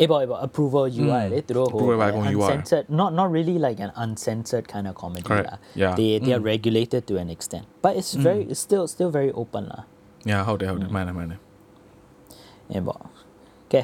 [0.00, 5.24] အေးပေါ့အေးပေါ့ approval ယူရတယ်လေသူတို့ဟို approval ပါအကုန်ယူရတယ် uncensored not not really like an uncensored kind of comedy
[5.30, 5.46] Correct.
[5.48, 5.92] လား Yeah.
[5.98, 9.62] they they are regulated to an extent but it's very it's still still very open
[9.72, 9.82] လား
[10.28, 11.40] ညာဟုတ်တယ်ဟုတ်တယ်မှန်တယ်မှန်တယ်
[12.70, 13.00] အင်းပေါ့
[13.72, 13.80] ကဲ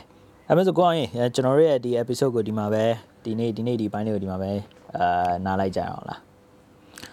[0.49, 2.85] အဲ့မဲ့ဆိုကိုအောင်ရင်အဲကျွန်တော်တို့ရဲ့ဒီ episode ကိုဒီမှာပဲ
[3.25, 4.51] ဒီနေ့ဒီနေ့ဒီပိုင်းလေးကိုဒီမှာပဲ
[4.97, 6.21] အာနားလိုက်ကြအောင်လား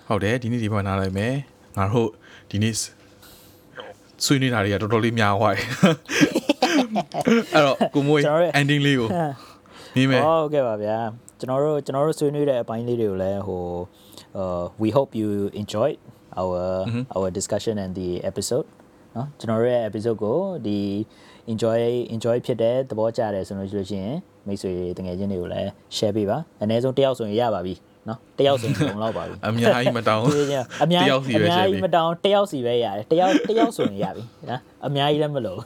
[0.09, 1.35] ဟုတ်တယ်ဒီနေ့ဒီဘက်နားလိုက်မယ်
[1.77, 2.09] ငါတို့
[2.51, 2.75] ဒီနေ့
[4.25, 5.67] ဆွေးနွေးတာတွေကတော်တော်လေးများသွားတယ်
[7.55, 9.09] အဲ့တော့ကိုမွေး ကျွန်တော်ရဲ့ ending လေးကို
[9.97, 10.99] မြင်မယ် ဟုတ်ကဲ့ပါဗျာ
[11.41, 13.65] ကျွန်တော်တို့ကျွန်တော်တို့ဆွေးနွေးတဲ့အပိုင်းလေးတွေကိုလည်းဟို
[14.41, 15.29] uh we hope you
[15.62, 15.99] enjoyed
[16.41, 16.61] our
[17.17, 18.67] our discussion and the episode
[19.15, 20.79] เนาะကျွန်တော်တို့ရဲ့ episode ကိုဒီ
[21.53, 21.81] enjoy
[22.15, 27.75] enjoy ဖြစ်တဲ့သဘောကျတယ်ဆိုလို့ရှိလို့ရှိရင်မိတ်ဆွေတငယ်ချင်းတွေကိုလည်း share ပေးပါအနည်းဆုံးတစ်ယောက်ဆိုရင်ရပါပြီ
[28.10, 30.24] နော်တယောက်စီလုံလောက်ပါပြီအများကြီးမတောင်း
[30.84, 35.64] အများကြီးအများကြီးမတောင်းတယောက်စီပဲရတယ်တယောက်တယောက်ဆိုရင်ရပြီနော်အများကြီးလည်းမလို့ဒါ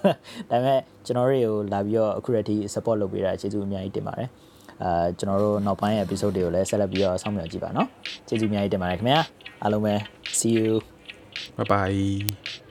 [0.51, 4.29] ပေမဲ့ကျွန်တော်တွေကိုလာပြီးတော့အခုရက်ထိ support လုပ်ပေးတာကျေးဇူးအများကြီးတင်ပါတယ်
[4.83, 7.87] အာကျွန်တော်တို့နောက်ပိုင်း episode တွေကိုလည်းဆက်လက်ပြီးတော့ဆောင်မြောက်ကြည့်ပါနော်
[8.27, 9.19] ကျေးဇူးအများကြီးတင်ပါတယ်ခင်ဗျာ
[9.61, 9.95] အားလုံးပဲ
[10.39, 10.73] see you
[11.57, 12.62] bye bye